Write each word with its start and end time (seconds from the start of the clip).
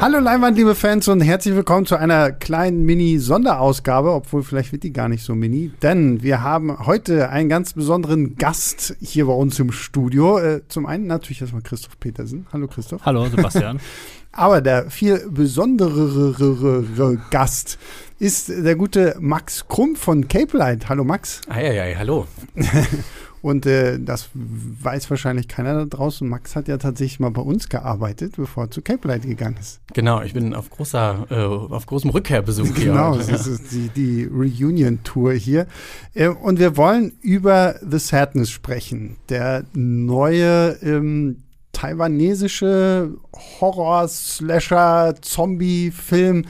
Hallo 0.00 0.20
Leinwand, 0.20 0.56
liebe 0.56 0.76
Fans 0.76 1.08
und 1.08 1.20
herzlich 1.20 1.56
willkommen 1.56 1.84
zu 1.84 1.96
einer 1.96 2.30
kleinen 2.30 2.84
Mini-Sonderausgabe, 2.84 4.12
obwohl 4.12 4.44
vielleicht 4.44 4.70
wird 4.70 4.84
die 4.84 4.92
gar 4.92 5.08
nicht 5.08 5.24
so 5.24 5.34
mini, 5.34 5.72
denn 5.82 6.22
wir 6.22 6.40
haben 6.40 6.86
heute 6.86 7.30
einen 7.30 7.48
ganz 7.48 7.72
besonderen 7.72 8.36
Gast 8.36 8.96
hier 9.00 9.26
bei 9.26 9.32
uns 9.32 9.58
im 9.58 9.72
Studio. 9.72 10.38
Äh, 10.38 10.60
zum 10.68 10.86
einen 10.86 11.08
natürlich 11.08 11.40
erstmal 11.40 11.62
Christoph 11.62 11.98
Petersen. 11.98 12.46
Hallo 12.52 12.68
Christoph. 12.68 13.04
Hallo 13.04 13.26
Sebastian. 13.26 13.80
Aber 14.32 14.60
der 14.60 14.88
viel 14.88 15.28
besonderere 15.30 17.18
Gast 17.30 17.76
ist 18.20 18.50
der 18.50 18.76
gute 18.76 19.16
Max 19.18 19.66
Krumm 19.66 19.96
von 19.96 20.28
Cape 20.28 20.56
Light. 20.56 20.88
Hallo 20.88 21.02
Max. 21.02 21.40
Eieiei, 21.48 21.96
hallo. 21.96 22.28
Und 23.42 23.66
äh, 23.66 23.98
das 24.00 24.30
weiß 24.34 25.10
wahrscheinlich 25.10 25.48
keiner 25.48 25.74
da 25.74 25.84
draußen. 25.84 26.26
Max 26.28 26.56
hat 26.56 26.66
ja 26.68 26.78
tatsächlich 26.78 27.20
mal 27.20 27.30
bei 27.30 27.42
uns 27.42 27.68
gearbeitet, 27.68 28.34
bevor 28.36 28.64
er 28.64 28.70
zu 28.70 28.80
Cape 28.82 29.06
Light 29.06 29.22
gegangen 29.22 29.56
ist. 29.60 29.80
Genau, 29.94 30.22
ich 30.22 30.34
bin 30.34 30.54
auf 30.54 30.70
großer, 30.70 31.26
äh, 31.30 31.34
auf 31.34 31.86
großem 31.86 32.10
Rückkehrbesuch 32.10 32.74
hier. 32.76 32.92
Genau, 32.92 33.16
das 33.16 33.46
ist 33.46 33.70
die, 33.72 33.88
die 33.88 34.24
Reunion-Tour 34.24 35.34
hier. 35.34 35.66
Äh, 36.14 36.28
und 36.28 36.58
wir 36.58 36.76
wollen 36.76 37.12
über 37.20 37.76
The 37.88 37.98
Sadness 37.98 38.50
sprechen. 38.50 39.16
Der 39.28 39.64
neue 39.74 40.76
ähm, 40.82 41.44
taiwanesische 41.72 43.14
Horror-Slasher-Zombie-Film 43.60 46.46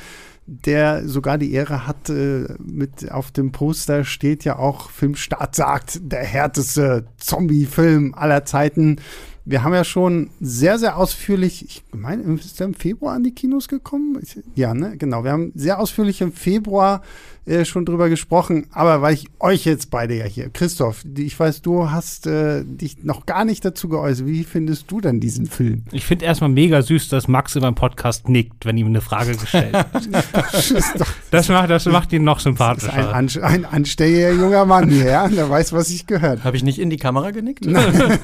der 0.49 1.07
sogar 1.07 1.37
die 1.37 1.53
Ehre 1.53 1.87
hat, 1.87 2.09
äh, 2.09 2.47
mit 2.59 3.13
auf 3.13 3.31
dem 3.31 3.53
Poster 3.53 4.05
steht 4.05 4.45
ja 4.45 4.59
auch 4.59 4.91
Filmstart 4.91 5.55
sagt, 5.55 6.01
der 6.03 6.25
härteste 6.25 7.05
Zombie-Film 7.19 8.15
aller 8.15 8.47
Zeiten. 8.47 8.97
Wir 9.45 9.63
haben 9.63 9.75
ja 9.75 9.85
schon 9.85 10.31
sehr, 10.41 10.79
sehr 10.79 10.97
ausführlich, 10.97 11.65
ich 11.65 11.85
meine, 11.93 12.23
ist 12.35 12.61
der 12.61 12.67
im 12.67 12.75
Februar 12.75 13.15
an 13.15 13.25
die 13.25 13.35
Kinos 13.35 13.69
gekommen? 13.69 14.19
Ja, 14.55 14.75
ne, 14.75 14.97
genau. 14.97 15.23
Wir 15.25 15.33
haben 15.33 15.53
sehr 15.55 15.79
ausführlich 15.79 16.21
im 16.23 16.33
Februar 16.33 17.03
äh, 17.49 17.65
schon 17.65 17.85
drüber 17.85 18.09
gesprochen, 18.09 18.67
aber 18.73 19.03
weil 19.03 19.15
ich 19.15 19.27
euch 19.41 19.65
jetzt 19.65 19.91
beide 19.91 20.15
ja 20.15 20.25
hier, 20.27 20.51
Christoph, 20.51 21.05
ich 21.17 21.39
weiß, 21.39 21.63
du 21.63 21.91
hast 21.91 22.27
äh, 22.27 22.63
dich 22.65 23.05
noch 23.05 23.27
gar 23.27 23.45
nicht 23.45 23.65
dazu 23.65 23.89
geäußert. 23.89 24.27
Wie 24.27 24.45
findest 24.45 24.91
du 24.91 25.01
denn 25.01 25.19
diesen 25.19 25.47
Film? 25.47 25.85
Ich 25.93 26.05
finde 26.05 26.27
erstmal 26.27 26.51
mega 26.51 26.83
süß, 26.83 27.09
dass 27.09 27.27
Max 27.27 27.57
in 27.57 27.63
meinem 27.63 27.75
Podcast 27.75 28.29
nickt, 28.29 28.67
wenn 28.67 28.77
ihm 28.77 28.89
eine 28.89 29.01
Frage 29.01 29.37
gestellt 29.37 29.73
wird. 29.73 30.09
das, 31.31 31.49
macht, 31.49 31.71
das 31.71 31.87
macht 31.87 32.13
ihn 32.13 32.25
noch 32.25 32.41
sympathischer. 32.41 32.93
ein, 32.93 33.29
an, 33.29 33.43
ein 33.43 33.65
anständiger 33.65 34.33
junger 34.33 34.65
Mann 34.65 34.91
hier, 34.91 35.07
ja? 35.07 35.29
Der 35.29 35.49
weiß, 35.49 35.73
was 35.73 35.91
ich 35.91 36.07
gehört. 36.07 36.45
Habe 36.45 36.57
ich 36.57 36.63
nicht 36.63 36.79
in 36.79 36.91
die 36.91 36.97
Kamera 36.97 37.31
genickt? 37.31 37.65
Nein. 37.65 38.21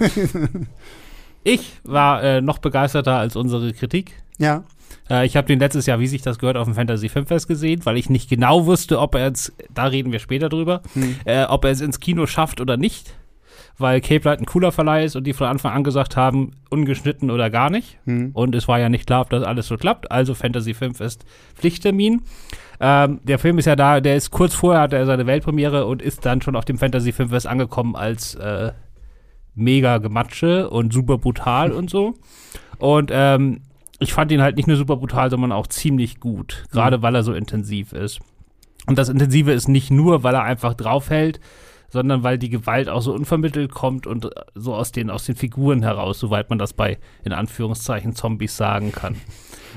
ich 1.45 1.81
war 1.85 2.23
äh, 2.23 2.41
noch 2.41 2.59
begeisterter 2.59 3.17
als 3.17 3.37
unsere 3.37 3.73
Kritik. 3.73 4.13
Ja. 4.39 4.65
Äh, 5.09 5.27
ich 5.27 5.37
habe 5.37 5.47
den 5.47 5.59
letztes 5.59 5.87
Jahr, 5.87 6.01
wie 6.01 6.07
sich 6.07 6.23
das 6.23 6.39
gehört, 6.39 6.57
auf 6.57 6.67
dem 6.67 6.75
Fantasy 6.75 7.09
Filmfest 7.09 7.49
gesehen, 7.49 7.85
weil 7.85 7.97
ich 7.97 8.11
nicht 8.11 8.29
genau 8.29 8.67
wusste, 8.67 9.01
ob 9.01 9.15
er 9.15 9.27
jetzt, 9.27 9.53
da 9.73 9.85
reden 9.85 10.13
wir 10.13 10.19
später 10.19 10.49
drüber, 10.49 10.83
hm. 10.95 11.17
äh, 11.25 11.45
ob 11.45 11.65
er 11.65 11.71
es 11.71 11.81
ins 11.81 12.01
Kino 12.01 12.27
schafft 12.27 12.61
oder 12.61 12.77
nicht. 12.77 13.15
Weil 13.77 14.01
Cape 14.01 14.29
Light 14.29 14.39
ein 14.39 14.47
cooler 14.47 14.71
Verleih 14.71 15.05
ist 15.05 15.17
und 15.17 15.25
die 15.25 15.33
von 15.33 15.49
Anfang 15.49 15.73
an 15.73 15.83
gesagt 15.83 16.17
haben, 16.17 16.53
ungeschnitten 16.71 17.29
oder 17.29 17.51
gar 17.51 17.71
nicht. 17.71 17.99
Hm. 18.05 18.31
Und 18.33 18.55
es 18.55 18.69
war 18.69 18.79
ja 18.79 18.89
nicht 18.89 19.07
klar, 19.07 19.23
ob 19.23 19.31
das 19.31 19.43
alles 19.43 19.67
so 19.67 19.77
klappt. 19.77 20.13
Also 20.13 20.35
Fantasy 20.35 20.75
Filmfest 20.75 21.25
Pflichttermin. 21.57 22.23
Ähm, 22.79 23.21
der 23.25 23.41
Film 23.41 23.59
ist 23.59 23.65
ja 23.65 23.75
da, 23.75 24.01
der 24.01 24.15
ist 24.15 24.31
kurz 24.31 24.55
vorher, 24.55 24.83
hat 24.83 24.93
er 24.93 25.07
seine 25.07 25.27
Weltpremiere 25.27 25.87
und 25.87 26.03
ist 26.03 26.25
dann 26.25 26.41
schon 26.41 26.55
auf 26.55 26.65
dem 26.65 26.79
Fantasy 26.79 27.11
Filmfest 27.11 27.49
angekommen 27.49 27.97
als 27.97 28.37
äh, 28.37 28.73
mega 29.57 29.99
Gematsche 29.99 30.71
und 30.71 30.93
super 30.93 31.19
brutal 31.19 31.73
und 31.73 31.91
so. 31.91 32.15
Und 32.79 33.11
ähm, 33.13 33.63
ich 34.05 34.13
fand 34.13 34.31
ihn 34.33 34.43
halt 34.43 34.57
nicht 34.57 34.69
nur 34.69 34.77
super 34.77 34.97
brutal, 34.97 35.31
sondern 35.31 35.53
auch 35.53 35.67
ziemlich 35.67 36.21
gut. 36.21 36.65
Gerade 36.71 36.99
mhm. 36.99 37.03
weil 37.03 37.15
er 37.15 37.23
so 37.23 37.35
intensiv 37.35 37.93
ist. 37.93 38.21
Und 38.87 38.99
das 38.99 39.09
Intensive 39.09 39.53
ist 39.53 39.69
nicht 39.69 39.91
nur, 39.91 40.23
weil 40.23 40.35
er 40.35 40.43
einfach 40.43 40.75
draufhält, 40.75 41.41
sondern 41.89 42.23
weil 42.23 42.39
die 42.39 42.51
Gewalt 42.51 42.89
auch 42.89 43.01
so 43.01 43.15
unvermittelt 43.15 43.71
kommt 43.71 44.07
und 44.07 44.29
so 44.55 44.75
aus 44.75 44.93
den, 44.93 45.11
aus 45.11 45.25
den 45.25 45.37
Figuren 45.37 45.83
heraus, 45.83 46.19
soweit 46.19 46.51
man 46.51 46.59
das 46.59 46.73
bei, 46.73 46.99
in 47.25 47.33
Anführungszeichen, 47.33 48.15
Zombies 48.15 48.57
sagen 48.57 48.93
kann. 48.93 49.17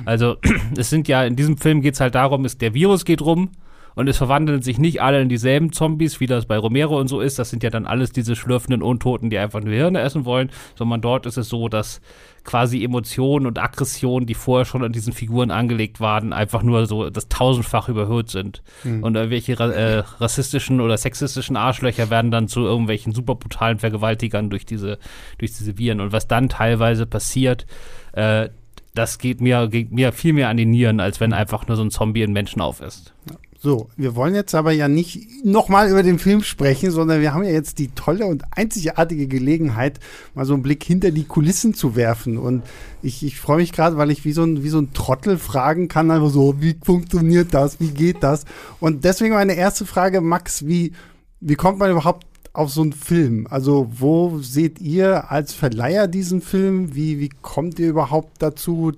Also, 0.06 0.38
es 0.78 0.90
sind 0.90 1.08
ja, 1.08 1.24
in 1.24 1.36
diesem 1.36 1.58
Film 1.58 1.82
geht 1.82 1.94
es 1.94 2.02
halt 2.02 2.16
darum, 2.16 2.44
ist, 2.44 2.62
der 2.62 2.74
Virus 2.74 3.06
geht 3.06 3.22
rum 3.22 3.52
und 3.98 4.08
es 4.08 4.18
verwandeln 4.18 4.62
sich 4.62 4.78
nicht 4.78 5.02
alle 5.02 5.20
in 5.20 5.28
dieselben 5.28 5.74
Zombies, 5.74 6.20
wie 6.20 6.28
das 6.28 6.46
bei 6.46 6.56
Romero 6.56 7.00
und 7.00 7.08
so 7.08 7.20
ist. 7.20 7.40
Das 7.40 7.50
sind 7.50 7.64
ja 7.64 7.72
dann 7.72 7.88
alles 7.88 8.12
diese 8.12 8.36
schlürfenden 8.36 8.84
Untoten, 8.84 9.32
die 9.32 9.40
einfach 9.40 9.60
nur 9.60 9.74
Hirne 9.74 10.02
essen 10.02 10.24
wollen, 10.24 10.52
sondern 10.76 11.02
dort 11.02 11.26
ist 11.26 11.38
es 11.38 11.50
so, 11.50 11.68
dass 11.68 12.00
quasi 12.44 12.84
Emotionen 12.84 13.48
und 13.48 13.58
Aggressionen, 13.58 14.28
die 14.28 14.36
vorher 14.36 14.66
schon 14.66 14.84
an 14.84 14.92
diesen 14.92 15.14
Figuren 15.14 15.50
angelegt 15.50 16.00
waren, 16.00 16.32
einfach 16.32 16.62
nur 16.62 16.86
so 16.86 17.10
das 17.10 17.28
tausendfach 17.28 17.90
überhöht 17.90 18.30
sind. 18.30 18.62
Mhm. 18.84 19.02
Und 19.02 19.16
irgendwelche 19.16 19.54
äh, 19.54 20.04
rassistischen 20.20 20.80
oder 20.80 20.96
sexistischen 20.96 21.58
Arschlöcher 21.58 22.12
werden 22.12 22.30
dann 22.30 22.48
zu 22.48 22.62
irgendwelchen 22.66 23.14
super 23.14 23.34
brutalen 23.34 23.80
Vergewaltigern 23.80 24.52
durch 24.52 24.68
diese, 24.68 25.00
durch 25.40 25.54
diese 25.54 25.80
Viren. 25.80 26.02
Und 26.02 26.12
was 26.12 26.28
dann 26.28 26.50
teilweise 26.50 27.08
passiert, 27.08 27.66
äh, 28.14 28.50
das 28.94 29.18
geht 29.18 29.42
mir, 29.42 29.68
geht 29.70 29.92
mir 29.92 30.12
viel 30.12 30.34
mehr 30.34 30.50
an 30.50 30.58
die 30.58 30.66
Nieren, 30.66 31.00
als 31.00 31.20
wenn 31.20 31.34
einfach 31.34 31.68
nur 31.68 31.78
so 31.78 31.84
ein 31.84 31.90
Zombie 31.90 32.22
in 32.22 32.32
Menschen 32.32 32.62
aufisst. 32.62 33.16
Ja. 33.28 33.38
So, 33.60 33.90
wir 33.98 34.16
wollen 34.16 34.36
jetzt 34.36 34.54
aber 34.54 34.72
ja 34.72 34.88
nicht 34.88 35.44
nochmal 35.44 35.90
über 35.90 36.04
den 36.04 36.20
Film 36.20 36.44
sprechen, 36.44 36.92
sondern 36.92 37.22
wir 37.22 37.34
haben 37.34 37.44
ja 37.44 37.50
jetzt 37.50 37.80
die 37.80 37.88
tolle 37.88 38.28
und 38.28 38.44
einzigartige 38.52 39.28
Gelegenheit, 39.28 40.00
mal 40.36 40.46
so 40.46 40.54
einen 40.54 40.62
Blick 40.62 40.84
hinter 40.84 41.10
die 41.10 41.24
Kulissen 41.24 41.74
zu 41.74 41.96
werfen. 41.96 42.38
Und 42.38 42.62
ich, 43.02 43.26
ich 43.26 43.40
freue 43.40 43.58
mich 43.58 43.72
gerade, 43.72 43.98
weil 43.98 44.12
ich 44.12 44.26
wie 44.26 44.32
so, 44.32 44.44
ein, 44.44 44.64
wie 44.64 44.70
so 44.70 44.78
ein 44.78 44.94
Trottel 44.94 45.40
fragen 45.40 45.88
kann, 45.88 46.12
einfach 46.12 46.30
so, 46.30 46.62
wie 46.62 46.78
funktioniert 46.84 47.52
das, 47.56 47.80
wie 47.80 47.90
geht 47.90 48.22
das? 48.22 48.46
Und 48.80 49.04
deswegen 49.06 49.34
meine 49.34 49.56
erste 49.56 49.88
Frage, 49.88 50.22
Max, 50.22 50.68
wie, 50.68 50.92
wie 51.40 51.56
kommt 51.56 51.80
man 51.80 51.90
überhaupt 51.90 52.28
auf 52.54 52.70
so 52.70 52.84
einen 52.84 52.94
Film? 52.94 53.48
Also, 53.50 53.90
wo 53.92 54.38
seht 54.40 54.80
ihr 54.82 55.32
als 55.32 55.54
Verleiher 55.54 56.08
diesen 56.08 56.42
Film? 56.42 56.94
Wie, 56.94 57.20
wie 57.20 57.30
kommt 57.42 57.80
ihr 57.80 57.90
überhaupt 57.90 58.40
dazu, 58.40 58.92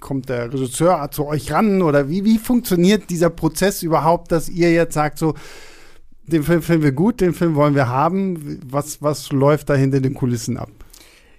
kommt 0.00 0.28
der 0.28 0.52
Regisseur 0.52 1.10
zu 1.10 1.26
euch 1.26 1.52
ran 1.52 1.82
oder 1.82 2.08
wie, 2.08 2.24
wie 2.24 2.38
funktioniert 2.38 3.10
dieser 3.10 3.30
Prozess 3.30 3.82
überhaupt, 3.82 4.32
dass 4.32 4.48
ihr 4.48 4.72
jetzt 4.72 4.94
sagt, 4.94 5.18
so, 5.18 5.34
den 6.26 6.42
Film 6.42 6.62
finden 6.62 6.82
wir 6.82 6.92
gut, 6.92 7.20
den 7.20 7.34
Film 7.34 7.54
wollen 7.54 7.74
wir 7.74 7.88
haben. 7.88 8.60
Was, 8.66 9.00
was 9.02 9.30
läuft 9.32 9.70
da 9.70 9.74
hinter 9.74 10.00
den 10.00 10.14
Kulissen 10.14 10.56
ab? 10.56 10.70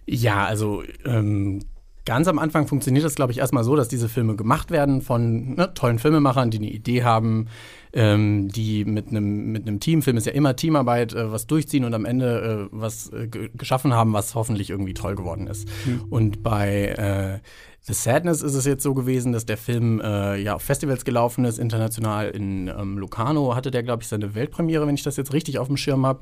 Ja, 0.06 0.46
also 0.46 0.84
ähm, 1.06 1.60
ganz 2.06 2.30
am 2.30 2.40
Anfang 2.40 2.68
funktioniert 2.68 3.04
das, 3.04 3.16
glaube 3.16 3.34
ich, 3.34 3.40
erstmal 3.40 3.66
so, 3.66 3.76
dass 3.76 3.90
diese 3.90 4.08
Filme 4.08 4.38
gemacht 4.38 4.72
werden 4.72 5.02
von 5.02 5.56
ne, 5.56 5.74
tollen 5.74 6.00
Filmemachern, 6.00 6.50
die 6.50 6.60
eine 6.60 6.70
Idee 6.70 7.04
haben, 7.04 7.48
ähm, 7.92 8.48
die 8.48 8.86
mit 8.86 9.10
einem 9.10 9.52
mit 9.52 9.68
einem 9.68 9.82
Team, 9.82 10.02
Film 10.02 10.16
ist 10.16 10.26
ja 10.26 10.32
immer 10.32 10.56
Teamarbeit, 10.56 11.14
äh, 11.14 11.32
was 11.32 11.48
durchziehen 11.48 11.84
und 11.84 11.94
am 11.94 12.06
Ende 12.06 12.70
äh, 12.72 12.78
was 12.78 13.12
äh, 13.12 13.28
geschaffen 13.28 13.94
haben, 13.94 14.14
was 14.14 14.36
hoffentlich 14.36 14.70
irgendwie 14.70 14.94
toll 14.94 15.16
geworden 15.16 15.48
ist. 15.48 15.68
Mhm. 15.86 16.06
Und 16.10 16.44
bei 16.44 17.42
äh, 17.42 17.48
The 17.88 17.94
Sadness 17.94 18.42
ist 18.42 18.54
es 18.54 18.66
jetzt 18.66 18.84
so 18.84 18.94
gewesen, 18.94 19.32
dass 19.32 19.46
der 19.46 19.56
Film 19.56 20.02
äh, 20.02 20.36
ja 20.36 20.56
auf 20.56 20.62
Festivals 20.62 21.06
gelaufen 21.06 21.46
ist, 21.46 21.58
international 21.58 22.30
in 22.32 22.68
ähm, 22.68 22.98
Locarno 22.98 23.56
hatte 23.56 23.72
der, 23.72 23.82
glaube 23.82 24.04
ich, 24.04 24.10
seine 24.10 24.36
Weltpremiere, 24.36 24.86
wenn 24.86 24.96
ich 24.96 25.04
das 25.04 25.16
jetzt 25.16 25.32
richtig 25.32 25.58
auf 25.58 25.68
dem 25.68 25.78
Schirm 25.78 26.06
habe. 26.06 26.20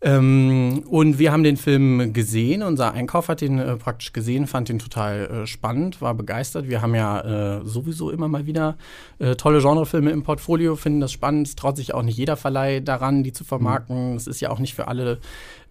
Ähm, 0.00 0.84
und 0.88 1.18
wir 1.18 1.32
haben 1.32 1.42
den 1.42 1.56
Film 1.56 2.12
gesehen. 2.12 2.62
Unser 2.62 2.92
Einkauf 2.92 3.28
hat 3.28 3.40
den 3.40 3.58
äh, 3.58 3.76
praktisch 3.76 4.12
gesehen, 4.12 4.46
fand 4.46 4.68
den 4.68 4.78
total 4.78 5.26
äh, 5.42 5.46
spannend, 5.48 6.00
war 6.00 6.14
begeistert. 6.14 6.68
Wir 6.68 6.80
haben 6.80 6.94
ja 6.94 7.58
äh, 7.58 7.64
sowieso 7.64 8.10
immer 8.10 8.28
mal 8.28 8.46
wieder 8.46 8.76
äh, 9.18 9.34
tolle 9.34 9.60
Genrefilme 9.60 10.10
im 10.10 10.22
Portfolio, 10.22 10.76
finden 10.76 11.00
das 11.00 11.10
spannend. 11.10 11.48
Es 11.48 11.56
traut 11.56 11.76
sich 11.76 11.94
auch 11.94 12.04
nicht 12.04 12.16
jeder 12.16 12.36
Verleih 12.36 12.78
daran, 12.78 13.24
die 13.24 13.32
zu 13.32 13.42
vermarkten. 13.42 14.14
Es 14.14 14.28
ist 14.28 14.40
ja 14.40 14.50
auch 14.50 14.60
nicht 14.60 14.74
für 14.74 14.86
alle 14.86 15.18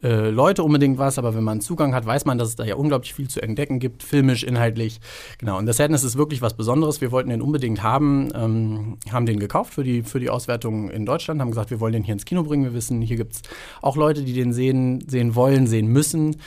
äh, 0.04 0.30
Leute 0.30 0.64
unbedingt 0.64 0.98
was, 0.98 1.18
aber 1.18 1.36
wenn 1.36 1.44
man 1.44 1.62
Zugang 1.62 1.96
hat, 1.96 2.06
weiß 2.06 2.26
man, 2.26 2.38
dass 2.38 2.50
es 2.50 2.56
da 2.56 2.64
ja 2.64 2.76
unglaublich 2.76 3.14
viel 3.14 3.28
zu 3.28 3.42
entdecken 3.42 3.80
gibt, 3.80 4.04
filmisch, 4.04 4.44
inhaltlich. 4.44 5.00
Genau, 5.40 5.58
und 5.58 5.66
das 5.66 5.78
Sadness 5.78 6.04
ist 6.04 6.18
wirklich 6.18 6.42
was 6.42 6.56
Besonderes. 6.56 7.02
Wir 7.02 7.12
wollten 7.12 7.30
den 7.30 7.42
unbedingt 7.42 7.82
haben, 7.82 8.30
ähm, 8.36 8.98
haben 9.12 9.26
den 9.26 9.40
gekauft 9.40 9.74
für 9.74 9.84
die, 9.84 10.04
für 10.04 10.20
die 10.20 10.30
Auswertung 10.30 10.90
in 10.90 11.06
Deutschland, 11.06 11.42
haben 11.42 11.50
gesagt, 11.50 11.72
wir 11.72 11.80
wollen 11.80 11.94
den 11.94 12.04
hier 12.04 12.14
ins 12.14 12.26
Kino 12.26 12.44
bringen. 12.44 12.64
Wir 12.64 12.74
wissen, 12.74 13.02
hier 13.02 13.18
gibt 13.18 13.34
es 13.34 13.42
auch 13.82 13.96
Leute, 13.96 14.24
die 14.24 14.34
den 14.34 14.54
sehen, 14.54 15.04
sehen 15.08 15.36
wollen, 15.36 15.68
sehen 15.68 15.88
müssen. 15.88 16.38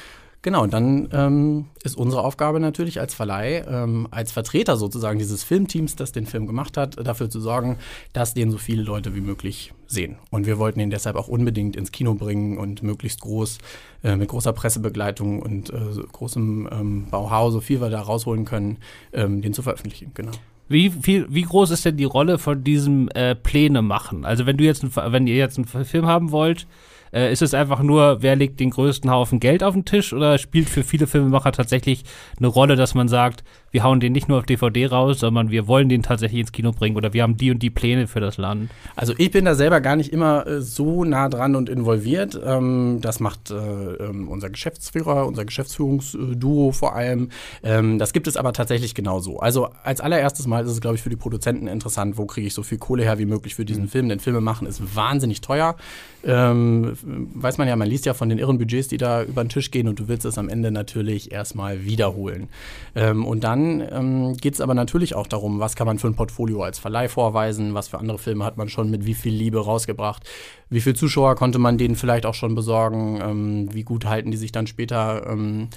Genau, 0.42 0.62
und 0.62 0.72
dann 0.72 1.10
ähm, 1.12 1.66
ist 1.84 1.98
unsere 1.98 2.22
Aufgabe 2.22 2.60
natürlich 2.60 2.98
als 2.98 3.12
Verleih, 3.12 3.62
ähm, 3.68 4.08
als 4.10 4.32
Vertreter 4.32 4.78
sozusagen 4.78 5.18
dieses 5.18 5.44
Filmteams, 5.44 5.96
das 5.96 6.12
den 6.12 6.24
Film 6.24 6.46
gemacht 6.46 6.78
hat, 6.78 6.96
dafür 7.06 7.28
zu 7.28 7.40
sorgen, 7.40 7.76
dass 8.14 8.32
den 8.32 8.50
so 8.50 8.56
viele 8.56 8.82
Leute 8.82 9.14
wie 9.14 9.20
möglich 9.20 9.74
sehen. 9.86 10.16
Und 10.30 10.46
wir 10.46 10.58
wollten 10.58 10.80
ihn 10.80 10.88
deshalb 10.88 11.16
auch 11.16 11.28
unbedingt 11.28 11.76
ins 11.76 11.92
Kino 11.92 12.14
bringen 12.14 12.56
und 12.56 12.82
möglichst 12.82 13.20
groß, 13.20 13.58
äh, 14.02 14.16
mit 14.16 14.28
großer 14.28 14.54
Pressebegleitung 14.54 15.42
und 15.42 15.68
äh, 15.70 15.78
großem 16.10 16.68
ähm, 16.72 17.06
Bauhaus, 17.10 17.52
so 17.52 17.60
viel 17.60 17.82
wir 17.82 17.90
da 17.90 18.00
rausholen 18.00 18.46
können, 18.46 18.78
ähm, 19.12 19.42
den 19.42 19.52
zu 19.52 19.60
veröffentlichen. 19.60 20.12
Genau. 20.14 20.32
Wie 20.68 20.88
viel, 20.88 21.26
wie 21.28 21.42
groß 21.42 21.70
ist 21.70 21.84
denn 21.84 21.98
die 21.98 22.04
Rolle 22.04 22.38
von 22.38 22.64
diesem 22.64 23.08
äh, 23.10 23.34
Pläne 23.34 23.82
machen? 23.82 24.24
Also 24.24 24.46
wenn 24.46 24.56
du 24.56 24.64
jetzt, 24.64 24.84
wenn 24.96 25.26
ihr 25.26 25.36
jetzt 25.36 25.58
einen 25.58 25.84
Film 25.84 26.06
haben 26.06 26.30
wollt, 26.30 26.66
äh, 27.12 27.32
ist 27.32 27.42
es 27.42 27.54
einfach 27.54 27.82
nur, 27.82 28.22
wer 28.22 28.36
legt 28.36 28.60
den 28.60 28.70
größten 28.70 29.10
Haufen 29.10 29.40
Geld 29.40 29.62
auf 29.62 29.74
den 29.74 29.84
Tisch 29.84 30.12
oder 30.12 30.38
spielt 30.38 30.68
für 30.68 30.84
viele 30.84 31.06
Filmemacher 31.06 31.52
tatsächlich 31.52 32.04
eine 32.38 32.48
Rolle, 32.48 32.76
dass 32.76 32.94
man 32.94 33.08
sagt, 33.08 33.44
wir 33.70 33.84
hauen 33.84 34.00
den 34.00 34.12
nicht 34.12 34.28
nur 34.28 34.38
auf 34.38 34.46
DVD 34.46 34.86
raus, 34.86 35.20
sondern 35.20 35.50
wir 35.50 35.68
wollen 35.68 35.88
den 35.88 36.02
tatsächlich 36.02 36.40
ins 36.40 36.52
Kino 36.52 36.72
bringen 36.72 36.96
oder 36.96 37.12
wir 37.12 37.22
haben 37.22 37.36
die 37.36 37.50
und 37.50 37.62
die 37.62 37.70
Pläne 37.70 38.06
für 38.06 38.20
das 38.20 38.36
Land? 38.36 38.70
Also 38.96 39.14
ich 39.16 39.30
bin 39.30 39.44
da 39.44 39.54
selber 39.54 39.80
gar 39.80 39.96
nicht 39.96 40.12
immer 40.12 40.46
äh, 40.46 40.60
so 40.60 41.04
nah 41.04 41.28
dran 41.28 41.54
und 41.54 41.68
involviert. 41.68 42.38
Ähm, 42.44 42.98
das 43.00 43.20
macht 43.20 43.50
äh, 43.50 43.54
ähm, 43.54 44.28
unser 44.28 44.50
Geschäftsführer, 44.50 45.26
unser 45.26 45.44
Geschäftsführungsduo 45.44 46.72
vor 46.72 46.94
allem. 46.96 47.30
Ähm, 47.62 47.98
das 47.98 48.12
gibt 48.12 48.26
es 48.26 48.36
aber 48.36 48.52
tatsächlich 48.52 48.94
genauso. 48.94 49.38
Also 49.38 49.70
als 49.84 50.00
allererstes 50.00 50.46
Mal 50.46 50.64
ist 50.64 50.72
es, 50.72 50.80
glaube 50.80 50.96
ich, 50.96 51.02
für 51.02 51.10
die 51.10 51.16
Produzenten 51.16 51.68
interessant, 51.68 52.18
wo 52.18 52.26
kriege 52.26 52.46
ich 52.46 52.54
so 52.54 52.62
viel 52.62 52.78
Kohle 52.78 53.04
her 53.04 53.18
wie 53.18 53.26
möglich 53.26 53.54
für 53.54 53.64
diesen 53.64 53.84
mhm. 53.84 53.88
Film. 53.88 54.08
Denn 54.08 54.20
Filme 54.20 54.40
machen 54.40 54.66
ist 54.66 54.96
wahnsinnig 54.96 55.40
teuer. 55.40 55.76
Ähm, 56.24 56.96
weiß 57.04 57.58
man 57.58 57.68
ja, 57.68 57.76
man 57.76 57.88
liest 57.88 58.06
ja 58.06 58.14
von 58.14 58.28
den 58.28 58.38
irren 58.38 58.58
Budgets, 58.58 58.88
die 58.88 58.96
da 58.96 59.22
über 59.22 59.42
den 59.44 59.48
Tisch 59.48 59.70
gehen 59.70 59.88
und 59.88 59.98
du 59.98 60.08
willst 60.08 60.24
es 60.24 60.38
am 60.38 60.48
Ende 60.48 60.70
natürlich 60.70 61.32
erstmal 61.32 61.84
wiederholen. 61.84 62.48
Ähm, 62.94 63.24
und 63.24 63.44
dann 63.44 63.80
ähm, 63.90 64.36
geht 64.36 64.54
es 64.54 64.60
aber 64.60 64.74
natürlich 64.74 65.14
auch 65.14 65.26
darum, 65.26 65.60
was 65.60 65.76
kann 65.76 65.86
man 65.86 65.98
für 65.98 66.08
ein 66.08 66.14
Portfolio 66.14 66.62
als 66.62 66.78
Verleih 66.78 67.08
vorweisen, 67.08 67.74
was 67.74 67.88
für 67.88 67.98
andere 67.98 68.18
Filme 68.18 68.44
hat 68.44 68.56
man 68.56 68.68
schon 68.68 68.90
mit 68.90 69.06
wie 69.06 69.14
viel 69.14 69.34
Liebe 69.34 69.64
rausgebracht, 69.64 70.24
wie 70.70 70.80
viele 70.80 70.94
Zuschauer 70.94 71.34
konnte 71.34 71.58
man 71.58 71.78
denen 71.78 71.96
vielleicht 71.96 72.24
auch 72.24 72.34
schon 72.34 72.54
besorgen, 72.54 73.20
ähm, 73.20 73.74
wie 73.74 73.82
gut 73.82 74.06
halten 74.06 74.30
die 74.30 74.36
sich 74.36 74.52
dann 74.52 74.68
später 74.68 75.26
ähm, 75.28 75.68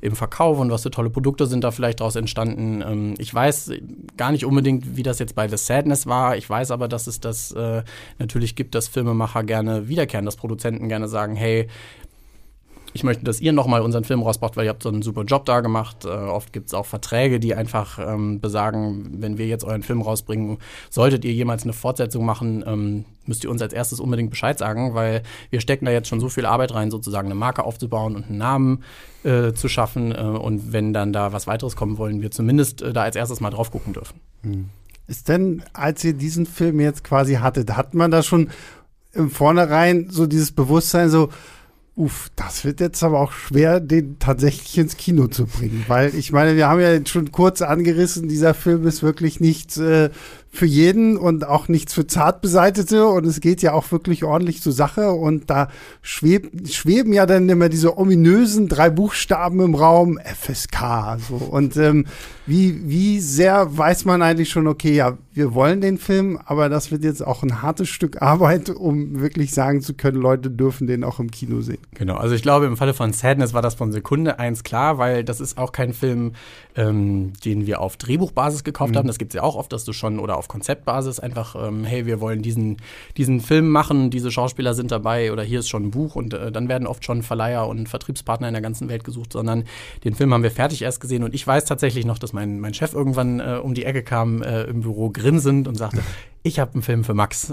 im 0.00 0.16
Verkauf 0.16 0.58
und 0.58 0.70
was 0.70 0.82
für 0.82 0.90
tolle 0.90 1.08
Produkte 1.10 1.46
sind 1.46 1.62
da 1.62 1.70
vielleicht 1.70 2.00
daraus 2.00 2.16
entstanden. 2.16 2.82
Ähm, 2.82 3.14
ich 3.18 3.32
weiß 3.32 3.72
gar 4.16 4.32
nicht 4.32 4.44
unbedingt, 4.44 4.96
wie 4.96 5.04
das 5.04 5.20
jetzt 5.20 5.36
bei 5.36 5.48
The 5.48 5.56
Sadness 5.56 6.06
war. 6.06 6.36
Ich 6.36 6.50
weiß 6.50 6.72
aber, 6.72 6.88
dass 6.88 7.06
es 7.06 7.20
das 7.20 7.52
äh, 7.52 7.84
natürlich 8.18 8.56
gibt, 8.56 8.74
dass 8.74 8.88
Filmemacher 8.88 9.44
gerne 9.44 9.88
wiederkehren, 9.88 10.26
dass 10.26 10.36
Produzenten 10.36 10.88
gerne 10.88 11.06
sagen, 11.06 11.36
hey, 11.36 11.68
ich 12.92 13.04
möchte, 13.04 13.24
dass 13.24 13.40
ihr 13.40 13.52
nochmal 13.52 13.82
unseren 13.82 14.04
Film 14.04 14.22
rausbracht, 14.22 14.56
weil 14.56 14.64
ihr 14.64 14.70
habt 14.70 14.82
so 14.82 14.88
einen 14.88 15.02
super 15.02 15.22
Job 15.24 15.44
da 15.44 15.60
gemacht. 15.60 16.04
Äh, 16.04 16.08
oft 16.08 16.52
gibt 16.52 16.68
es 16.68 16.74
auch 16.74 16.86
Verträge, 16.86 17.40
die 17.40 17.54
einfach 17.54 17.98
ähm, 17.98 18.40
besagen, 18.40 19.20
wenn 19.20 19.38
wir 19.38 19.46
jetzt 19.46 19.64
euren 19.64 19.82
Film 19.82 20.02
rausbringen, 20.02 20.58
solltet 20.90 21.24
ihr 21.24 21.32
jemals 21.32 21.62
eine 21.62 21.72
Fortsetzung 21.72 22.24
machen, 22.24 22.64
ähm, 22.66 23.04
müsst 23.26 23.44
ihr 23.44 23.50
uns 23.50 23.62
als 23.62 23.72
erstes 23.72 24.00
unbedingt 24.00 24.30
Bescheid 24.30 24.58
sagen, 24.58 24.94
weil 24.94 25.22
wir 25.50 25.60
stecken 25.60 25.84
da 25.84 25.92
jetzt 25.92 26.08
schon 26.08 26.20
so 26.20 26.28
viel 26.28 26.46
Arbeit 26.46 26.74
rein, 26.74 26.90
sozusagen 26.90 27.28
eine 27.28 27.34
Marke 27.34 27.64
aufzubauen 27.64 28.16
und 28.16 28.26
einen 28.26 28.38
Namen 28.38 28.82
äh, 29.22 29.52
zu 29.52 29.68
schaffen. 29.68 30.12
Äh, 30.12 30.20
und 30.20 30.72
wenn 30.72 30.92
dann 30.92 31.12
da 31.12 31.32
was 31.32 31.46
weiteres 31.46 31.76
kommen 31.76 31.98
wollen, 31.98 32.22
wir 32.22 32.30
zumindest 32.30 32.82
äh, 32.82 32.92
da 32.92 33.02
als 33.02 33.16
erstes 33.16 33.40
mal 33.40 33.50
drauf 33.50 33.70
gucken 33.70 33.92
dürfen. 33.92 34.20
Hm. 34.42 34.68
Ist 35.06 35.28
denn, 35.28 35.62
als 35.72 36.04
ihr 36.04 36.12
diesen 36.12 36.46
Film 36.46 36.78
jetzt 36.80 37.02
quasi 37.02 37.34
hattet, 37.34 37.76
hat 37.76 37.94
man 37.94 38.10
da 38.10 38.22
schon 38.22 38.50
im 39.12 39.30
Vornherein 39.30 40.08
so 40.08 40.26
dieses 40.26 40.52
Bewusstsein 40.52 41.10
so, 41.10 41.30
Uff, 42.00 42.30
das 42.34 42.64
wird 42.64 42.80
jetzt 42.80 43.02
aber 43.02 43.20
auch 43.20 43.32
schwer, 43.32 43.78
den 43.78 44.18
tatsächlich 44.18 44.78
ins 44.78 44.96
Kino 44.96 45.26
zu 45.26 45.44
bringen, 45.44 45.84
weil 45.86 46.14
ich 46.14 46.32
meine, 46.32 46.56
wir 46.56 46.66
haben 46.66 46.80
ja 46.80 46.98
schon 47.04 47.30
kurz 47.30 47.60
angerissen, 47.60 48.26
dieser 48.26 48.54
Film 48.54 48.86
ist 48.86 49.02
wirklich 49.02 49.38
nichts 49.38 49.76
äh, 49.76 50.08
für 50.52 50.66
jeden 50.66 51.16
und 51.16 51.46
auch 51.46 51.68
nichts 51.68 51.94
für 51.94 52.06
Zartbeseitete 52.06 53.06
und 53.06 53.24
es 53.24 53.40
geht 53.40 53.62
ja 53.62 53.72
auch 53.72 53.90
wirklich 53.92 54.24
ordentlich 54.24 54.60
zur 54.60 54.72
Sache 54.72 55.12
und 55.12 55.48
da 55.48 55.68
schweb, 56.02 56.50
schweben 56.68 57.12
ja 57.12 57.24
dann 57.24 57.48
immer 57.48 57.68
diese 57.68 57.96
ominösen 57.96 58.68
drei 58.68 58.90
Buchstaben 58.90 59.60
im 59.60 59.74
Raum 59.74 60.18
FSK 60.18 61.18
so 61.28 61.36
und 61.36 61.76
ähm, 61.76 62.06
wie, 62.46 62.88
wie 62.88 63.20
sehr 63.20 63.78
weiß 63.78 64.04
man 64.06 64.22
eigentlich 64.22 64.50
schon, 64.50 64.66
okay, 64.66 64.92
ja, 64.92 65.16
wir 65.32 65.54
wollen 65.54 65.80
den 65.80 65.98
Film, 65.98 66.38
aber 66.44 66.68
das 66.68 66.90
wird 66.90 67.04
jetzt 67.04 67.24
auch 67.24 67.44
ein 67.44 67.62
hartes 67.62 67.88
Stück 67.88 68.20
Arbeit, 68.20 68.70
um 68.70 69.20
wirklich 69.20 69.54
sagen 69.54 69.82
zu 69.82 69.94
können, 69.94 70.20
Leute 70.20 70.50
dürfen 70.50 70.88
den 70.88 71.04
auch 71.04 71.20
im 71.20 71.30
Kino 71.30 71.60
sehen. 71.60 71.78
Genau, 71.94 72.16
also 72.16 72.34
ich 72.34 72.42
glaube, 72.42 72.66
im 72.66 72.76
Falle 72.76 72.92
von 72.92 73.12
Sadness 73.12 73.54
war 73.54 73.62
das 73.62 73.74
von 73.74 73.92
Sekunde 73.92 74.40
eins 74.40 74.64
klar, 74.64 74.98
weil 74.98 75.22
das 75.22 75.40
ist 75.40 75.58
auch 75.58 75.70
kein 75.70 75.92
Film, 75.92 76.32
ähm, 76.74 77.32
den 77.44 77.66
wir 77.66 77.80
auf 77.80 77.96
Drehbuchbasis 77.96 78.64
gekauft 78.64 78.94
mhm. 78.94 78.98
haben. 78.98 79.06
Das 79.06 79.18
gibt 79.18 79.32
es 79.32 79.36
ja 79.36 79.42
auch 79.42 79.54
oft, 79.54 79.72
dass 79.72 79.84
du 79.84 79.92
schon 79.92 80.18
oder 80.18 80.36
auf 80.40 80.48
Konzeptbasis 80.48 81.20
einfach, 81.20 81.54
ähm, 81.54 81.84
hey, 81.84 82.06
wir 82.06 82.20
wollen 82.20 82.40
diesen, 82.40 82.78
diesen 83.16 83.40
Film 83.40 83.68
machen, 83.68 84.10
diese 84.10 84.32
Schauspieler 84.32 84.74
sind 84.74 84.90
dabei 84.90 85.32
oder 85.32 85.42
hier 85.42 85.60
ist 85.60 85.68
schon 85.68 85.84
ein 85.84 85.90
Buch 85.90 86.16
und 86.16 86.34
äh, 86.34 86.50
dann 86.50 86.68
werden 86.68 86.88
oft 86.88 87.04
schon 87.04 87.22
Verleiher 87.22 87.68
und 87.68 87.88
Vertriebspartner 87.88 88.48
in 88.48 88.54
der 88.54 88.62
ganzen 88.62 88.88
Welt 88.88 89.04
gesucht, 89.04 89.32
sondern 89.34 89.64
den 90.02 90.14
Film 90.14 90.32
haben 90.32 90.42
wir 90.42 90.50
fertig 90.50 90.82
erst 90.82 91.00
gesehen 91.00 91.22
und 91.22 91.34
ich 91.34 91.46
weiß 91.46 91.66
tatsächlich 91.66 92.06
noch, 92.06 92.18
dass 92.18 92.32
mein, 92.32 92.58
mein 92.58 92.72
Chef 92.72 92.94
irgendwann 92.94 93.38
äh, 93.38 93.60
um 93.62 93.74
die 93.74 93.84
Ecke 93.84 94.02
kam 94.02 94.42
äh, 94.42 94.62
im 94.62 94.80
Büro 94.80 95.10
grinsend 95.10 95.68
und 95.68 95.76
sagte, 95.76 96.00
ich 96.42 96.58
habe 96.58 96.72
einen 96.72 96.82
Film 96.82 97.04
für 97.04 97.12
Max. 97.12 97.52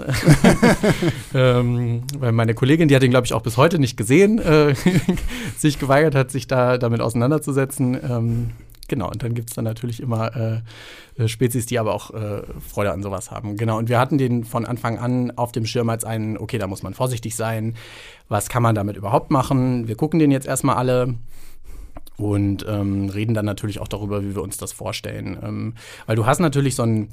ähm, 1.34 2.04
weil 2.18 2.32
meine 2.32 2.54
Kollegin, 2.54 2.88
die 2.88 2.96
hat 2.96 3.02
ihn, 3.02 3.10
glaube 3.10 3.26
ich, 3.26 3.34
auch 3.34 3.42
bis 3.42 3.58
heute 3.58 3.78
nicht 3.78 3.98
gesehen, 3.98 4.38
äh, 4.38 4.74
sich 5.58 5.78
geweigert 5.78 6.14
hat, 6.14 6.30
sich 6.30 6.46
da 6.46 6.78
damit 6.78 7.02
auseinanderzusetzen. 7.02 7.98
Ähm, 8.02 8.50
Genau, 8.88 9.10
und 9.10 9.22
dann 9.22 9.34
gibt 9.34 9.50
es 9.50 9.54
dann 9.54 9.64
natürlich 9.64 10.00
immer 10.00 10.34
äh, 10.34 11.22
äh, 11.22 11.28
Spezies, 11.28 11.66
die 11.66 11.78
aber 11.78 11.94
auch 11.94 12.10
äh, 12.12 12.42
Freude 12.66 12.90
an 12.90 13.02
sowas 13.02 13.30
haben. 13.30 13.56
Genau, 13.56 13.76
und 13.76 13.90
wir 13.90 13.98
hatten 13.98 14.16
den 14.16 14.44
von 14.44 14.64
Anfang 14.64 14.98
an 14.98 15.30
auf 15.36 15.52
dem 15.52 15.66
Schirm 15.66 15.90
als 15.90 16.04
einen, 16.04 16.38
okay, 16.38 16.56
da 16.56 16.66
muss 16.66 16.82
man 16.82 16.94
vorsichtig 16.94 17.36
sein. 17.36 17.74
Was 18.28 18.48
kann 18.48 18.62
man 18.62 18.74
damit 18.74 18.96
überhaupt 18.96 19.30
machen? 19.30 19.88
Wir 19.88 19.94
gucken 19.94 20.18
den 20.18 20.30
jetzt 20.30 20.46
erstmal 20.46 20.76
alle 20.76 21.14
und 22.16 22.64
ähm, 22.66 23.10
reden 23.10 23.34
dann 23.34 23.44
natürlich 23.44 23.78
auch 23.78 23.88
darüber, 23.88 24.22
wie 24.24 24.34
wir 24.34 24.42
uns 24.42 24.56
das 24.56 24.72
vorstellen. 24.72 25.38
Ähm, 25.42 25.74
weil 26.06 26.16
du 26.16 26.24
hast 26.24 26.40
natürlich 26.40 26.74
so 26.74 26.82
einen, 26.82 27.08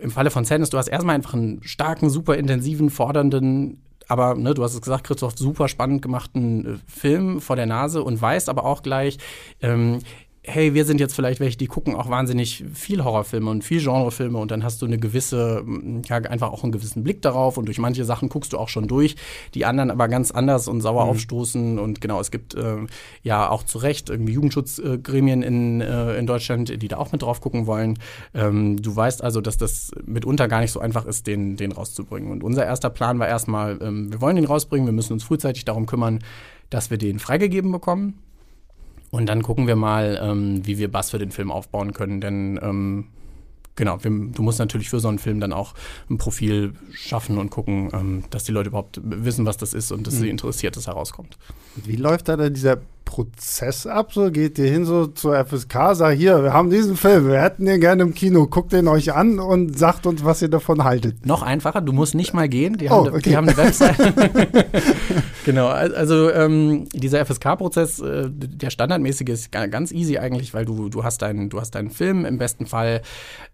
im 0.00 0.10
Falle 0.10 0.30
von 0.30 0.46
Sadness, 0.46 0.70
du 0.70 0.78
hast 0.78 0.88
erstmal 0.88 1.14
einfach 1.14 1.34
einen 1.34 1.62
starken, 1.62 2.08
super 2.08 2.36
intensiven, 2.36 2.88
fordernden 2.88 3.82
aber 4.08 4.34
ne, 4.34 4.54
du 4.54 4.62
hast 4.62 4.74
es 4.74 4.80
gesagt, 4.80 5.04
Christoph, 5.04 5.36
super 5.36 5.68
spannend 5.68 6.02
gemachten 6.02 6.66
äh, 6.66 6.78
Film 6.90 7.40
vor 7.40 7.56
der 7.56 7.66
Nase 7.66 8.02
und 8.02 8.20
weißt 8.20 8.48
aber 8.48 8.64
auch 8.64 8.82
gleich, 8.82 9.18
ähm, 9.60 9.98
hey, 10.46 10.74
wir 10.74 10.84
sind 10.84 11.00
jetzt 11.00 11.14
vielleicht 11.14 11.40
welche, 11.40 11.58
die 11.58 11.66
gucken 11.66 11.96
auch 11.96 12.08
wahnsinnig 12.08 12.64
viel 12.72 13.02
Horrorfilme 13.02 13.50
und 13.50 13.64
viel 13.64 13.82
Genrefilme 13.82 14.38
und 14.38 14.50
dann 14.50 14.62
hast 14.62 14.80
du 14.80 14.86
eine 14.86 14.96
gewisse, 14.96 15.64
ja, 16.06 16.16
einfach 16.16 16.52
auch 16.52 16.62
einen 16.62 16.72
gewissen 16.72 17.02
Blick 17.02 17.20
darauf 17.20 17.58
und 17.58 17.66
durch 17.66 17.78
manche 17.78 18.04
Sachen 18.04 18.28
guckst 18.28 18.52
du 18.52 18.58
auch 18.58 18.68
schon 18.68 18.86
durch, 18.86 19.16
die 19.54 19.64
anderen 19.64 19.90
aber 19.90 20.08
ganz 20.08 20.30
anders 20.30 20.68
und 20.68 20.80
sauer 20.80 21.04
mhm. 21.04 21.10
aufstoßen 21.10 21.78
und 21.78 22.00
genau, 22.00 22.20
es 22.20 22.30
gibt 22.30 22.54
äh, 22.54 22.76
ja 23.22 23.50
auch 23.50 23.64
zu 23.64 23.78
Recht 23.78 24.08
irgendwie 24.08 24.34
Jugendschutzgremien 24.34 25.42
in, 25.42 25.80
äh, 25.80 26.16
in 26.16 26.26
Deutschland, 26.26 26.80
die 26.80 26.88
da 26.88 26.96
auch 26.96 27.10
mit 27.12 27.22
drauf 27.22 27.40
gucken 27.40 27.66
wollen. 27.66 27.98
Ähm, 28.32 28.80
du 28.80 28.94
weißt 28.94 29.22
also, 29.22 29.40
dass 29.40 29.56
das 29.56 29.90
mitunter 30.04 30.46
gar 30.46 30.60
nicht 30.60 30.72
so 30.72 30.80
einfach 30.80 31.06
ist, 31.06 31.26
den, 31.26 31.56
den 31.56 31.72
rauszubringen. 31.72 32.30
Und 32.30 32.44
unser 32.44 32.64
erster 32.64 32.90
Plan 32.90 33.18
war 33.18 33.26
erstmal, 33.26 33.78
ähm, 33.82 34.12
wir 34.12 34.20
wollen 34.20 34.36
den 34.36 34.44
rausbringen, 34.44 34.86
wir 34.86 34.92
müssen 34.92 35.12
uns 35.12 35.24
frühzeitig 35.24 35.64
darum 35.64 35.86
kümmern, 35.86 36.20
dass 36.70 36.90
wir 36.90 36.98
den 36.98 37.18
freigegeben 37.18 37.72
bekommen. 37.72 38.18
Und 39.16 39.24
dann 39.26 39.42
gucken 39.42 39.66
wir 39.66 39.76
mal, 39.76 40.20
ähm, 40.22 40.66
wie 40.66 40.76
wir 40.76 40.90
Bass 40.90 41.08
für 41.08 41.18
den 41.18 41.30
Film 41.30 41.50
aufbauen 41.50 41.94
können. 41.94 42.20
Denn 42.20 42.60
ähm, 42.62 43.06
genau, 43.74 44.04
wir, 44.04 44.10
du 44.10 44.42
musst 44.42 44.58
natürlich 44.58 44.90
für 44.90 45.00
so 45.00 45.08
einen 45.08 45.18
Film 45.18 45.40
dann 45.40 45.54
auch 45.54 45.72
ein 46.10 46.18
Profil 46.18 46.74
schaffen 46.92 47.38
und 47.38 47.48
gucken, 47.48 47.88
ähm, 47.94 48.24
dass 48.28 48.44
die 48.44 48.52
Leute 48.52 48.68
überhaupt 48.68 49.00
wissen, 49.02 49.46
was 49.46 49.56
das 49.56 49.72
ist 49.72 49.90
und 49.90 50.06
dass 50.06 50.16
mhm. 50.16 50.18
sie 50.18 50.28
interessiert, 50.28 50.76
dass 50.76 50.86
herauskommt. 50.86 51.38
Wie 51.76 51.96
läuft 51.96 52.28
da 52.28 52.36
denn 52.36 52.52
dieser 52.52 52.76
Prozess 53.06 53.86
ab? 53.86 54.12
So 54.12 54.30
geht 54.30 54.58
ihr 54.58 54.66
hin 54.66 54.84
so 54.84 55.06
zur 55.06 55.42
FSK, 55.42 55.94
sagt 55.94 56.18
hier, 56.18 56.42
wir 56.42 56.52
haben 56.52 56.68
diesen 56.68 56.96
Film, 56.96 57.28
wir 57.28 57.40
hätten 57.40 57.64
den 57.64 57.80
gerne 57.80 58.02
im 58.02 58.12
Kino, 58.12 58.46
guckt 58.46 58.72
den 58.72 58.88
euch 58.88 59.14
an 59.14 59.38
und 59.38 59.78
sagt 59.78 60.06
uns, 60.06 60.24
was 60.24 60.42
ihr 60.42 60.48
davon 60.48 60.84
haltet. 60.84 61.24
Noch 61.24 61.42
einfacher, 61.42 61.80
du 61.80 61.92
musst 61.92 62.14
nicht 62.14 62.34
mal 62.34 62.48
gehen, 62.48 62.76
die, 62.76 62.88
oh, 62.88 63.06
haben, 63.06 63.08
okay. 63.08 63.20
die 63.30 63.36
haben 63.36 63.48
eine 63.48 63.56
Website. 63.56 63.96
genau, 65.44 65.68
also 65.68 66.30
ähm, 66.30 66.88
dieser 66.92 67.24
FSK-Prozess, 67.24 68.00
äh, 68.00 68.28
der 68.28 68.70
standardmäßige 68.70 69.28
ist 69.28 69.52
ganz 69.52 69.92
easy 69.92 70.18
eigentlich, 70.18 70.52
weil 70.52 70.64
du, 70.64 70.88
du 70.88 71.04
hast 71.04 71.22
deinen, 71.22 71.48
du 71.48 71.60
hast 71.60 71.76
deinen 71.76 71.90
Film, 71.90 72.24
im 72.24 72.36
besten 72.36 72.66
Fall 72.66 73.02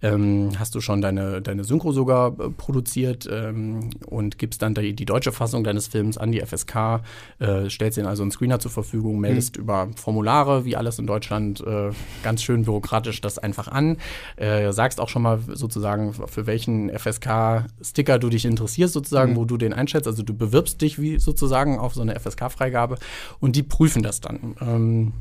ähm, 0.00 0.52
hast 0.59 0.75
du 0.75 0.80
schon 0.80 1.02
deine, 1.02 1.42
deine 1.42 1.62
Synchro 1.64 1.92
sogar 1.92 2.28
äh, 2.40 2.49
produziert 2.49 3.28
ähm, 3.30 3.90
und 4.06 4.38
gibst 4.38 4.62
dann 4.62 4.75
die, 4.75 4.94
die, 4.94 5.04
deutsche 5.04 5.30
Fassung 5.30 5.62
deines 5.62 5.88
Films 5.88 6.16
an 6.16 6.32
die 6.32 6.40
FSK, 6.40 7.02
äh, 7.38 7.68
stellst 7.68 7.99
ihnen 7.99 8.06
also 8.06 8.23
einen 8.23 8.32
Screener 8.32 8.59
zur 8.59 8.71
Verfügung, 8.71 9.21
meldest 9.21 9.41
meldest 9.41 9.41
mhm. 9.50 9.62
über 9.62 9.88
Formulare, 9.96 10.64
wie 10.64 10.76
alles 10.76 10.99
in 10.99 11.06
Deutschland, 11.06 11.61
äh, 11.61 11.90
ganz 12.22 12.42
schön 12.42 12.64
bürokratisch 12.64 13.20
das 13.20 13.38
einfach 13.38 13.68
an. 13.68 13.96
Äh, 14.37 14.72
sagst 14.72 15.00
auch 15.00 15.08
schon 15.08 15.22
mal 15.22 15.40
sozusagen, 15.52 16.12
für 16.12 16.46
welchen 16.46 16.90
FSK-Sticker 16.90 18.18
du 18.18 18.28
dich 18.28 18.44
interessierst, 18.44 18.94
sozusagen, 18.94 19.32
mhm. 19.32 19.37
wo 19.37 19.44
du 19.44 19.56
den 19.56 19.72
einschätzt. 19.72 20.06
Also 20.06 20.22
du 20.22 20.34
bewirbst 20.34 20.80
dich 20.80 21.00
wie 21.00 21.18
sozusagen 21.18 21.78
auf 21.78 21.94
so 21.94 22.02
eine 22.02 22.18
FSK-Freigabe 22.18 22.96
und 23.40 23.56
die 23.56 23.62
prüfen 23.62 24.02
das 24.02 24.20
dann. 24.20 24.56
Ähm, 24.61 25.12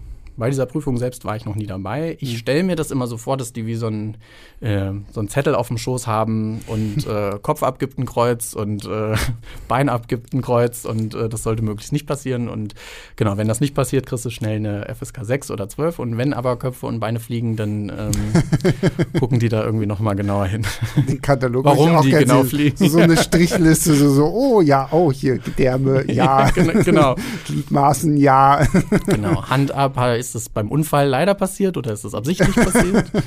bei 0.41 0.49
dieser 0.49 0.65
Prüfung 0.65 0.97
selbst 0.97 1.23
war 1.23 1.35
ich 1.35 1.45
noch 1.45 1.55
nie 1.55 1.67
dabei. 1.67 2.17
Ich 2.19 2.33
mhm. 2.33 2.37
stelle 2.37 2.63
mir 2.63 2.75
das 2.75 2.89
immer 2.89 3.05
so 3.05 3.17
vor, 3.17 3.37
dass 3.37 3.53
die 3.53 3.67
wie 3.67 3.75
so 3.75 3.85
ein, 3.85 4.17
äh, 4.59 4.91
so 5.11 5.21
Zettel 5.23 5.53
auf 5.53 5.67
dem 5.67 5.77
Schoß 5.77 6.07
haben 6.07 6.61
und 6.65 7.05
äh, 7.07 7.37
Kopf 7.39 7.61
abgibt 7.61 7.99
ein 7.99 8.07
Kreuz 8.07 8.53
und 8.53 8.85
äh, 8.85 9.15
Bein 9.67 9.87
abgibt 9.87 10.33
ein 10.33 10.41
Kreuz 10.41 10.83
und 10.83 11.13
äh, 11.13 11.29
das 11.29 11.43
sollte 11.43 11.61
möglichst 11.61 11.93
nicht 11.93 12.07
passieren. 12.07 12.49
Und 12.49 12.73
genau, 13.17 13.37
wenn 13.37 13.47
das 13.47 13.61
nicht 13.61 13.75
passiert, 13.75 14.07
kriegst 14.07 14.25
du 14.25 14.31
schnell 14.31 14.55
eine 14.55 14.91
FSK 14.95 15.19
6 15.21 15.51
oder 15.51 15.69
12 15.69 15.99
und 15.99 16.17
wenn 16.17 16.33
aber 16.33 16.57
Köpfe 16.57 16.87
und 16.87 16.99
Beine 16.99 17.19
fliegen, 17.19 17.55
dann 17.55 17.89
ähm, 17.89 19.19
gucken 19.19 19.37
die 19.37 19.47
da 19.47 19.63
irgendwie 19.63 19.85
nochmal 19.85 20.15
genauer 20.15 20.47
hin. 20.47 20.65
Den 21.07 21.21
Katalog 21.21 21.65
Warum 21.65 22.01
die 22.01 22.09
genau 22.09 22.43
fliegen. 22.43 22.77
So, 22.77 22.87
so 22.87 22.97
eine 22.97 23.15
Strichliste, 23.15 23.93
so, 23.93 24.09
so, 24.09 24.25
oh 24.25 24.61
ja, 24.61 24.87
oh 24.89 25.11
hier, 25.11 25.37
Gedärme, 25.37 26.11
ja. 26.11 26.49
genau. 26.49 27.15
Gliedmaßen, 27.45 28.17
ja. 28.17 28.65
genau, 29.05 29.43
Hand 29.47 29.71
ab 29.71 29.97
heißt 29.97 30.30
ist 30.35 30.47
das 30.47 30.53
beim 30.53 30.69
Unfall 30.69 31.07
leider 31.07 31.33
passiert 31.35 31.77
oder 31.77 31.91
ist 31.91 32.05
das 32.05 32.15
absichtlich 32.15 32.55
passiert? 32.55 33.11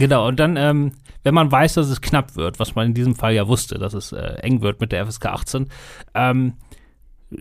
Genau, 0.00 0.26
und 0.26 0.40
dann, 0.40 0.56
ähm, 0.56 0.90
wenn 1.22 1.32
man 1.32 1.52
weiß, 1.52 1.74
dass 1.74 1.88
es 1.88 2.00
knapp 2.00 2.34
wird, 2.34 2.58
was 2.58 2.74
man 2.74 2.88
in 2.88 2.94
diesem 2.94 3.14
Fall 3.14 3.34
ja 3.34 3.46
wusste, 3.46 3.78
dass 3.78 3.94
es 3.94 4.10
äh, 4.10 4.34
eng 4.42 4.60
wird 4.60 4.80
mit 4.80 4.90
der 4.90 5.06
FSK 5.06 5.26
18, 5.26 5.68
ähm, 6.12 6.54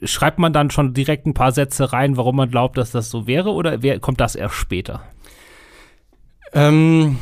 schreibt 0.04 0.38
man 0.38 0.54
dann 0.54 0.70
schon 0.70 0.94
direkt 0.94 1.26
ein 1.26 1.34
paar 1.34 1.52
Sätze 1.52 1.92
rein, 1.92 2.18
warum 2.18 2.36
man 2.36 2.52
glaubt, 2.52 2.78
dass 2.78 2.92
das 2.92 3.10
so 3.10 3.26
wäre, 3.26 3.52
oder 3.52 3.82
wer, 3.82 4.00
kommt 4.00 4.22
das 4.22 4.36
erst 4.36 4.54
später? 4.58 5.02
ähm, 6.54 7.18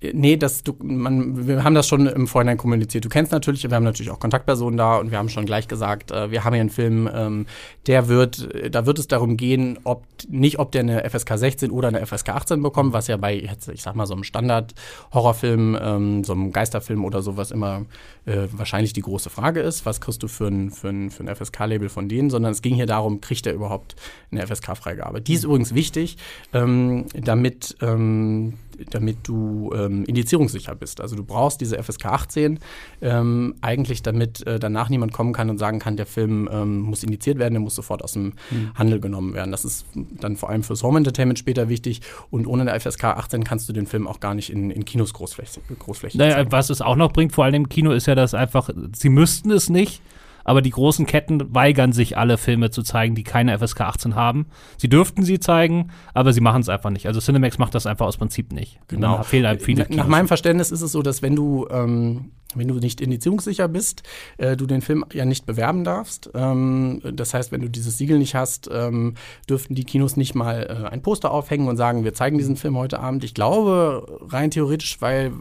Nee, 0.00 0.36
das, 0.36 0.62
du, 0.62 0.76
man, 0.80 1.48
wir 1.48 1.64
haben 1.64 1.74
das 1.74 1.88
schon 1.88 2.06
im 2.06 2.28
Vorhinein 2.28 2.56
kommuniziert. 2.56 3.04
Du 3.04 3.08
kennst 3.08 3.32
natürlich, 3.32 3.64
wir 3.64 3.74
haben 3.74 3.82
natürlich 3.82 4.12
auch 4.12 4.20
Kontaktpersonen 4.20 4.76
da 4.76 4.96
und 4.96 5.10
wir 5.10 5.18
haben 5.18 5.28
schon 5.28 5.44
gleich 5.44 5.66
gesagt, 5.66 6.12
äh, 6.12 6.30
wir 6.30 6.44
haben 6.44 6.54
hier 6.54 6.60
einen 6.60 6.70
Film, 6.70 7.10
ähm, 7.12 7.46
der 7.88 8.06
wird, 8.06 8.48
da 8.70 8.86
wird 8.86 9.00
es 9.00 9.08
darum 9.08 9.36
gehen, 9.36 9.76
ob 9.82 10.04
nicht, 10.28 10.60
ob 10.60 10.70
der 10.70 10.82
eine 10.82 11.10
FSK 11.10 11.36
16 11.36 11.72
oder 11.72 11.88
eine 11.88 12.06
FSK 12.06 12.28
18 12.28 12.62
bekommt, 12.62 12.92
was 12.92 13.08
ja 13.08 13.16
bei, 13.16 13.34
jetzt, 13.40 13.68
ich 13.70 13.82
sag 13.82 13.96
mal, 13.96 14.06
so 14.06 14.14
einem 14.14 14.22
Standard-Horrorfilm, 14.22 15.76
ähm, 15.80 16.22
so 16.22 16.32
einem 16.32 16.52
Geisterfilm 16.52 17.04
oder 17.04 17.20
sowas 17.20 17.50
immer 17.50 17.84
äh, 18.24 18.46
wahrscheinlich 18.52 18.92
die 18.92 19.02
große 19.02 19.30
Frage 19.30 19.60
ist. 19.60 19.84
Was 19.84 20.00
kriegst 20.00 20.22
du 20.22 20.28
für 20.28 20.46
ein, 20.46 20.70
für 20.70 20.90
ein, 20.90 21.10
für 21.10 21.24
ein 21.24 21.34
FSK-Label 21.34 21.88
von 21.88 22.08
denen? 22.08 22.30
Sondern 22.30 22.52
es 22.52 22.62
ging 22.62 22.76
hier 22.76 22.86
darum, 22.86 23.20
kriegt 23.20 23.48
er 23.48 23.52
überhaupt 23.52 23.96
eine 24.30 24.46
FSK-Freigabe? 24.46 25.20
Die 25.20 25.34
ist 25.34 25.42
übrigens 25.42 25.74
wichtig, 25.74 26.18
ähm, 26.52 27.06
damit 27.14 27.76
ähm, 27.80 28.54
damit 28.90 29.18
du 29.24 29.72
ähm, 29.74 30.04
indizierungssicher 30.04 30.74
bist. 30.74 31.00
Also 31.00 31.16
du 31.16 31.24
brauchst 31.24 31.60
diese 31.60 31.82
FSK 31.82 32.06
18 32.06 32.58
ähm, 33.00 33.54
eigentlich, 33.60 34.02
damit 34.02 34.46
äh, 34.46 34.58
danach 34.58 34.88
niemand 34.88 35.12
kommen 35.12 35.32
kann 35.32 35.50
und 35.50 35.58
sagen 35.58 35.78
kann, 35.78 35.96
der 35.96 36.06
Film 36.06 36.48
ähm, 36.50 36.80
muss 36.80 37.02
indiziert 37.02 37.38
werden, 37.38 37.54
der 37.54 37.60
muss 37.60 37.74
sofort 37.74 38.02
aus 38.02 38.12
dem 38.12 38.34
mhm. 38.50 38.74
Handel 38.74 39.00
genommen 39.00 39.34
werden. 39.34 39.50
Das 39.50 39.64
ist 39.64 39.86
dann 39.94 40.36
vor 40.36 40.50
allem 40.50 40.62
fürs 40.62 40.82
Home 40.82 40.98
Entertainment 40.98 41.38
später 41.38 41.68
wichtig 41.68 42.00
und 42.30 42.46
ohne 42.46 42.62
eine 42.62 42.78
FSK 42.78 43.04
18 43.04 43.44
kannst 43.44 43.68
du 43.68 43.72
den 43.72 43.86
Film 43.86 44.06
auch 44.06 44.20
gar 44.20 44.34
nicht 44.34 44.50
in, 44.50 44.70
in 44.70 44.84
Kinos 44.84 45.12
großflächig, 45.14 45.62
großflächig 45.78 46.18
naja, 46.18 46.34
zeigen. 46.34 46.52
Was 46.52 46.70
es 46.70 46.80
auch 46.80 46.96
noch 46.96 47.12
bringt, 47.12 47.32
vor 47.32 47.44
allem 47.44 47.54
im 47.54 47.68
Kino, 47.68 47.92
ist 47.92 48.06
ja, 48.06 48.14
dass 48.14 48.34
einfach, 48.34 48.70
sie 48.94 49.08
müssten 49.08 49.50
es 49.50 49.68
nicht, 49.68 50.02
aber 50.48 50.62
die 50.62 50.70
großen 50.70 51.04
Ketten 51.04 51.54
weigern 51.54 51.92
sich, 51.92 52.16
alle 52.16 52.38
Filme 52.38 52.70
zu 52.70 52.82
zeigen, 52.82 53.14
die 53.14 53.22
keine 53.22 53.58
FSK 53.58 53.82
18 53.82 54.14
haben. 54.14 54.46
Sie 54.78 54.88
dürften 54.88 55.22
sie 55.22 55.38
zeigen, 55.38 55.90
aber 56.14 56.32
sie 56.32 56.40
machen 56.40 56.62
es 56.62 56.70
einfach 56.70 56.88
nicht. 56.88 57.06
Also 57.06 57.20
Cinemax 57.20 57.58
macht 57.58 57.74
das 57.74 57.86
einfach 57.86 58.06
aus 58.06 58.16
Prinzip 58.16 58.50
nicht. 58.50 58.80
Genau. 58.88 59.22
Fehlen 59.24 59.46
halt 59.46 59.60
viele 59.60 59.86
Nach 59.90 60.06
meinem 60.06 60.26
Verständnis 60.26 60.70
ist 60.70 60.80
es 60.80 60.92
so, 60.92 61.02
dass 61.02 61.20
wenn 61.20 61.36
du 61.36 61.68
ähm, 61.70 62.30
wenn 62.54 62.68
du 62.68 62.74
nicht 62.74 63.00
indizierungssicher 63.00 63.68
bist, 63.68 64.02
äh, 64.38 64.56
du 64.56 64.66
den 64.66 64.80
Film 64.80 65.04
ja 65.12 65.24
nicht 65.24 65.44
bewerben 65.44 65.84
darfst. 65.84 66.30
Ähm, 66.34 67.00
das 67.12 67.34
heißt, 67.34 67.52
wenn 67.52 67.60
du 67.60 67.68
dieses 67.68 67.98
Siegel 67.98 68.18
nicht 68.18 68.34
hast, 68.34 68.70
ähm, 68.72 69.14
dürften 69.48 69.74
die 69.74 69.84
Kinos 69.84 70.16
nicht 70.16 70.34
mal 70.34 70.84
äh, 70.86 70.88
ein 70.88 71.02
Poster 71.02 71.30
aufhängen 71.30 71.68
und 71.68 71.76
sagen, 71.76 72.04
wir 72.04 72.14
zeigen 72.14 72.38
diesen 72.38 72.56
Film 72.56 72.76
heute 72.78 73.00
Abend. 73.00 73.22
Ich 73.24 73.34
glaube, 73.34 74.20
rein 74.28 74.50
theoretisch, 74.50 75.00
weil 75.00 75.32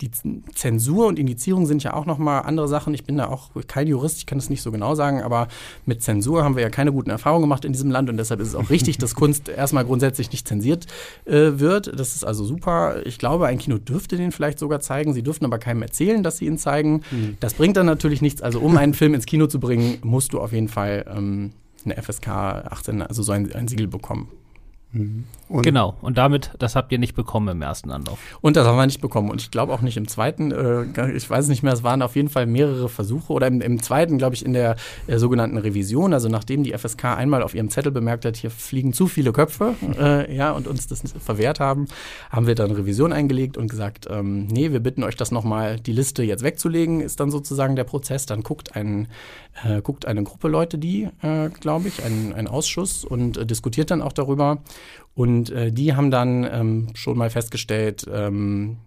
die 0.00 0.10
Zensur 0.54 1.06
und 1.06 1.18
Indizierung 1.18 1.66
sind 1.66 1.82
ja 1.82 1.92
auch 1.92 2.06
nochmal 2.06 2.42
andere 2.42 2.68
Sachen. 2.68 2.94
Ich 2.94 3.04
bin 3.04 3.18
da 3.18 3.28
auch 3.28 3.50
kein 3.66 3.86
Jurist, 3.86 4.26
kann 4.30 4.38
das 4.38 4.48
nicht 4.48 4.62
so 4.62 4.72
genau 4.72 4.94
sagen, 4.94 5.22
aber 5.22 5.48
mit 5.84 6.02
Zensur 6.02 6.44
haben 6.44 6.56
wir 6.56 6.62
ja 6.62 6.70
keine 6.70 6.92
guten 6.92 7.10
Erfahrungen 7.10 7.42
gemacht 7.42 7.64
in 7.64 7.72
diesem 7.72 7.90
Land 7.90 8.08
und 8.08 8.16
deshalb 8.16 8.40
ist 8.40 8.48
es 8.48 8.54
auch 8.54 8.70
richtig, 8.70 8.96
dass 8.96 9.14
Kunst 9.16 9.48
erstmal 9.48 9.84
grundsätzlich 9.84 10.30
nicht 10.32 10.48
zensiert 10.48 10.86
äh, 11.26 11.58
wird. 11.58 11.98
Das 11.98 12.14
ist 12.14 12.24
also 12.24 12.44
super. 12.44 13.04
Ich 13.04 13.18
glaube, 13.18 13.48
ein 13.48 13.58
Kino 13.58 13.76
dürfte 13.76 14.16
den 14.16 14.32
vielleicht 14.32 14.58
sogar 14.58 14.80
zeigen. 14.80 15.12
Sie 15.12 15.22
dürften 15.22 15.44
aber 15.44 15.58
keinem 15.58 15.82
erzählen, 15.82 16.22
dass 16.22 16.38
sie 16.38 16.46
ihn 16.46 16.58
zeigen. 16.58 17.02
Mhm. 17.10 17.36
Das 17.40 17.54
bringt 17.54 17.76
dann 17.76 17.86
natürlich 17.86 18.22
nichts. 18.22 18.40
Also 18.40 18.60
um 18.60 18.76
einen 18.76 18.94
Film 18.94 19.14
ins 19.14 19.26
Kino 19.26 19.48
zu 19.48 19.58
bringen, 19.58 19.98
musst 20.02 20.32
du 20.32 20.40
auf 20.40 20.52
jeden 20.52 20.68
Fall 20.68 21.04
ähm, 21.14 21.50
eine 21.84 22.00
FSK 22.00 22.28
18, 22.28 23.02
also 23.02 23.22
so 23.22 23.32
ein, 23.32 23.52
ein 23.52 23.66
Siegel 23.66 23.88
bekommen. 23.88 24.28
Mhm. 24.92 25.24
Und 25.48 25.62
genau, 25.62 25.96
und 26.00 26.18
damit, 26.18 26.50
das 26.58 26.74
habt 26.76 26.90
ihr 26.92 26.98
nicht 26.98 27.14
bekommen 27.14 27.48
im 27.48 27.62
ersten 27.62 27.90
Anlauf. 27.90 28.18
Und 28.40 28.56
das 28.56 28.66
haben 28.66 28.76
wir 28.76 28.86
nicht 28.86 29.00
bekommen. 29.00 29.30
Und 29.30 29.40
ich 29.40 29.50
glaube 29.50 29.72
auch 29.72 29.82
nicht 29.82 29.96
im 29.96 30.08
zweiten, 30.08 30.52
äh, 30.52 31.10
ich 31.12 31.28
weiß 31.28 31.48
nicht 31.48 31.62
mehr, 31.62 31.72
es 31.72 31.82
waren 31.82 32.02
auf 32.02 32.16
jeden 32.16 32.28
Fall 32.28 32.46
mehrere 32.46 32.88
Versuche. 32.88 33.32
Oder 33.32 33.46
im, 33.46 33.60
im 33.60 33.82
zweiten, 33.82 34.18
glaube 34.18 34.34
ich, 34.34 34.44
in 34.44 34.52
der 34.52 34.76
äh, 35.06 35.18
sogenannten 35.18 35.58
Revision, 35.58 36.12
also 36.12 36.28
nachdem 36.28 36.64
die 36.64 36.72
FSK 36.72 37.04
einmal 37.16 37.42
auf 37.42 37.54
ihrem 37.54 37.70
Zettel 37.70 37.92
bemerkt 37.92 38.24
hat, 38.24 38.36
hier 38.36 38.50
fliegen 38.50 38.92
zu 38.92 39.06
viele 39.06 39.32
Köpfe, 39.32 39.74
äh, 39.98 40.34
ja, 40.34 40.52
und 40.52 40.66
uns 40.66 40.86
das 40.86 41.02
verwehrt 41.18 41.60
haben, 41.60 41.86
haben 42.30 42.46
wir 42.46 42.54
dann 42.54 42.70
Revision 42.70 43.12
eingelegt 43.12 43.56
und 43.56 43.70
gesagt, 43.70 44.06
ähm, 44.10 44.46
nee, 44.46 44.72
wir 44.72 44.80
bitten 44.80 45.04
euch 45.04 45.16
das 45.16 45.30
nochmal, 45.30 45.78
die 45.78 45.92
Liste 45.92 46.22
jetzt 46.22 46.42
wegzulegen, 46.42 47.00
ist 47.00 47.20
dann 47.20 47.30
sozusagen 47.30 47.76
der 47.76 47.84
Prozess. 47.84 48.26
Dann 48.26 48.42
guckt, 48.42 48.76
ein, 48.76 49.08
äh, 49.64 49.82
guckt 49.82 50.06
eine 50.06 50.22
Gruppe 50.22 50.48
Leute 50.48 50.78
die, 50.78 51.08
äh, 51.22 51.48
glaube 51.48 51.88
ich, 51.88 52.04
ein, 52.04 52.32
ein 52.34 52.46
Ausschuss 52.48 53.04
und 53.04 53.36
äh, 53.36 53.46
diskutiert 53.46 53.90
dann 53.90 54.02
auch 54.02 54.12
darüber. 54.12 54.58
Und 55.14 55.50
äh, 55.50 55.72
die 55.72 55.94
haben 55.94 56.10
dann 56.10 56.44
ähm, 56.50 56.88
schon 56.94 57.18
mal 57.18 57.30
festgestellt, 57.30 58.06
ähm, 58.12 58.78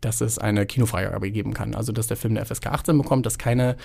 dass 0.00 0.20
es 0.20 0.38
eine 0.38 0.66
Kinofreigabe 0.66 1.30
geben 1.30 1.54
kann. 1.54 1.74
Also 1.74 1.92
dass 1.92 2.06
der 2.06 2.16
Film 2.16 2.36
eine 2.36 2.44
FSK 2.44 2.68
18 2.68 2.96
bekommt, 2.98 3.26
dass 3.26 3.38
keine, 3.38 3.76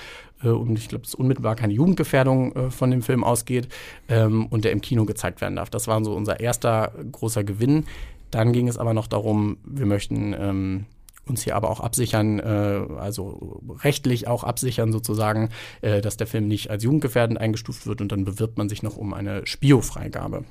äh, 0.43 0.49
und 0.49 0.77
ich 0.77 0.87
glaube, 0.87 1.03
dass 1.03 1.15
unmittelbar 1.15 1.55
keine 1.55 1.73
Jugendgefährdung 1.73 2.55
äh, 2.55 2.71
von 2.71 2.91
dem 2.91 3.01
Film 3.01 3.23
ausgeht 3.23 3.67
ähm, 4.07 4.45
und 4.47 4.65
der 4.65 4.71
im 4.71 4.81
Kino 4.81 5.05
gezeigt 5.05 5.41
werden 5.41 5.55
darf. 5.55 5.69
Das 5.69 5.87
war 5.87 6.03
so 6.03 6.13
unser 6.13 6.39
erster 6.39 6.91
großer 7.11 7.43
Gewinn. 7.43 7.85
Dann 8.31 8.53
ging 8.53 8.67
es 8.67 8.77
aber 8.77 8.93
noch 8.93 9.07
darum, 9.07 9.57
wir 9.63 9.85
möchten 9.85 10.33
ähm, 10.37 10.85
uns 11.25 11.43
hier 11.43 11.55
aber 11.55 11.69
auch 11.69 11.79
absichern, 11.79 12.39
äh, 12.39 12.85
also 12.97 13.61
rechtlich 13.83 14.27
auch 14.27 14.43
absichern 14.43 14.91
sozusagen, 14.91 15.49
äh, 15.81 16.01
dass 16.01 16.17
der 16.17 16.27
Film 16.27 16.47
nicht 16.47 16.69
als 16.69 16.83
jugendgefährdend 16.83 17.39
eingestuft 17.39 17.87
wird 17.87 18.01
und 18.01 18.11
dann 18.11 18.25
bewirbt 18.25 18.57
man 18.57 18.69
sich 18.69 18.83
noch 18.83 18.97
um 18.97 19.13
eine 19.13 19.45
Spio-Freigabe. 19.45 20.43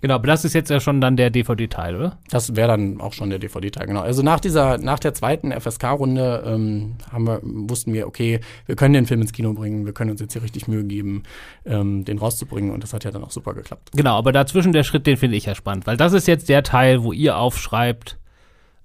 Genau, 0.00 0.14
aber 0.14 0.26
das 0.26 0.44
ist 0.44 0.52
jetzt 0.52 0.70
ja 0.70 0.78
schon 0.78 1.00
dann 1.00 1.16
der 1.16 1.30
DVD-Teil, 1.30 1.96
oder? 1.96 2.18
Das 2.30 2.54
wäre 2.54 2.68
dann 2.68 3.00
auch 3.00 3.12
schon 3.12 3.30
der 3.30 3.38
DVD-Teil, 3.38 3.86
genau. 3.86 4.00
Also 4.00 4.22
nach 4.22 4.40
dieser, 4.40 4.78
nach 4.78 4.98
der 4.98 5.14
zweiten 5.14 5.52
FSK-Runde 5.52 6.42
ähm, 6.46 6.96
haben 7.10 7.26
wir, 7.26 7.40
wussten 7.42 7.92
wir, 7.94 8.06
okay, 8.06 8.40
wir 8.66 8.76
können 8.76 8.94
den 8.94 9.06
Film 9.06 9.22
ins 9.22 9.32
Kino 9.32 9.54
bringen, 9.54 9.86
wir 9.86 9.94
können 9.94 10.10
uns 10.10 10.20
jetzt 10.20 10.34
hier 10.34 10.42
richtig 10.42 10.68
Mühe 10.68 10.84
geben, 10.84 11.22
ähm, 11.64 12.04
den 12.04 12.18
rauszubringen 12.18 12.72
und 12.72 12.82
das 12.82 12.92
hat 12.92 13.04
ja 13.04 13.10
dann 13.10 13.24
auch 13.24 13.30
super 13.30 13.54
geklappt. 13.54 13.90
Genau, 13.94 14.16
aber 14.16 14.32
dazwischen 14.32 14.72
der 14.72 14.84
Schritt, 14.84 15.06
den 15.06 15.16
finde 15.16 15.36
ich 15.36 15.46
ja 15.46 15.54
spannend, 15.54 15.86
weil 15.86 15.96
das 15.96 16.12
ist 16.12 16.28
jetzt 16.28 16.48
der 16.48 16.62
Teil, 16.62 17.02
wo 17.02 17.12
ihr 17.12 17.38
aufschreibt, 17.38 18.18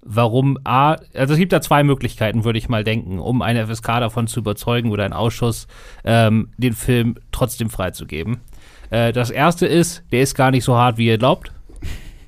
warum 0.02 0.58
A, 0.64 0.96
also 1.14 1.34
es 1.34 1.38
gibt 1.38 1.52
da 1.52 1.60
zwei 1.60 1.84
Möglichkeiten, 1.84 2.44
würde 2.44 2.58
ich 2.58 2.68
mal 2.68 2.84
denken, 2.84 3.18
um 3.18 3.42
eine 3.42 3.66
FSK 3.66 4.00
davon 4.00 4.26
zu 4.26 4.40
überzeugen 4.40 4.90
oder 4.90 5.04
einen 5.04 5.12
Ausschuss, 5.12 5.66
ähm, 6.04 6.48
den 6.56 6.72
Film 6.72 7.16
trotzdem 7.30 7.70
freizugeben. 7.70 8.40
Äh, 8.92 9.12
das 9.12 9.30
erste 9.30 9.66
ist, 9.66 10.04
der 10.12 10.20
ist 10.20 10.34
gar 10.34 10.50
nicht 10.50 10.64
so 10.64 10.76
hart, 10.76 10.98
wie 10.98 11.06
ihr 11.06 11.18
glaubt. 11.18 11.50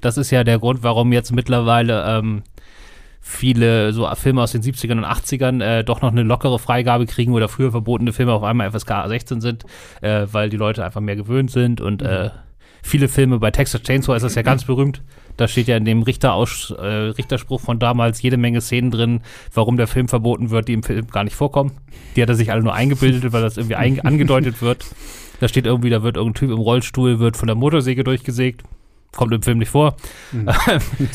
Das 0.00 0.16
ist 0.16 0.30
ja 0.30 0.44
der 0.44 0.58
Grund, 0.58 0.82
warum 0.82 1.12
jetzt 1.12 1.32
mittlerweile 1.32 2.04
ähm, 2.06 2.42
viele 3.20 3.92
so 3.92 4.08
Filme 4.14 4.42
aus 4.42 4.52
den 4.52 4.62
70ern 4.62 4.98
und 4.98 5.04
80ern 5.04 5.62
äh, 5.62 5.84
doch 5.84 6.02
noch 6.02 6.10
eine 6.10 6.22
lockere 6.22 6.58
Freigabe 6.58 7.06
kriegen 7.06 7.32
oder 7.32 7.48
früher 7.48 7.70
verbotene 7.70 8.12
Filme 8.12 8.32
auf 8.32 8.42
einmal 8.42 8.70
FSK 8.70 9.06
16 9.06 9.40
sind, 9.40 9.64
äh, 10.00 10.26
weil 10.32 10.48
die 10.48 10.56
Leute 10.56 10.84
einfach 10.84 11.00
mehr 11.00 11.16
gewöhnt 11.16 11.50
sind 11.50 11.80
und 11.80 12.02
äh, 12.02 12.30
viele 12.82 13.08
Filme 13.08 13.38
bei 13.38 13.50
Texas 13.50 13.82
Chainsaw 13.82 14.16
ist 14.16 14.22
das 14.22 14.34
ja 14.34 14.42
ganz 14.42 14.64
berühmt. 14.66 15.02
Da 15.36 15.48
steht 15.48 15.68
ja 15.68 15.76
in 15.76 15.84
dem 15.84 16.02
Richteraus 16.02 16.70
äh, 16.78 16.84
Richterspruch 16.84 17.60
von 17.60 17.78
damals 17.78 18.22
jede 18.22 18.36
Menge 18.36 18.60
Szenen 18.60 18.90
drin, 18.90 19.20
warum 19.52 19.76
der 19.76 19.86
Film 19.86 20.08
verboten 20.08 20.50
wird, 20.50 20.68
die 20.68 20.74
im 20.74 20.82
Film 20.82 21.08
gar 21.08 21.24
nicht 21.24 21.34
vorkommen. 21.34 21.72
Die 22.14 22.22
hat 22.22 22.28
er 22.28 22.36
sich 22.36 22.52
alle 22.52 22.62
nur 22.62 22.74
eingebildet, 22.74 23.32
weil 23.32 23.42
das 23.42 23.56
irgendwie 23.56 23.76
angedeutet 23.76 24.62
wird. 24.62 24.86
Da 25.40 25.48
steht 25.48 25.66
irgendwie, 25.66 25.90
da 25.90 26.02
wird 26.02 26.16
irgendein 26.16 26.38
Typ 26.38 26.50
im 26.50 26.58
Rollstuhl, 26.58 27.18
wird 27.18 27.36
von 27.36 27.46
der 27.46 27.56
Motorsäge 27.56 28.04
durchgesägt 28.04 28.62
kommt 29.16 29.32
im 29.32 29.42
Film 29.42 29.58
nicht 29.58 29.70
vor. 29.70 29.96
Mhm. 30.32 30.48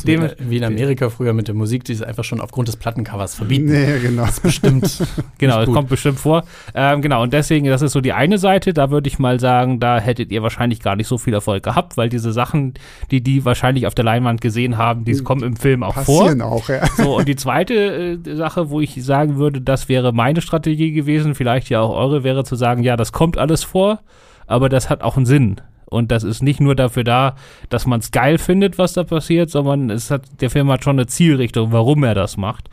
Dem, 0.05 0.29
wie 0.39 0.57
in 0.57 0.63
Amerika 0.63 1.09
früher 1.09 1.33
mit 1.33 1.47
der 1.47 1.55
Musik, 1.55 1.83
die 1.83 1.93
ist 1.93 2.03
einfach 2.03 2.23
schon 2.23 2.39
aufgrund 2.39 2.67
des 2.67 2.77
Plattencovers 2.77 3.35
verbieten. 3.35 3.65
Nee, 3.65 3.99
genau. 3.99 4.21
Das 4.21 4.35
ist 4.35 4.43
bestimmt. 4.43 5.03
genau, 5.37 5.65
das 5.65 5.73
kommt 5.73 5.89
bestimmt 5.89 6.19
vor. 6.19 6.43
Ähm, 6.73 7.01
genau, 7.01 7.23
und 7.23 7.33
deswegen, 7.33 7.65
das 7.67 7.81
ist 7.81 7.91
so 7.91 8.01
die 8.01 8.13
eine 8.13 8.37
Seite. 8.37 8.73
Da 8.73 8.91
würde 8.91 9.07
ich 9.07 9.19
mal 9.19 9.39
sagen, 9.39 9.79
da 9.79 9.99
hättet 9.99 10.31
ihr 10.31 10.41
wahrscheinlich 10.41 10.79
gar 10.79 10.95
nicht 10.95 11.07
so 11.07 11.17
viel 11.17 11.33
Erfolg 11.33 11.63
gehabt, 11.63 11.97
weil 11.97 12.09
diese 12.09 12.31
Sachen, 12.31 12.75
die 13.11 13.21
die 13.21 13.43
wahrscheinlich 13.45 13.87
auf 13.87 13.95
der 13.95 14.05
Leinwand 14.05 14.41
gesehen 14.41 14.77
haben, 14.77 15.03
die 15.03 15.17
kommen 15.21 15.43
im 15.43 15.55
Film 15.55 15.83
auch 15.83 15.95
Passieren 15.95 16.39
vor. 16.39 16.51
auch, 16.51 16.69
ja. 16.69 16.85
So, 16.95 17.17
und 17.17 17.27
die 17.27 17.35
zweite 17.35 18.19
äh, 18.25 18.35
Sache, 18.35 18.69
wo 18.69 18.79
ich 18.79 19.03
sagen 19.03 19.37
würde, 19.37 19.61
das 19.61 19.89
wäre 19.89 20.13
meine 20.13 20.41
Strategie 20.41 20.91
gewesen, 20.91 21.35
vielleicht 21.35 21.69
ja 21.69 21.81
auch 21.81 21.95
eure, 21.95 22.23
wäre 22.23 22.43
zu 22.43 22.55
sagen, 22.55 22.83
ja, 22.83 22.95
das 22.95 23.11
kommt 23.11 23.37
alles 23.37 23.63
vor, 23.63 23.99
aber 24.47 24.69
das 24.69 24.89
hat 24.89 25.01
auch 25.01 25.17
einen 25.17 25.25
Sinn. 25.25 25.61
Und 25.89 26.12
das 26.12 26.24
ist 26.24 26.43
nicht 26.43 26.60
nur 26.60 26.75
dafür 26.75 27.03
da, 27.03 27.36
dass 27.69 27.86
man 27.86 28.00
es 28.00 28.12
geil 28.12 28.38
findet, 28.38 28.77
was 28.77 28.93
da 28.93 29.03
passiert, 29.03 29.50
sondern 29.50 29.89
es 29.89 30.12
hat, 30.12 30.24
der 30.41 30.50
Film 30.50 30.69
hat 30.69 30.84
schon 30.84 30.98
eine 30.98 31.08
Zielrichtung, 31.08 31.72
warum 31.72 32.03
er 32.03 32.15
das 32.15 32.38
macht. 32.38 32.69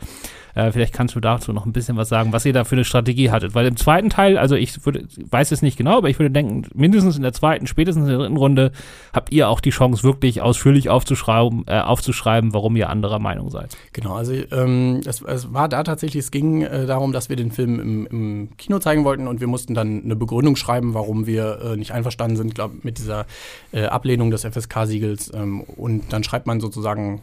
Äh, 0.55 0.71
vielleicht 0.71 0.93
kannst 0.93 1.15
du 1.15 1.19
dazu 1.19 1.53
noch 1.53 1.65
ein 1.65 1.73
bisschen 1.73 1.97
was 1.97 2.09
sagen, 2.09 2.33
was 2.33 2.45
ihr 2.45 2.53
da 2.53 2.63
für 2.63 2.75
eine 2.75 2.85
Strategie 2.85 3.31
hattet. 3.31 3.53
Weil 3.55 3.67
im 3.67 3.77
zweiten 3.77 4.09
Teil, 4.09 4.37
also 4.37 4.55
ich 4.55 4.85
würde, 4.85 5.07
weiß 5.29 5.51
es 5.51 5.61
nicht 5.61 5.77
genau, 5.77 5.97
aber 5.97 6.09
ich 6.09 6.19
würde 6.19 6.31
denken, 6.31 6.63
mindestens 6.73 7.15
in 7.15 7.23
der 7.23 7.33
zweiten, 7.33 7.67
spätestens 7.67 8.05
in 8.05 8.09
der 8.09 8.17
dritten 8.17 8.37
Runde 8.37 8.71
habt 9.13 9.31
ihr 9.31 9.49
auch 9.49 9.59
die 9.59 9.69
Chance, 9.69 10.03
wirklich 10.03 10.41
ausführlich 10.41 10.89
aufzuschreiben, 10.89 11.65
äh, 11.67 11.79
aufzuschreiben, 11.79 12.53
warum 12.53 12.75
ihr 12.75 12.89
anderer 12.89 13.19
Meinung 13.19 13.49
seid. 13.49 13.77
Genau, 13.93 14.15
also 14.15 14.33
ähm, 14.33 15.01
es, 15.05 15.21
es, 15.21 15.53
war 15.53 15.69
da 15.69 15.83
tatsächlich, 15.83 16.23
es 16.23 16.31
ging 16.31 16.63
äh, 16.63 16.85
darum, 16.85 17.11
dass 17.11 17.29
wir 17.29 17.35
den 17.35 17.51
Film 17.51 17.79
im, 17.79 18.07
im, 18.07 18.49
Kino 18.57 18.79
zeigen 18.79 19.03
wollten 19.03 19.27
und 19.27 19.39
wir 19.39 19.47
mussten 19.47 19.73
dann 19.73 20.03
eine 20.03 20.15
Begründung 20.15 20.55
schreiben, 20.55 20.93
warum 20.93 21.27
wir 21.27 21.59
äh, 21.61 21.77
nicht 21.77 21.91
einverstanden 21.91 22.37
sind, 22.37 22.55
glaube 22.55 22.75
mit 22.83 22.97
dieser 22.97 23.25
äh, 23.71 23.85
Ablehnung 23.85 24.31
des 24.31 24.43
FSK-Siegels. 24.43 25.31
Ähm, 25.33 25.61
und 25.61 26.11
dann 26.11 26.23
schreibt 26.23 26.47
man 26.47 26.59
sozusagen 26.59 27.21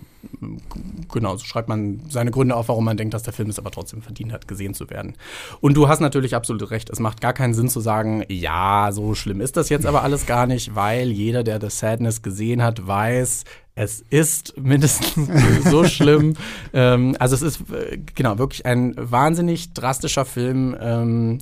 genau, 1.12 1.36
so 1.36 1.44
schreibt 1.44 1.68
man 1.68 2.00
seine 2.08 2.30
Gründe 2.30 2.56
auf, 2.56 2.68
warum 2.68 2.84
man 2.84 2.96
denkt, 2.96 3.14
dass 3.14 3.22
der 3.24 3.32
Film 3.32 3.50
es 3.50 3.58
aber 3.58 3.70
trotzdem 3.70 4.02
verdient 4.02 4.32
hat, 4.32 4.48
gesehen 4.48 4.74
zu 4.74 4.90
werden. 4.90 5.14
Und 5.60 5.74
du 5.74 5.88
hast 5.88 6.00
natürlich 6.00 6.34
absolut 6.34 6.70
recht. 6.70 6.90
Es 6.90 7.00
macht 7.00 7.20
gar 7.20 7.32
keinen 7.32 7.54
Sinn 7.54 7.68
zu 7.68 7.80
sagen, 7.80 8.24
ja, 8.28 8.90
so 8.92 9.14
schlimm 9.14 9.40
ist 9.40 9.56
das 9.56 9.68
jetzt 9.68 9.86
aber 9.86 10.02
alles 10.02 10.26
gar 10.26 10.46
nicht, 10.46 10.74
weil 10.74 11.10
jeder, 11.10 11.42
der 11.42 11.60
The 11.60 11.70
Sadness 11.70 12.22
gesehen 12.22 12.62
hat, 12.62 12.86
weiß, 12.86 13.44
es 13.74 14.00
ist 14.08 14.56
mindestens 14.56 15.28
so 15.70 15.84
schlimm. 15.84 16.34
ähm, 16.72 17.16
also 17.18 17.34
es 17.34 17.42
ist 17.42 17.60
äh, 17.72 17.98
genau 18.14 18.38
wirklich 18.38 18.66
ein 18.66 18.94
wahnsinnig 18.96 19.72
drastischer 19.72 20.24
Film, 20.24 20.76
ähm, 20.80 21.38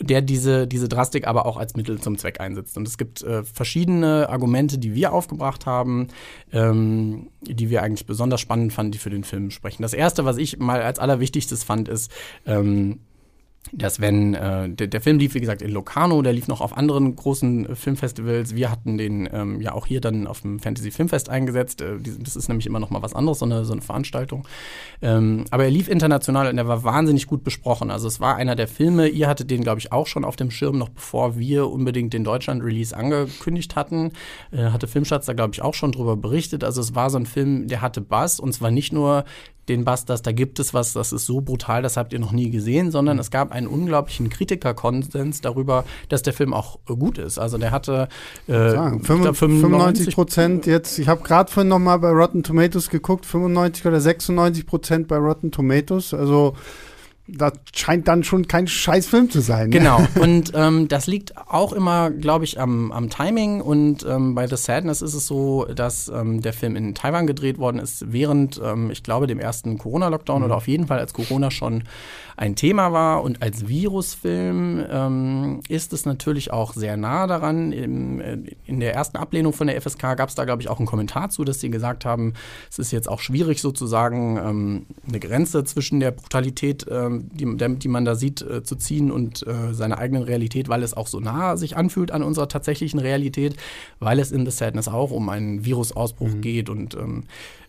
der 0.00 0.22
diese, 0.22 0.66
diese 0.66 0.88
Drastik 0.88 1.26
aber 1.26 1.46
auch 1.46 1.56
als 1.56 1.76
Mittel 1.76 2.00
zum 2.00 2.18
Zweck 2.18 2.40
einsetzt. 2.40 2.76
Und 2.76 2.88
es 2.88 2.98
gibt 2.98 3.22
äh, 3.22 3.44
verschiedene 3.44 4.28
Argumente, 4.28 4.78
die 4.78 4.94
wir 4.94 5.12
aufgebracht 5.12 5.66
haben, 5.66 6.08
ähm, 6.52 7.28
die 7.42 7.70
wir 7.70 7.82
eigentlich 7.82 8.06
besonders 8.06 8.40
spannend 8.40 8.72
fanden, 8.72 8.92
die 8.92 8.98
für 8.98 9.10
den 9.10 9.24
Film 9.24 9.50
sprechen. 9.50 9.82
Das 9.82 9.92
erste, 9.92 10.24
was 10.24 10.38
ich 10.38 10.58
mal 10.58 10.82
als 10.82 10.98
allerwichtigstes 10.98 11.64
fand, 11.64 11.88
ist, 11.88 12.10
ähm, 12.46 13.00
dass 13.72 14.00
wenn 14.00 14.34
äh, 14.34 14.68
der, 14.68 14.86
der, 14.86 15.00
Film 15.00 15.18
lief, 15.18 15.34
wie 15.34 15.40
gesagt, 15.40 15.62
in 15.62 15.70
Locarno, 15.70 16.22
der 16.22 16.32
lief 16.32 16.48
noch 16.48 16.60
auf 16.60 16.76
anderen 16.76 17.14
großen 17.16 17.70
äh, 17.70 17.74
Filmfestivals. 17.74 18.54
Wir 18.54 18.70
hatten 18.70 18.98
den 18.98 19.28
ähm, 19.32 19.60
ja 19.60 19.72
auch 19.72 19.86
hier 19.86 20.00
dann 20.00 20.26
auf 20.26 20.42
dem 20.42 20.58
Fantasy 20.58 20.90
Filmfest 20.90 21.28
eingesetzt. 21.28 21.80
Äh, 21.80 21.98
das 22.20 22.36
ist 22.36 22.48
nämlich 22.48 22.66
immer 22.66 22.80
noch 22.80 22.90
mal 22.90 23.02
was 23.02 23.14
anderes, 23.14 23.40
so 23.40 23.44
eine, 23.44 23.64
so 23.64 23.72
eine 23.72 23.82
Veranstaltung. 23.82 24.46
Ähm, 25.02 25.44
aber 25.50 25.64
er 25.64 25.70
lief 25.70 25.88
international 25.88 26.48
und 26.48 26.58
er 26.58 26.68
war 26.68 26.84
wahnsinnig 26.84 27.26
gut 27.26 27.44
besprochen. 27.44 27.90
Also 27.90 28.08
es 28.08 28.20
war 28.20 28.36
einer 28.36 28.56
der 28.56 28.68
Filme, 28.68 29.08
ihr 29.08 29.28
hattet 29.28 29.50
den, 29.50 29.62
glaube 29.62 29.80
ich, 29.80 29.92
auch 29.92 30.06
schon 30.06 30.24
auf 30.24 30.36
dem 30.36 30.50
Schirm, 30.50 30.78
noch 30.78 30.88
bevor 30.88 31.38
wir 31.38 31.68
unbedingt 31.68 32.12
den 32.12 32.24
Deutschland-Release 32.24 32.96
angekündigt 32.96 33.76
hatten. 33.76 34.12
Äh, 34.52 34.70
hatte 34.70 34.86
Filmschatz 34.86 35.26
da, 35.26 35.32
glaube 35.32 35.54
ich, 35.54 35.62
auch 35.62 35.74
schon 35.74 35.92
drüber 35.92 36.16
berichtet. 36.16 36.64
Also 36.64 36.80
es 36.80 36.94
war 36.94 37.10
so 37.10 37.18
ein 37.18 37.26
Film, 37.26 37.68
der 37.68 37.80
hatte 37.80 38.00
Bass 38.00 38.40
und 38.40 38.52
zwar 38.52 38.70
nicht 38.70 38.92
nur 38.92 39.24
den 39.68 39.84
Busters, 39.84 40.22
da 40.22 40.32
gibt 40.32 40.58
es 40.58 40.74
was, 40.74 40.92
das 40.92 41.12
ist 41.12 41.26
so 41.26 41.40
brutal, 41.40 41.82
das 41.82 41.96
habt 41.96 42.12
ihr 42.12 42.18
noch 42.18 42.32
nie 42.32 42.50
gesehen, 42.50 42.90
sondern 42.90 43.16
mhm. 43.16 43.20
es 43.20 43.30
gab 43.30 43.52
einen 43.52 43.66
unglaublichen 43.66 44.28
Kritikerkonsens 44.28 45.40
darüber, 45.40 45.84
dass 46.08 46.22
der 46.22 46.32
Film 46.32 46.54
auch 46.54 46.78
gut 46.86 47.18
ist. 47.18 47.38
Also 47.38 47.58
der 47.58 47.70
hatte 47.70 48.08
äh, 48.46 48.70
sagen, 48.70 49.02
95 49.02 50.14
Prozent 50.14 50.66
jetzt, 50.66 50.98
ich 50.98 51.08
habe 51.08 51.22
gerade 51.22 51.50
vorhin 51.50 51.68
noch 51.68 51.78
mal 51.78 51.98
bei 51.98 52.10
Rotten 52.10 52.42
Tomatoes 52.42 52.90
geguckt, 52.90 53.26
95 53.26 53.86
oder 53.86 54.00
96 54.00 54.66
Prozent 54.66 55.08
bei 55.08 55.16
Rotten 55.16 55.50
Tomatoes, 55.50 56.14
also 56.14 56.54
das 57.28 57.54
scheint 57.74 58.06
dann 58.06 58.22
schon 58.22 58.46
kein 58.46 58.68
scheiß 58.68 59.08
Film 59.08 59.30
zu 59.30 59.40
sein. 59.40 59.70
Ne? 59.70 59.78
Genau. 59.78 60.00
Und 60.20 60.52
ähm, 60.54 60.86
das 60.86 61.06
liegt 61.06 61.36
auch 61.36 61.72
immer, 61.72 62.10
glaube 62.10 62.44
ich, 62.44 62.60
am, 62.60 62.92
am 62.92 63.10
Timing. 63.10 63.60
Und 63.60 64.06
ähm, 64.08 64.34
bei 64.34 64.46
The 64.46 64.56
Sadness 64.56 65.02
ist 65.02 65.14
es 65.14 65.26
so, 65.26 65.64
dass 65.64 66.08
ähm, 66.08 66.40
der 66.40 66.52
Film 66.52 66.76
in 66.76 66.94
Taiwan 66.94 67.26
gedreht 67.26 67.58
worden 67.58 67.78
ist, 67.78 68.12
während, 68.12 68.60
ähm, 68.62 68.90
ich 68.90 69.02
glaube, 69.02 69.26
dem 69.26 69.40
ersten 69.40 69.76
Corona-Lockdown 69.76 70.38
mhm. 70.40 70.44
oder 70.44 70.56
auf 70.56 70.68
jeden 70.68 70.86
Fall 70.86 70.98
als 70.98 71.14
Corona 71.14 71.50
schon 71.50 71.82
ein 72.36 72.54
Thema 72.54 72.92
war. 72.92 73.22
Und 73.22 73.42
als 73.42 73.66
Virusfilm 73.66 74.84
ähm, 74.88 75.60
ist 75.68 75.92
es 75.92 76.04
natürlich 76.04 76.52
auch 76.52 76.74
sehr 76.74 76.96
nah 76.96 77.26
daran. 77.26 77.72
Im, 77.72 78.20
äh, 78.20 78.38
in 78.66 78.78
der 78.78 78.94
ersten 78.94 79.16
Ablehnung 79.16 79.52
von 79.52 79.66
der 79.66 79.80
FSK 79.80 80.16
gab 80.16 80.28
es 80.28 80.36
da, 80.36 80.44
glaube 80.44 80.62
ich, 80.62 80.68
auch 80.68 80.78
einen 80.78 80.86
Kommentar 80.86 81.30
zu, 81.30 81.44
dass 81.44 81.60
sie 81.60 81.70
gesagt 81.70 82.04
haben, 82.04 82.34
es 82.70 82.78
ist 82.78 82.92
jetzt 82.92 83.08
auch 83.08 83.20
schwierig, 83.20 83.60
sozusagen 83.60 84.36
ähm, 84.36 84.86
eine 85.08 85.18
Grenze 85.18 85.64
zwischen 85.64 85.98
der 85.98 86.12
Brutalität, 86.12 86.86
ähm, 86.88 87.15
die, 87.18 87.78
die, 87.78 87.88
man 87.88 88.04
da 88.04 88.14
sieht, 88.14 88.42
äh, 88.42 88.62
zu 88.62 88.76
ziehen 88.76 89.10
und 89.10 89.46
äh, 89.46 89.72
seiner 89.74 89.98
eigenen 89.98 90.22
Realität, 90.22 90.68
weil 90.68 90.82
es 90.82 90.94
auch 90.94 91.06
so 91.06 91.20
nah 91.20 91.56
sich 91.56 91.76
anfühlt 91.76 92.10
an 92.10 92.22
unserer 92.22 92.48
tatsächlichen 92.48 93.00
Realität, 93.00 93.56
weil 93.98 94.18
es 94.18 94.32
in 94.32 94.44
The 94.44 94.52
Sadness 94.52 94.88
auch 94.88 95.10
um 95.10 95.28
einen 95.28 95.64
Virusausbruch 95.64 96.34
mhm. 96.34 96.40
geht 96.40 96.68
und 96.68 96.94
ähm, 96.94 97.24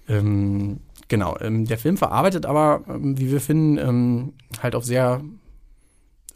ähm, 0.07 0.79
Genau, 1.10 1.38
ähm, 1.39 1.65
der 1.65 1.77
Film 1.77 1.97
verarbeitet 1.97 2.45
aber, 2.45 2.81
ähm, 2.89 3.17
wie 3.17 3.31
wir 3.31 3.39
finden, 3.39 3.77
ähm, 3.77 4.33
halt 4.62 4.75
auf 4.75 4.83
sehr 4.83 5.21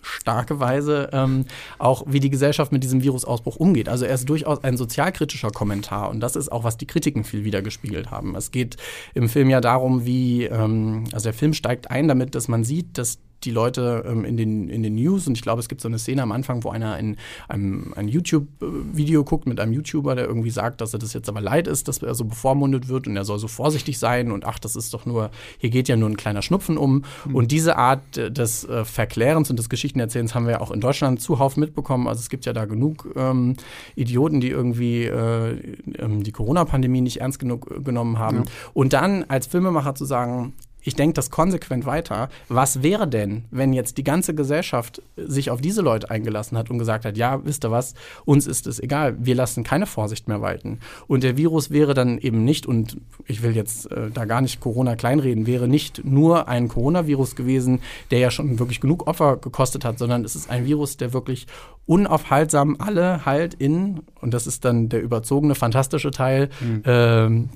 starke 0.01 0.59
Weise 0.59 1.09
ähm, 1.13 1.45
auch, 1.77 2.03
wie 2.07 2.19
die 2.19 2.29
Gesellschaft 2.29 2.71
mit 2.71 2.83
diesem 2.83 3.03
Virusausbruch 3.03 3.55
umgeht. 3.55 3.89
Also 3.89 4.05
er 4.05 4.15
ist 4.15 4.27
durchaus 4.29 4.63
ein 4.63 4.77
sozialkritischer 4.77 5.51
Kommentar 5.51 6.09
und 6.09 6.19
das 6.19 6.35
ist 6.35 6.51
auch, 6.51 6.63
was 6.63 6.77
die 6.77 6.87
Kritiken 6.87 7.23
viel 7.23 7.43
wiedergespiegelt 7.43 8.11
haben. 8.11 8.35
Es 8.35 8.51
geht 8.51 8.77
im 9.13 9.29
Film 9.29 9.49
ja 9.49 9.61
darum, 9.61 10.05
wie, 10.05 10.45
ähm, 10.45 11.05
also 11.13 11.25
der 11.25 11.33
Film 11.33 11.53
steigt 11.53 11.89
ein 11.91 12.07
damit, 12.07 12.35
dass 12.35 12.47
man 12.47 12.63
sieht, 12.63 12.97
dass 12.97 13.19
die 13.43 13.51
Leute 13.51 14.03
ähm, 14.07 14.25
in, 14.25 14.37
den, 14.37 14.69
in 14.69 14.83
den 14.83 14.95
News 14.95 15.27
und 15.27 15.35
ich 15.35 15.41
glaube, 15.41 15.59
es 15.59 15.69
gibt 15.69 15.81
so 15.81 15.87
eine 15.87 15.99
Szene 15.99 16.21
am 16.21 16.31
Anfang, 16.31 16.63
wo 16.63 16.69
einer 16.69 16.97
in 16.99 17.17
einem 17.47 17.93
ein 17.95 18.07
YouTube-Video 18.07 19.23
guckt 19.23 19.47
mit 19.47 19.59
einem 19.59 19.73
YouTuber, 19.73 20.15
der 20.15 20.25
irgendwie 20.25 20.49
sagt, 20.49 20.81
dass 20.81 20.93
er 20.93 20.99
das 20.99 21.13
jetzt 21.13 21.29
aber 21.29 21.41
leid 21.41 21.67
ist, 21.67 21.87
dass 21.87 21.99
er 21.99 22.15
so 22.15 22.25
bevormundet 22.25 22.87
wird 22.87 23.07
und 23.07 23.15
er 23.15 23.25
soll 23.25 23.39
so 23.39 23.47
vorsichtig 23.47 23.99
sein 23.99 24.31
und 24.31 24.45
ach, 24.45 24.59
das 24.59 24.75
ist 24.75 24.93
doch 24.93 25.05
nur, 25.05 25.31
hier 25.57 25.69
geht 25.69 25.87
ja 25.87 25.95
nur 25.95 26.09
ein 26.09 26.17
kleiner 26.17 26.41
Schnupfen 26.41 26.77
um. 26.77 27.03
Mhm. 27.25 27.35
Und 27.35 27.51
diese 27.51 27.77
Art 27.77 28.01
des 28.15 28.65
äh, 28.65 28.85
Verklärens 28.85 29.49
und 29.49 29.57
des 29.57 29.69
Geschichtenerzählens 29.69 30.35
haben 30.35 30.45
wir 30.45 30.53
ja 30.53 30.61
auch 30.61 30.71
in 30.71 30.81
Deutschland 30.81 31.21
zuhauf 31.21 31.57
mitbekommen. 31.57 32.07
Also 32.07 32.19
es 32.19 32.29
gibt 32.29 32.45
ja 32.45 32.53
da 32.53 32.65
genug 32.65 33.07
ähm, 33.15 33.55
Idioten, 33.95 34.41
die 34.41 34.49
irgendwie 34.49 35.05
äh, 35.05 35.57
ähm, 35.97 36.23
die 36.23 36.31
Corona-Pandemie 36.31 37.01
nicht 37.01 37.21
ernst 37.21 37.39
genug 37.39 37.69
äh, 37.71 37.81
genommen 37.81 38.19
haben. 38.19 38.37
Ja. 38.37 38.43
Und 38.73 38.93
dann 38.93 39.23
als 39.27 39.47
Filmemacher 39.47 39.95
zu 39.95 40.05
sagen, 40.05 40.53
ich 40.81 40.95
denke 40.95 41.13
das 41.13 41.29
konsequent 41.29 41.85
weiter. 41.85 42.29
Was 42.49 42.83
wäre 42.83 43.07
denn, 43.07 43.45
wenn 43.51 43.73
jetzt 43.73 43.97
die 43.97 44.03
ganze 44.03 44.33
Gesellschaft 44.33 45.01
sich 45.15 45.51
auf 45.51 45.61
diese 45.61 45.81
Leute 45.81 46.09
eingelassen 46.09 46.57
hat 46.57 46.69
und 46.69 46.79
gesagt 46.79 47.05
hat, 47.05 47.17
ja, 47.17 47.43
wisst 47.45 47.65
ihr 47.65 47.71
was, 47.71 47.93
uns 48.25 48.47
ist 48.47 48.67
es 48.67 48.79
egal, 48.79 49.15
wir 49.19 49.35
lassen 49.35 49.63
keine 49.63 49.85
Vorsicht 49.85 50.27
mehr 50.27 50.41
walten. 50.41 50.79
Und 51.07 51.23
der 51.23 51.37
Virus 51.37 51.71
wäre 51.71 51.93
dann 51.93 52.17
eben 52.17 52.43
nicht, 52.43 52.65
und 52.65 52.97
ich 53.25 53.43
will 53.43 53.55
jetzt 53.55 53.91
äh, 53.91 54.09
da 54.11 54.25
gar 54.25 54.41
nicht 54.41 54.59
Corona 54.59 54.95
kleinreden, 54.95 55.47
wäre 55.47 55.67
nicht 55.67 56.03
nur 56.03 56.47
ein 56.47 56.67
Coronavirus 56.67 57.35
gewesen, 57.35 57.81
der 58.09 58.19
ja 58.19 58.31
schon 58.31 58.59
wirklich 58.59 58.81
genug 58.81 59.07
Opfer 59.07 59.37
gekostet 59.37 59.85
hat, 59.85 59.99
sondern 59.99 60.25
es 60.25 60.35
ist 60.35 60.49
ein 60.49 60.65
Virus, 60.65 60.97
der 60.97 61.13
wirklich 61.13 61.47
unaufhaltsam 61.85 62.77
alle 62.79 63.25
halt 63.25 63.53
in, 63.55 64.01
und 64.21 64.33
das 64.33 64.47
ist 64.47 64.63
dann 64.63 64.87
der 64.87 65.01
überzogene, 65.01 65.55
fantastische 65.55 66.11
Teil, 66.11 66.49
mhm. 66.61 66.83
ähm, 66.85 67.49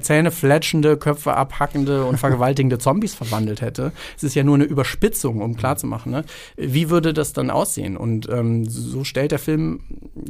Zähne 0.00 0.30
fletschende, 0.30 0.96
Köpfe 0.96 1.34
abhackende 1.34 2.04
und 2.04 2.16
vergewaltigende 2.18 2.69
Zombies 2.78 3.14
verwandelt 3.14 3.60
hätte. 3.60 3.92
Es 4.16 4.22
ist 4.22 4.34
ja 4.34 4.44
nur 4.44 4.54
eine 4.54 4.64
Überspitzung, 4.64 5.40
um 5.40 5.56
klarzumachen, 5.56 6.12
ne? 6.12 6.24
wie 6.56 6.90
würde 6.90 7.12
das 7.12 7.32
dann 7.32 7.50
aussehen? 7.50 7.96
Und 7.96 8.28
ähm, 8.28 8.68
so 8.68 9.04
stellt 9.04 9.32
der 9.32 9.38
Film, 9.38 9.80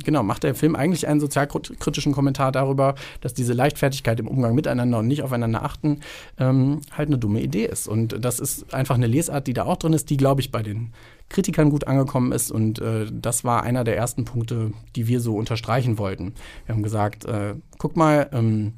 genau, 0.04 0.22
macht 0.22 0.44
der 0.44 0.54
Film 0.54 0.76
eigentlich 0.76 1.06
einen 1.06 1.20
sozialkritischen 1.20 2.12
Kommentar 2.12 2.52
darüber, 2.52 2.94
dass 3.20 3.34
diese 3.34 3.52
Leichtfertigkeit 3.52 4.20
im 4.20 4.28
Umgang 4.28 4.54
miteinander 4.54 4.98
und 4.98 5.08
nicht 5.08 5.22
aufeinander 5.22 5.62
achten 5.62 6.00
ähm, 6.38 6.80
halt 6.90 7.08
eine 7.08 7.18
dumme 7.18 7.40
Idee 7.40 7.66
ist. 7.66 7.88
Und 7.88 8.24
das 8.24 8.40
ist 8.40 8.72
einfach 8.74 8.94
eine 8.94 9.06
Lesart, 9.06 9.46
die 9.46 9.52
da 9.52 9.64
auch 9.64 9.76
drin 9.76 9.92
ist, 9.92 10.10
die, 10.10 10.16
glaube 10.16 10.40
ich, 10.40 10.50
bei 10.50 10.62
den 10.62 10.92
Kritikern 11.28 11.70
gut 11.70 11.86
angekommen 11.86 12.32
ist. 12.32 12.50
Und 12.50 12.80
äh, 12.80 13.06
das 13.10 13.44
war 13.44 13.62
einer 13.62 13.84
der 13.84 13.96
ersten 13.96 14.24
Punkte, 14.24 14.72
die 14.96 15.06
wir 15.06 15.20
so 15.20 15.36
unterstreichen 15.36 15.96
wollten. 15.98 16.34
Wir 16.66 16.74
haben 16.74 16.82
gesagt, 16.82 17.24
äh, 17.24 17.54
guck 17.78 17.96
mal, 17.96 18.28
ähm, 18.32 18.74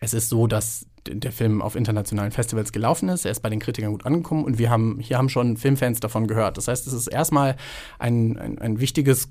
es 0.00 0.12
ist 0.12 0.28
so, 0.28 0.46
dass 0.46 0.86
der 1.08 1.32
Film 1.32 1.62
auf 1.62 1.76
internationalen 1.76 2.32
Festivals 2.32 2.72
gelaufen 2.72 3.08
ist. 3.08 3.24
Er 3.24 3.30
ist 3.30 3.40
bei 3.40 3.50
den 3.50 3.60
Kritikern 3.60 3.92
gut 3.92 4.06
angekommen 4.06 4.44
und 4.44 4.58
wir 4.58 4.70
haben 4.70 4.98
hier 5.00 5.18
haben 5.18 5.28
schon 5.28 5.56
Filmfans 5.56 6.00
davon 6.00 6.26
gehört. 6.26 6.56
Das 6.56 6.68
heißt, 6.68 6.86
es 6.86 6.92
ist 6.92 7.08
erstmal 7.08 7.56
ein, 7.98 8.36
ein, 8.38 8.58
ein 8.58 8.80
wichtiges 8.80 9.28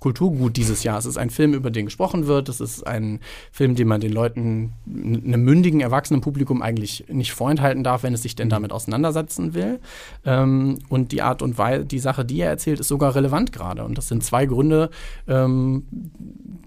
Kulturgut 0.00 0.56
dieses 0.56 0.84
Jahr. 0.84 0.98
Es 0.98 1.06
ist 1.06 1.16
ein 1.16 1.30
Film, 1.30 1.54
über 1.54 1.70
den 1.70 1.86
gesprochen 1.86 2.26
wird. 2.26 2.48
Es 2.48 2.60
ist 2.60 2.86
ein 2.86 3.20
Film, 3.50 3.74
den 3.74 3.88
man 3.88 4.00
den 4.00 4.12
Leuten, 4.12 4.72
einem 4.86 5.42
mündigen, 5.42 5.80
erwachsenen 5.80 6.20
Publikum 6.20 6.62
eigentlich 6.62 7.06
nicht 7.08 7.32
vorenthalten 7.32 7.82
darf, 7.82 8.02
wenn 8.02 8.14
es 8.14 8.22
sich 8.22 8.36
denn 8.36 8.48
damit 8.48 8.72
auseinandersetzen 8.72 9.54
will. 9.54 9.80
Ähm, 10.24 10.78
und 10.88 11.12
die 11.12 11.22
Art 11.22 11.42
und 11.42 11.58
Weise, 11.58 11.84
die 11.84 11.98
Sache, 11.98 12.24
die 12.24 12.40
er 12.40 12.50
erzählt, 12.50 12.80
ist 12.80 12.88
sogar 12.88 13.14
relevant 13.14 13.52
gerade. 13.52 13.84
Und 13.84 13.98
das 13.98 14.08
sind 14.08 14.22
zwei 14.22 14.46
Gründe, 14.46 14.90
ähm, 15.26 15.84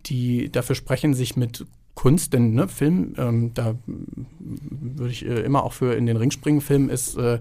die 0.06 0.52
dafür 0.52 0.76
sprechen, 0.76 1.14
sich 1.14 1.38
mit 1.38 1.66
Kunst, 1.94 2.34
denn 2.34 2.54
ne, 2.54 2.68
Film, 2.68 3.14
ähm, 3.18 3.54
da 3.54 3.76
würde 3.86 5.12
ich 5.12 5.26
äh, 5.26 5.42
immer 5.42 5.64
auch 5.64 5.74
für 5.74 5.94
in 5.94 6.06
den 6.06 6.18
Ring 6.18 6.32
springen. 6.32 6.62
Film 6.62 6.90
ist 6.90 7.18
äh, 7.18 7.40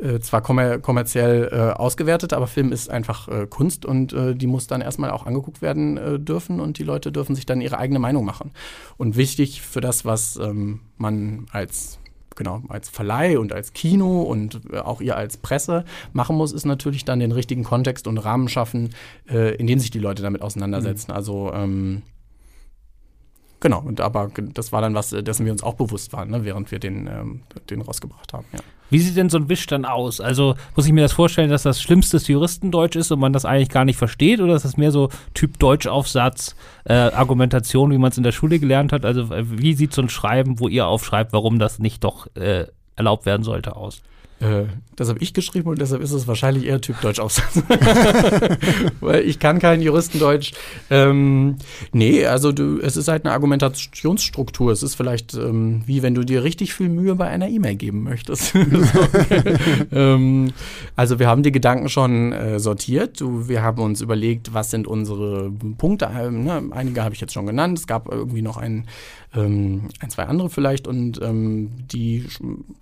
äh, 0.00 0.18
zwar 0.20 0.42
kommer 0.42 0.78
kommerziell 0.78 1.48
äh, 1.52 1.78
ausgewertet, 1.78 2.32
aber 2.32 2.48
Film 2.48 2.72
ist 2.72 2.90
einfach 2.90 3.28
äh, 3.28 3.46
Kunst 3.46 3.86
und 3.86 4.12
äh, 4.12 4.34
die 4.34 4.48
muss 4.48 4.66
dann 4.66 4.80
erstmal 4.80 5.10
auch 5.10 5.24
angeguckt 5.24 5.62
werden 5.62 6.24
dürfen 6.24 6.60
und 6.60 6.78
die 6.78 6.84
Leute 6.84 7.12
dürfen 7.12 7.34
sich 7.36 7.46
dann 7.46 7.60
ihre 7.60 7.78
eigene 7.78 8.00
Meinung 8.00 8.24
machen. 8.24 8.50
Und 8.96 9.16
wichtig 9.16 9.62
für 9.62 9.80
das, 9.80 10.04
was 10.04 10.36
ähm, 10.36 10.80
man 10.96 11.46
als 11.52 11.98
genau, 12.34 12.62
als 12.68 12.88
Verleih 12.88 13.38
und 13.38 13.52
als 13.52 13.72
Kino 13.72 14.22
und 14.22 14.74
auch 14.74 15.00
ihr 15.00 15.16
als 15.16 15.36
Presse 15.36 15.84
machen 16.12 16.34
muss, 16.34 16.52
ist 16.52 16.64
natürlich 16.64 17.04
dann 17.04 17.20
den 17.20 17.30
richtigen 17.30 17.62
Kontext 17.62 18.06
und 18.06 18.16
Rahmen 18.16 18.48
schaffen, 18.48 18.90
in 19.26 19.66
dem 19.66 19.78
sich 19.78 19.90
die 19.90 19.98
Leute 19.98 20.22
damit 20.22 20.40
auseinandersetzen. 20.40 21.10
Mhm. 21.10 21.16
Also 21.16 21.52
ähm, 21.52 22.02
Genau, 23.62 23.80
und 23.80 24.00
aber 24.00 24.28
das 24.54 24.72
war 24.72 24.80
dann 24.80 24.96
was, 24.96 25.10
dessen 25.10 25.46
wir 25.46 25.52
uns 25.52 25.62
auch 25.62 25.74
bewusst 25.74 26.12
waren, 26.12 26.30
ne, 26.30 26.44
während 26.44 26.72
wir 26.72 26.80
den, 26.80 27.06
ähm, 27.06 27.42
den 27.70 27.80
rausgebracht 27.80 28.32
haben. 28.32 28.44
Ja. 28.52 28.58
Wie 28.90 28.98
sieht 28.98 29.16
denn 29.16 29.30
so 29.30 29.38
ein 29.38 29.48
Wisch 29.48 29.66
dann 29.68 29.84
aus? 29.84 30.20
Also 30.20 30.56
muss 30.74 30.84
ich 30.84 30.92
mir 30.92 31.02
das 31.02 31.12
vorstellen, 31.12 31.48
dass 31.48 31.62
das 31.62 31.80
schlimmste 31.80 32.16
Juristendeutsch 32.16 32.96
ist 32.96 33.12
und 33.12 33.20
man 33.20 33.32
das 33.32 33.44
eigentlich 33.44 33.68
gar 33.68 33.84
nicht 33.84 33.98
versteht 33.98 34.40
oder 34.40 34.56
ist 34.56 34.64
das 34.64 34.76
mehr 34.76 34.90
so 34.90 35.10
Typ 35.32 35.60
Deutschaufsatz, 35.60 36.56
äh, 36.86 36.94
Argumentation, 36.94 37.92
wie 37.92 37.98
man 37.98 38.10
es 38.10 38.16
in 38.16 38.24
der 38.24 38.32
Schule 38.32 38.58
gelernt 38.58 38.92
hat? 38.92 39.04
Also 39.04 39.32
äh, 39.32 39.44
wie 39.46 39.74
sieht 39.74 39.92
so 39.94 40.02
ein 40.02 40.08
Schreiben, 40.08 40.58
wo 40.58 40.66
ihr 40.66 40.88
aufschreibt, 40.88 41.32
warum 41.32 41.60
das 41.60 41.78
nicht 41.78 42.02
doch 42.02 42.26
äh, 42.34 42.66
erlaubt 42.96 43.26
werden 43.26 43.44
sollte, 43.44 43.76
aus? 43.76 44.02
Äh, 44.42 44.66
das 44.96 45.08
habe 45.08 45.20
ich 45.20 45.32
geschrieben 45.32 45.70
und 45.70 45.80
deshalb 45.80 46.02
ist 46.02 46.12
es 46.12 46.26
wahrscheinlich 46.26 46.66
eher 46.66 46.80
Typ 46.80 47.00
Deutschaufsatz. 47.00 47.62
Weil 49.00 49.24
ich 49.24 49.38
kann 49.38 49.58
kein 49.58 49.80
Juristendeutsch. 49.80 50.52
Ähm, 50.90 51.56
nee, 51.92 52.26
also 52.26 52.52
du, 52.52 52.78
es 52.80 52.96
ist 52.96 53.08
halt 53.08 53.24
eine 53.24 53.32
Argumentationsstruktur. 53.32 54.72
Es 54.72 54.82
ist 54.82 54.94
vielleicht 54.96 55.34
ähm, 55.34 55.82
wie 55.86 56.02
wenn 56.02 56.14
du 56.14 56.24
dir 56.24 56.42
richtig 56.42 56.74
viel 56.74 56.88
Mühe 56.88 57.14
bei 57.14 57.28
einer 57.28 57.48
E-Mail 57.48 57.76
geben 57.76 58.02
möchtest. 58.02 58.54
ähm, 59.92 60.52
also 60.96 61.18
wir 61.18 61.28
haben 61.28 61.42
die 61.42 61.52
Gedanken 61.52 61.88
schon 61.88 62.32
äh, 62.32 62.58
sortiert. 62.58 63.20
Du, 63.20 63.48
wir 63.48 63.62
haben 63.62 63.80
uns 63.80 64.00
überlegt, 64.00 64.52
was 64.52 64.70
sind 64.70 64.86
unsere 64.86 65.50
Punkte. 65.78 66.10
Ähm, 66.14 66.44
ne? 66.44 66.62
Einige 66.72 67.02
habe 67.04 67.14
ich 67.14 67.20
jetzt 67.20 67.32
schon 67.32 67.46
genannt. 67.46 67.78
Es 67.78 67.86
gab 67.86 68.10
irgendwie 68.10 68.42
noch 68.42 68.56
einen 68.56 68.86
ähm, 69.34 69.88
ein, 70.00 70.10
zwei 70.10 70.24
andere 70.24 70.50
vielleicht 70.50 70.86
und 70.86 71.20
ähm, 71.22 71.70
die 71.90 72.26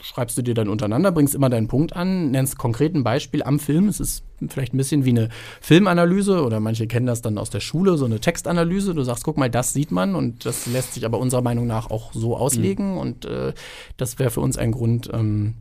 schreibst 0.02 0.36
du 0.36 0.42
dir 0.42 0.54
dann 0.54 0.68
untereinander, 0.68 1.12
bringst 1.12 1.34
immer 1.34 1.48
deinen 1.48 1.68
Punkt 1.68 1.94
an, 1.94 2.30
nennst 2.30 2.58
konkret 2.58 2.94
ein 2.94 3.04
Beispiel 3.04 3.42
am 3.42 3.60
Film. 3.60 3.88
Es 3.88 4.00
ist 4.00 4.24
vielleicht 4.48 4.74
ein 4.74 4.78
bisschen 4.78 5.04
wie 5.04 5.10
eine 5.10 5.28
Filmanalyse 5.60 6.42
oder 6.42 6.58
manche 6.60 6.86
kennen 6.86 7.06
das 7.06 7.22
dann 7.22 7.38
aus 7.38 7.50
der 7.50 7.60
Schule, 7.60 7.96
so 7.96 8.04
eine 8.04 8.20
Textanalyse. 8.20 8.94
Du 8.94 9.02
sagst, 9.02 9.24
guck 9.24 9.36
mal, 9.36 9.50
das 9.50 9.72
sieht 9.72 9.92
man 9.92 10.14
und 10.14 10.44
das 10.44 10.66
lässt 10.66 10.94
sich 10.94 11.04
aber 11.04 11.18
unserer 11.18 11.42
Meinung 11.42 11.66
nach 11.66 11.90
auch 11.90 12.12
so 12.12 12.36
auslegen 12.36 12.92
mhm. 12.92 12.98
und 12.98 13.24
äh, 13.26 13.52
das 13.96 14.18
wäre 14.18 14.30
für 14.30 14.40
uns 14.40 14.58
ein 14.58 14.72
Grund, 14.72 15.08
ähm, 15.12 15.54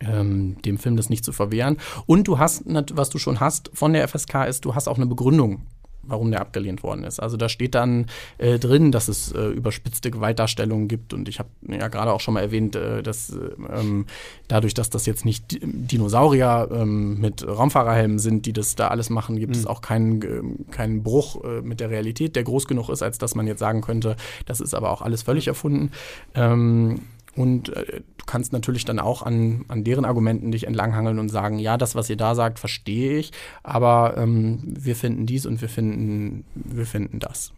ähm, 0.00 0.60
dem 0.62 0.78
Film 0.78 0.96
das 0.96 1.10
nicht 1.10 1.24
zu 1.24 1.32
verwehren. 1.32 1.78
Und 2.06 2.28
du 2.28 2.38
hast, 2.38 2.62
was 2.66 3.10
du 3.10 3.18
schon 3.18 3.40
hast 3.40 3.70
von 3.74 3.92
der 3.92 4.06
FSK 4.06 4.46
ist, 4.46 4.64
du 4.64 4.74
hast 4.74 4.86
auch 4.86 4.96
eine 4.96 5.06
Begründung 5.06 5.62
warum 6.08 6.30
der 6.30 6.40
abgelehnt 6.40 6.82
worden 6.82 7.04
ist. 7.04 7.20
Also 7.20 7.36
da 7.36 7.48
steht 7.48 7.74
dann 7.74 8.06
äh, 8.38 8.58
drin, 8.58 8.92
dass 8.92 9.08
es 9.08 9.32
äh, 9.32 9.48
überspitzte 9.48 10.10
Gewaltdarstellungen 10.10 10.88
gibt 10.88 11.12
und 11.12 11.28
ich 11.28 11.38
habe 11.38 11.48
ja 11.66 11.88
gerade 11.88 12.12
auch 12.12 12.20
schon 12.20 12.34
mal 12.34 12.40
erwähnt, 12.40 12.76
äh, 12.76 13.02
dass 13.02 13.30
ähm, 13.30 14.06
dadurch, 14.48 14.74
dass 14.74 14.90
das 14.90 15.06
jetzt 15.06 15.24
nicht 15.24 15.58
Dinosaurier 15.62 16.68
ähm, 16.72 17.20
mit 17.20 17.46
Raumfahrerhelmen 17.46 18.18
sind, 18.18 18.46
die 18.46 18.52
das 18.52 18.74
da 18.74 18.88
alles 18.88 19.10
machen, 19.10 19.38
gibt 19.38 19.54
mhm. 19.54 19.60
es 19.60 19.66
auch 19.66 19.80
keinen, 19.80 20.22
äh, 20.22 20.72
keinen 20.72 21.02
Bruch 21.02 21.44
äh, 21.44 21.60
mit 21.62 21.80
der 21.80 21.90
Realität, 21.90 22.36
der 22.36 22.44
groß 22.44 22.66
genug 22.66 22.88
ist, 22.88 23.02
als 23.02 23.18
dass 23.18 23.34
man 23.34 23.46
jetzt 23.46 23.60
sagen 23.60 23.80
könnte, 23.80 24.16
das 24.46 24.60
ist 24.60 24.74
aber 24.74 24.90
auch 24.90 25.02
alles 25.02 25.22
völlig 25.22 25.48
erfunden. 25.48 25.90
Ähm, 26.34 27.00
und 27.38 27.68
äh, 27.68 28.00
du 28.18 28.24
kannst 28.26 28.52
natürlich 28.52 28.84
dann 28.84 28.98
auch 28.98 29.22
an, 29.22 29.64
an 29.68 29.84
deren 29.84 30.04
Argumenten 30.04 30.50
dich 30.50 30.66
entlanghangeln 30.66 31.20
und 31.20 31.28
sagen, 31.28 31.60
ja, 31.60 31.76
das, 31.76 31.94
was 31.94 32.10
ihr 32.10 32.16
da 32.16 32.34
sagt, 32.34 32.58
verstehe 32.58 33.16
ich, 33.16 33.30
aber 33.62 34.16
ähm, 34.16 34.58
wir 34.64 34.96
finden 34.96 35.24
dies 35.24 35.46
und 35.46 35.60
wir 35.60 35.68
finden, 35.68 36.44
wir 36.56 36.84
finden 36.84 37.20
das. 37.20 37.52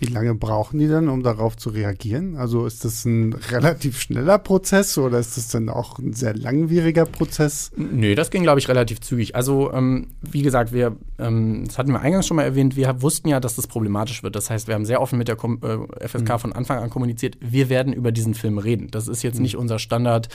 Wie 0.00 0.06
lange 0.06 0.34
brauchen 0.34 0.78
die 0.78 0.88
dann, 0.88 1.08
um 1.08 1.22
darauf 1.22 1.56
zu 1.56 1.70
reagieren? 1.70 2.36
Also 2.36 2.66
ist 2.66 2.84
das 2.84 3.04
ein 3.04 3.32
relativ 3.32 4.00
schneller 4.00 4.38
Prozess 4.38 4.98
oder 4.98 5.18
ist 5.18 5.36
das 5.36 5.48
dann 5.48 5.68
auch 5.68 5.98
ein 5.98 6.12
sehr 6.12 6.34
langwieriger 6.34 7.04
Prozess? 7.06 7.70
Nö, 7.76 8.14
das 8.14 8.30
ging, 8.30 8.42
glaube 8.42 8.58
ich, 8.58 8.68
relativ 8.68 9.00
zügig. 9.00 9.36
Also, 9.36 9.72
ähm, 9.72 10.08
wie 10.20 10.42
gesagt, 10.42 10.72
wir, 10.72 10.96
ähm, 11.18 11.64
das 11.66 11.78
hatten 11.78 11.92
wir 11.92 12.00
eingangs 12.00 12.26
schon 12.26 12.36
mal 12.36 12.42
erwähnt, 12.42 12.76
wir 12.76 13.02
wussten 13.02 13.28
ja, 13.28 13.38
dass 13.38 13.54
das 13.54 13.66
problematisch 13.66 14.22
wird. 14.22 14.34
Das 14.34 14.50
heißt, 14.50 14.66
wir 14.66 14.74
haben 14.74 14.84
sehr 14.84 15.00
offen 15.00 15.18
mit 15.18 15.28
der 15.28 15.36
Kom 15.36 15.60
äh, 15.62 16.08
FSK 16.08 16.28
mhm. 16.28 16.38
von 16.38 16.52
Anfang 16.52 16.78
an 16.78 16.90
kommuniziert, 16.90 17.36
wir 17.40 17.68
werden 17.68 17.92
über 17.92 18.10
diesen 18.10 18.34
Film 18.34 18.58
reden. 18.58 18.88
Das 18.90 19.06
ist 19.08 19.22
jetzt 19.22 19.36
mhm. 19.36 19.42
nicht 19.42 19.56
unser 19.56 19.78
Standard. 19.78 20.28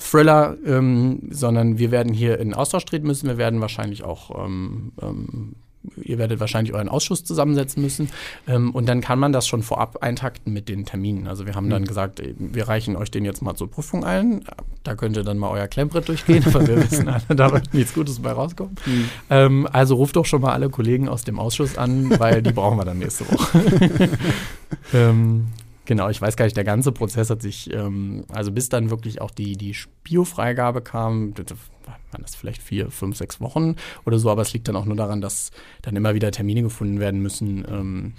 Thriller, 0.00 0.56
ähm, 0.64 1.22
sondern 1.30 1.78
wir 1.78 1.90
werden 1.90 2.12
hier 2.12 2.38
in 2.38 2.54
Austausch 2.54 2.84
treten 2.84 3.08
müssen. 3.08 3.26
Wir 3.26 3.36
werden 3.36 3.60
wahrscheinlich 3.60 4.04
auch 4.04 4.44
ähm, 4.44 4.92
ähm, 5.02 5.56
ihr 5.96 6.18
werdet 6.18 6.40
wahrscheinlich 6.40 6.74
euren 6.74 6.88
Ausschuss 6.88 7.24
zusammensetzen 7.24 7.82
müssen. 7.82 8.10
Ähm, 8.46 8.70
und 8.72 8.88
dann 8.88 9.00
kann 9.00 9.18
man 9.18 9.32
das 9.32 9.46
schon 9.46 9.62
vorab 9.62 10.02
eintakten 10.02 10.52
mit 10.52 10.68
den 10.68 10.84
Terminen. 10.84 11.26
Also 11.26 11.46
wir 11.46 11.54
haben 11.54 11.70
dann 11.70 11.82
mhm. 11.82 11.86
gesagt, 11.86 12.22
wir 12.36 12.68
reichen 12.68 12.96
euch 12.96 13.10
den 13.10 13.24
jetzt 13.24 13.42
mal 13.42 13.54
zur 13.54 13.70
Prüfung 13.70 14.04
ein. 14.04 14.44
Da 14.84 14.94
könnt 14.94 15.16
ihr 15.16 15.24
dann 15.24 15.38
mal 15.38 15.50
euer 15.50 15.66
Klemmbrett 15.66 16.08
durchgehen, 16.08 16.44
weil 16.52 16.66
wir 16.66 16.76
wissen 16.76 17.08
alle, 17.28 17.36
da 17.36 17.52
wird 17.52 17.74
nichts 17.74 17.94
Gutes 17.94 18.20
bei 18.20 18.32
rauskommen. 18.32 18.76
Mhm. 18.86 19.08
Ähm, 19.30 19.68
also 19.72 19.96
ruft 19.96 20.16
doch 20.16 20.26
schon 20.26 20.40
mal 20.40 20.52
alle 20.52 20.70
Kollegen 20.70 21.08
aus 21.08 21.24
dem 21.24 21.38
Ausschuss 21.38 21.76
an, 21.76 22.18
weil 22.18 22.42
die 22.42 22.52
brauchen 22.52 22.78
wir 22.78 22.84
dann 22.84 22.98
nächste 22.98 23.30
Woche. 23.30 24.08
ähm, 24.94 25.48
Genau, 25.88 26.10
ich 26.10 26.20
weiß 26.20 26.36
gar 26.36 26.44
nicht, 26.44 26.54
der 26.54 26.64
ganze 26.64 26.92
Prozess 26.92 27.30
hat 27.30 27.40
sich, 27.40 27.72
ähm, 27.72 28.26
also 28.28 28.52
bis 28.52 28.68
dann 28.68 28.90
wirklich 28.90 29.22
auch 29.22 29.30
die, 29.30 29.56
die 29.56 29.72
Spio-Freigabe 29.72 30.82
kam, 30.82 31.32
waren 31.34 32.20
das 32.20 32.34
vielleicht 32.34 32.62
vier, 32.62 32.90
fünf, 32.90 33.16
sechs 33.16 33.40
Wochen 33.40 33.76
oder 34.04 34.18
so, 34.18 34.30
aber 34.30 34.42
es 34.42 34.52
liegt 34.52 34.68
dann 34.68 34.76
auch 34.76 34.84
nur 34.84 34.96
daran, 34.96 35.22
dass 35.22 35.50
dann 35.80 35.96
immer 35.96 36.12
wieder 36.12 36.30
Termine 36.30 36.60
gefunden 36.60 37.00
werden 37.00 37.22
müssen. 37.22 37.64
Ähm, 37.66 38.12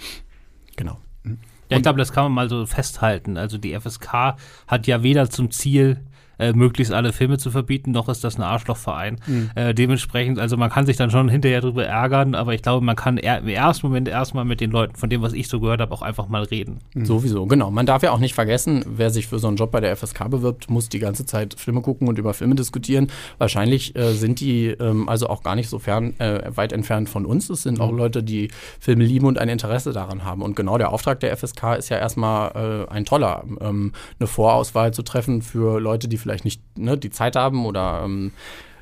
genau. 0.77 0.97
Ja, 1.69 1.77
ich 1.77 1.83
glaube, 1.83 1.99
das 1.99 2.11
kann 2.11 2.23
man 2.23 2.31
mal 2.31 2.49
so 2.49 2.65
festhalten. 2.65 3.37
Also 3.37 3.59
die 3.59 3.79
FSK 3.79 4.35
hat 4.65 4.87
ja 4.87 5.03
weder 5.03 5.29
zum 5.29 5.51
Ziel, 5.51 5.99
äh, 6.39 6.53
möglichst 6.53 6.93
alle 6.93 7.13
Filme 7.13 7.37
zu 7.37 7.51
verbieten, 7.51 7.91
noch 7.91 8.09
ist 8.09 8.23
das 8.23 8.37
ein 8.37 8.43
Arschlochverein. 8.43 9.19
Mhm. 9.27 9.51
Äh, 9.55 9.73
dementsprechend, 9.73 10.39
also 10.39 10.57
man 10.57 10.69
kann 10.69 10.85
sich 10.85 10.97
dann 10.97 11.11
schon 11.11 11.29
hinterher 11.29 11.61
drüber 11.61 11.85
ärgern, 11.85 12.35
aber 12.35 12.53
ich 12.53 12.61
glaube, 12.61 12.83
man 12.83 12.95
kann 12.95 13.17
im 13.17 13.47
ersten 13.47 13.87
Moment 13.87 14.07
erstmal 14.07 14.45
mit 14.45 14.61
den 14.61 14.71
Leuten, 14.71 14.95
von 14.95 15.09
dem, 15.09 15.21
was 15.21 15.33
ich 15.33 15.47
so 15.47 15.59
gehört 15.59 15.81
habe, 15.81 15.93
auch 15.93 16.01
einfach 16.01 16.27
mal 16.27 16.43
reden. 16.43 16.79
Mhm. 16.93 17.05
Sowieso, 17.05 17.45
genau. 17.45 17.71
Man 17.71 17.85
darf 17.85 18.03
ja 18.03 18.11
auch 18.11 18.19
nicht 18.19 18.33
vergessen, 18.33 18.83
wer 18.87 19.09
sich 19.09 19.27
für 19.27 19.39
so 19.39 19.47
einen 19.47 19.57
Job 19.57 19.71
bei 19.71 19.79
der 19.79 19.95
FSK 19.95 20.29
bewirbt, 20.29 20.69
muss 20.69 20.89
die 20.89 20.99
ganze 20.99 21.25
Zeit 21.25 21.55
Filme 21.59 21.81
gucken 21.81 22.07
und 22.07 22.17
über 22.17 22.33
Filme 22.33 22.55
diskutieren. 22.55 23.07
Wahrscheinlich 23.37 23.95
äh, 23.95 24.13
sind 24.13 24.39
die 24.39 24.67
ähm, 24.67 25.09
also 25.09 25.27
auch 25.27 25.43
gar 25.43 25.55
nicht 25.55 25.69
so 25.69 25.79
fern, 25.79 26.13
äh, 26.19 26.55
weit 26.55 26.73
entfernt 26.73 27.09
von 27.09 27.25
uns. 27.25 27.49
Es 27.49 27.63
sind 27.63 27.77
mhm. 27.77 27.83
auch 27.83 27.91
Leute, 27.91 28.23
die 28.23 28.49
Filme 28.79 29.03
lieben 29.03 29.25
und 29.25 29.37
ein 29.37 29.49
Interesse 29.49 29.91
daran 29.91 30.23
haben. 30.23 30.41
Und 30.41 30.55
genau 30.55 30.77
der 30.77 30.91
Auftrag 30.91 31.19
der 31.19 31.35
FSK 31.35 31.75
ist 31.77 31.89
ja 31.89 31.97
erstmal 31.97 32.87
äh, 32.89 32.91
ein 32.91 33.05
toller, 33.05 33.43
ähm, 33.61 33.91
eine 34.19 34.27
Vorauswahl 34.27 34.93
zu 34.93 35.03
treffen 35.03 35.41
für 35.41 35.79
Leute, 35.79 36.07
die 36.07 36.17
vielleicht 36.17 36.28
vielleicht 36.29 36.45
nicht 36.45 36.61
ne, 36.77 36.97
die 36.97 37.09
Zeit 37.09 37.35
haben 37.35 37.65
oder 37.65 38.03
ähm, 38.05 38.31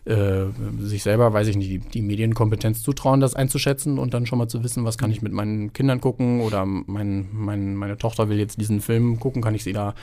äh, 0.05 0.45
sich 0.79 1.03
selber, 1.03 1.33
weiß 1.33 1.47
ich 1.47 1.55
nicht, 1.55 1.69
die, 1.69 1.79
die, 1.79 2.01
Medienkompetenz 2.01 2.81
zutrauen, 2.81 3.19
das 3.19 3.35
einzuschätzen 3.35 3.99
und 3.99 4.13
dann 4.13 4.25
schon 4.25 4.37
mal 4.37 4.47
zu 4.47 4.63
wissen, 4.63 4.85
was 4.85 4.97
kann 4.97 5.11
ich 5.11 5.21
mit 5.21 5.33
meinen 5.33 5.73
Kindern 5.73 6.01
gucken 6.01 6.41
oder 6.41 6.65
mein, 6.65 7.27
mein, 7.31 7.75
meine 7.75 7.97
Tochter 7.97 8.29
will 8.29 8.37
jetzt 8.37 8.59
diesen 8.59 8.81
Film 8.81 9.19
gucken, 9.19 9.41
kann 9.41 9.55
ich 9.55 9.63
sie 9.63 9.73
da 9.73 9.95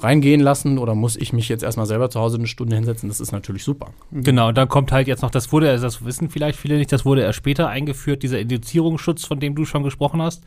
reingehen 0.00 0.40
lassen 0.40 0.78
oder 0.78 0.94
muss 0.94 1.16
ich 1.16 1.32
mich 1.32 1.48
jetzt 1.48 1.62
erstmal 1.62 1.86
selber 1.86 2.10
zu 2.10 2.20
Hause 2.20 2.36
eine 2.36 2.46
Stunde 2.46 2.76
hinsetzen? 2.76 3.08
Das 3.08 3.20
ist 3.20 3.32
natürlich 3.32 3.64
super. 3.64 3.90
Genau, 4.10 4.48
und 4.48 4.58
dann 4.58 4.68
kommt 4.68 4.92
halt 4.92 5.06
jetzt 5.06 5.22
noch, 5.22 5.30
das 5.30 5.52
wurde, 5.52 5.78
das 5.78 6.04
wissen 6.04 6.28
vielleicht 6.30 6.58
viele 6.58 6.76
nicht, 6.76 6.92
das 6.92 7.04
wurde 7.04 7.22
erst 7.22 7.38
später 7.38 7.68
eingeführt, 7.68 8.22
dieser 8.22 8.40
Indizierungsschutz, 8.40 9.24
von 9.24 9.38
dem 9.38 9.54
du 9.54 9.64
schon 9.64 9.82
gesprochen 9.84 10.20
hast, 10.20 10.42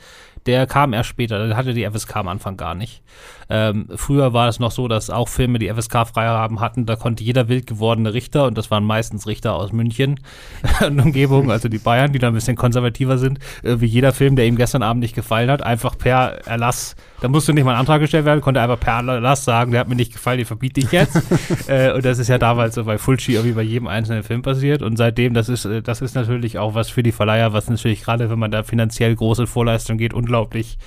der 0.45 0.67
kam 0.67 0.93
erst 0.93 1.09
später, 1.09 1.39
den 1.39 1.55
hatte 1.55 1.73
die 1.73 1.89
FSK 1.89 2.17
am 2.17 2.27
Anfang 2.27 2.57
gar 2.57 2.75
nicht. 2.75 3.01
Ähm, 3.49 3.87
früher 3.95 4.33
war 4.33 4.49
es 4.49 4.59
noch 4.59 4.71
so, 4.71 4.87
dass 4.87 5.09
auch 5.09 5.29
Filme, 5.29 5.59
die 5.59 5.69
FSK 5.69 6.05
Freihaben 6.07 6.59
hatten, 6.59 6.85
da 6.85 6.97
konnte 6.97 7.23
jeder 7.23 7.47
wild 7.47 7.67
gewordene 7.67 8.13
Richter, 8.13 8.45
und 8.45 8.57
das 8.57 8.69
waren 8.69 8.83
meistens 8.83 9.27
Richter 9.27 9.55
aus 9.55 9.71
München 9.71 10.19
und 10.85 10.99
Umgebung, 10.99 11.51
also 11.51 11.69
die 11.69 11.79
Bayern, 11.79 12.11
die 12.11 12.19
da 12.19 12.27
ein 12.27 12.33
bisschen 12.33 12.57
konservativer 12.57 13.17
sind, 13.17 13.39
äh, 13.63 13.79
wie 13.79 13.85
jeder 13.85 14.11
Film, 14.11 14.35
der 14.35 14.45
ihm 14.45 14.57
gestern 14.57 14.83
Abend 14.83 15.01
nicht 15.01 15.15
gefallen 15.15 15.49
hat, 15.49 15.61
einfach 15.61 15.97
per 15.97 16.45
Erlass, 16.45 16.95
da 17.21 17.29
musste 17.29 17.53
nicht 17.53 17.63
mal 17.63 17.71
ein 17.73 17.79
Antrag 17.79 18.01
gestellt 18.01 18.25
werden, 18.25 18.41
konnte 18.41 18.61
einfach 18.61 18.79
per 18.79 18.97
Erlass 19.07 19.36
sagen, 19.43 19.71
der 19.71 19.81
hat 19.81 19.87
mir 19.87 19.95
nicht 19.95 20.13
gefallen, 20.13 20.37
den 20.37 20.45
verbiete 20.45 20.79
ich 20.79 20.91
jetzt. 20.91 21.21
äh, 21.67 21.91
und 21.93 22.05
das 22.05 22.19
ist 22.19 22.27
ja 22.27 22.37
damals 22.37 22.75
so 22.75 22.83
bei 22.83 22.97
Fulci 22.97 23.33
irgendwie 23.33 23.55
bei 23.55 23.61
jedem 23.61 23.87
einzelnen 23.87 24.23
Film 24.23 24.41
passiert. 24.41 24.81
Und 24.81 24.97
seitdem, 24.97 25.33
das 25.33 25.49
ist, 25.49 25.65
äh, 25.65 25.81
das 25.81 26.01
ist 26.01 26.15
natürlich 26.15 26.57
auch 26.57 26.75
was 26.75 26.89
für 26.89 27.03
die 27.03 27.11
Verleiher, 27.11 27.53
was 27.53 27.69
natürlich 27.69 28.03
gerade, 28.03 28.29
wenn 28.29 28.39
man 28.39 28.51
da 28.51 28.63
finanziell 28.63 29.15
große 29.15 29.47
Vorleistungen 29.47 29.97
geht, 29.97 30.13
unglaublich 30.13 30.77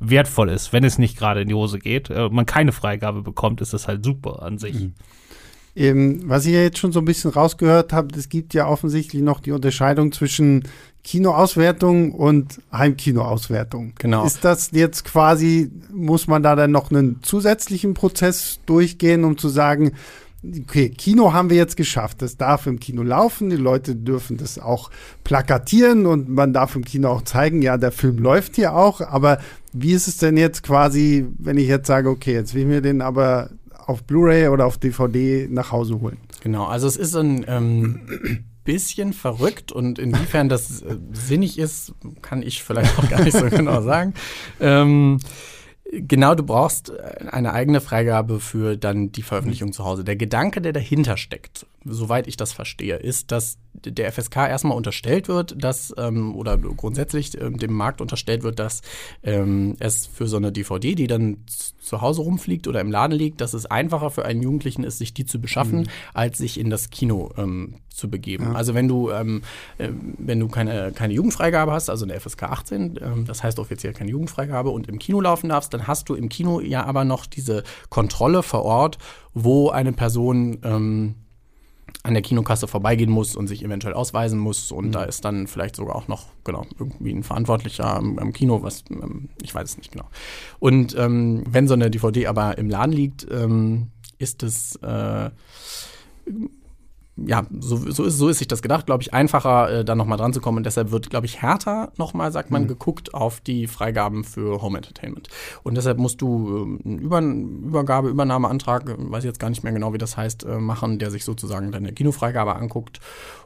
wertvoll 0.00 0.48
ist, 0.50 0.72
wenn 0.72 0.84
es 0.84 0.98
nicht 0.98 1.18
gerade 1.18 1.42
in 1.42 1.48
die 1.48 1.54
Hose 1.54 1.78
geht. 1.78 2.10
Äh, 2.10 2.28
man 2.30 2.46
keine 2.46 2.72
Freigabe 2.72 3.22
bekommt, 3.22 3.60
ist 3.60 3.72
das 3.72 3.88
halt 3.88 4.04
super 4.04 4.42
an 4.42 4.58
sich. 4.58 4.74
Mhm. 4.74 4.94
Ähm, 5.78 6.22
was 6.24 6.44
ich 6.44 6.54
ja 6.54 6.62
jetzt 6.62 6.78
schon 6.78 6.90
so 6.90 6.98
ein 6.98 7.04
bisschen 7.04 7.30
rausgehört 7.30 7.92
habe, 7.92 8.08
es 8.16 8.28
gibt 8.28 8.52
ja 8.52 8.66
offensichtlich 8.66 9.22
noch 9.22 9.38
die 9.38 9.52
Unterscheidung 9.52 10.10
zwischen 10.10 10.64
Kinoauswertung 11.08 12.12
und 12.12 12.60
Heimkinoauswertung. 12.70 13.94
Genau. 13.98 14.26
Ist 14.26 14.44
das 14.44 14.72
jetzt 14.72 15.06
quasi, 15.06 15.70
muss 15.90 16.26
man 16.26 16.42
da 16.42 16.54
dann 16.54 16.70
noch 16.70 16.90
einen 16.90 17.22
zusätzlichen 17.22 17.94
Prozess 17.94 18.60
durchgehen, 18.66 19.24
um 19.24 19.38
zu 19.38 19.48
sagen, 19.48 19.92
okay, 20.44 20.90
Kino 20.90 21.32
haben 21.32 21.48
wir 21.48 21.56
jetzt 21.56 21.78
geschafft. 21.78 22.20
Das 22.20 22.36
darf 22.36 22.66
im 22.66 22.78
Kino 22.78 23.02
laufen. 23.02 23.48
Die 23.48 23.56
Leute 23.56 23.96
dürfen 23.96 24.36
das 24.36 24.58
auch 24.58 24.90
plakatieren 25.24 26.04
und 26.04 26.28
man 26.28 26.52
darf 26.52 26.76
im 26.76 26.84
Kino 26.84 27.08
auch 27.08 27.22
zeigen, 27.22 27.62
ja, 27.62 27.78
der 27.78 27.90
Film 27.92 28.18
läuft 28.18 28.56
hier 28.56 28.74
auch. 28.74 29.00
Aber 29.00 29.38
wie 29.72 29.92
ist 29.92 30.08
es 30.08 30.18
denn 30.18 30.36
jetzt 30.36 30.62
quasi, 30.62 31.26
wenn 31.38 31.56
ich 31.56 31.68
jetzt 31.68 31.86
sage, 31.86 32.10
okay, 32.10 32.34
jetzt 32.34 32.52
will 32.52 32.62
ich 32.62 32.68
mir 32.68 32.82
den 32.82 33.00
aber 33.00 33.48
auf 33.86 34.04
Blu-ray 34.04 34.48
oder 34.48 34.66
auf 34.66 34.76
DVD 34.76 35.48
nach 35.50 35.72
Hause 35.72 35.98
holen. 36.02 36.18
Genau, 36.42 36.66
also 36.66 36.86
es 36.86 36.98
ist 36.98 37.16
ein 37.16 37.46
ähm, 37.48 38.00
bisschen 38.68 39.14
verrückt 39.14 39.72
und 39.72 39.98
inwiefern 39.98 40.50
das 40.50 40.82
äh, 40.82 40.98
sinnig 41.10 41.58
ist, 41.58 41.94
kann 42.20 42.42
ich 42.42 42.62
vielleicht 42.62 42.98
auch 42.98 43.08
gar 43.08 43.22
nicht 43.22 43.34
so 43.36 43.46
genau 43.50 43.80
sagen. 43.80 44.12
Ähm, 44.60 45.18
Genau, 45.90 46.34
du 46.34 46.42
brauchst 46.42 46.92
eine 46.98 47.54
eigene 47.54 47.80
Freigabe 47.80 48.40
für 48.40 48.76
dann 48.76 49.10
die 49.10 49.22
Veröffentlichung 49.22 49.72
zu 49.72 49.86
Hause. 49.86 50.04
Der 50.04 50.16
Gedanke, 50.16 50.60
der 50.60 50.74
dahinter 50.74 51.16
steckt, 51.16 51.66
soweit 51.84 52.26
ich 52.26 52.36
das 52.36 52.52
verstehe, 52.52 52.96
ist, 52.96 53.32
dass 53.32 53.58
der 53.84 54.12
FSK 54.12 54.36
erstmal 54.36 54.76
unterstellt 54.76 55.28
wird, 55.28 55.54
dass 55.62 55.94
ähm, 55.96 56.34
oder 56.34 56.58
grundsätzlich 56.58 57.40
ähm, 57.40 57.58
dem 57.58 57.72
Markt 57.72 58.00
unterstellt 58.00 58.42
wird, 58.42 58.58
dass 58.58 58.82
ähm, 59.22 59.76
es 59.78 60.06
für 60.06 60.26
so 60.26 60.36
eine 60.36 60.50
DVD, 60.50 60.94
die 60.94 61.06
dann 61.06 61.38
zu 61.46 62.00
Hause 62.00 62.22
rumfliegt 62.22 62.66
oder 62.66 62.80
im 62.80 62.90
Laden 62.90 63.16
liegt, 63.16 63.40
dass 63.40 63.54
es 63.54 63.66
einfacher 63.66 64.10
für 64.10 64.24
einen 64.24 64.42
Jugendlichen 64.42 64.82
ist, 64.84 64.98
sich 64.98 65.14
die 65.14 65.26
zu 65.26 65.40
beschaffen, 65.40 65.82
mhm. 65.82 65.88
als 66.12 66.38
sich 66.38 66.58
in 66.58 66.70
das 66.70 66.90
Kino 66.90 67.30
ähm, 67.36 67.76
zu 67.88 68.10
begeben. 68.10 68.44
Ja. 68.44 68.52
Also 68.54 68.74
wenn 68.74 68.88
du 68.88 69.10
ähm, 69.10 69.42
äh, 69.78 69.90
wenn 70.18 70.40
du 70.40 70.48
keine 70.48 70.92
keine 70.92 71.14
Jugendfreigabe 71.14 71.72
hast, 71.72 71.88
also 71.88 72.04
eine 72.04 72.18
FSK 72.18 72.44
18, 72.44 72.98
ähm, 73.00 73.24
das 73.26 73.42
heißt 73.42 73.58
offiziell 73.58 73.92
keine 73.92 74.10
Jugendfreigabe 74.10 74.70
und 74.70 74.88
im 74.88 74.98
Kino 74.98 75.20
laufen 75.20 75.50
darfst, 75.50 75.72
dann 75.72 75.86
hast 75.86 76.08
du 76.08 76.14
im 76.14 76.28
Kino 76.28 76.60
ja 76.60 76.84
aber 76.84 77.04
noch 77.04 77.26
diese 77.26 77.62
Kontrolle 77.90 78.42
vor 78.42 78.64
Ort, 78.64 78.98
wo 79.34 79.70
eine 79.70 79.92
Person 79.92 80.58
an 82.08 82.14
der 82.14 82.22
Kinokasse 82.22 82.66
vorbeigehen 82.66 83.10
muss 83.10 83.36
und 83.36 83.46
sich 83.46 83.64
eventuell 83.64 83.94
ausweisen 83.94 84.38
muss. 84.38 84.72
Und 84.72 84.86
mhm. 84.86 84.92
da 84.92 85.04
ist 85.04 85.24
dann 85.24 85.46
vielleicht 85.46 85.76
sogar 85.76 85.96
auch 85.96 86.08
noch, 86.08 86.26
genau, 86.44 86.66
irgendwie 86.78 87.12
ein 87.12 87.22
Verantwortlicher 87.22 87.96
am, 87.96 88.18
am 88.18 88.32
Kino, 88.32 88.62
was, 88.62 88.84
ähm, 88.90 89.28
ich 89.42 89.54
weiß 89.54 89.70
es 89.70 89.78
nicht 89.78 89.92
genau. 89.92 90.06
Und 90.58 90.96
ähm, 90.98 91.44
wenn 91.48 91.68
so 91.68 91.74
eine 91.74 91.90
DVD 91.90 92.26
aber 92.26 92.58
im 92.58 92.68
Laden 92.68 92.92
liegt, 92.92 93.26
ähm, 93.30 93.88
ist 94.18 94.42
es 94.42 94.76
äh, 94.76 95.30
ja, 97.26 97.46
so, 97.58 97.76
so, 97.76 98.04
ist, 98.04 98.18
so 98.18 98.28
ist 98.28 98.38
sich 98.38 98.48
das 98.48 98.62
gedacht, 98.62 98.86
glaube 98.86 99.02
ich, 99.02 99.12
einfacher, 99.12 99.70
äh, 99.70 99.84
da 99.84 99.94
nochmal 99.94 100.18
dran 100.18 100.32
zu 100.32 100.40
kommen. 100.40 100.58
Und 100.58 100.66
deshalb 100.66 100.90
wird, 100.90 101.10
glaube 101.10 101.26
ich, 101.26 101.42
härter 101.42 101.92
nochmal, 101.96 102.32
sagt 102.32 102.50
man, 102.50 102.64
mhm. 102.64 102.68
geguckt 102.68 103.14
auf 103.14 103.40
die 103.40 103.66
Freigaben 103.66 104.24
für 104.24 104.62
Home 104.62 104.78
Entertainment. 104.78 105.28
Und 105.62 105.76
deshalb 105.76 105.98
musst 105.98 106.20
du 106.20 106.78
äh, 106.84 106.88
einen 106.88 106.98
Über 106.98 107.20
Übergabe, 107.20 108.08
Übernahmeantrag, 108.08 108.94
weiß 108.96 109.24
jetzt 109.24 109.40
gar 109.40 109.50
nicht 109.50 109.64
mehr 109.64 109.72
genau, 109.72 109.92
wie 109.92 109.98
das 109.98 110.16
heißt, 110.16 110.44
äh, 110.44 110.58
machen, 110.58 110.98
der 110.98 111.10
sich 111.10 111.24
sozusagen 111.24 111.72
deine 111.72 111.92
Kinofreigabe 111.92 112.54
anguckt. 112.54 113.00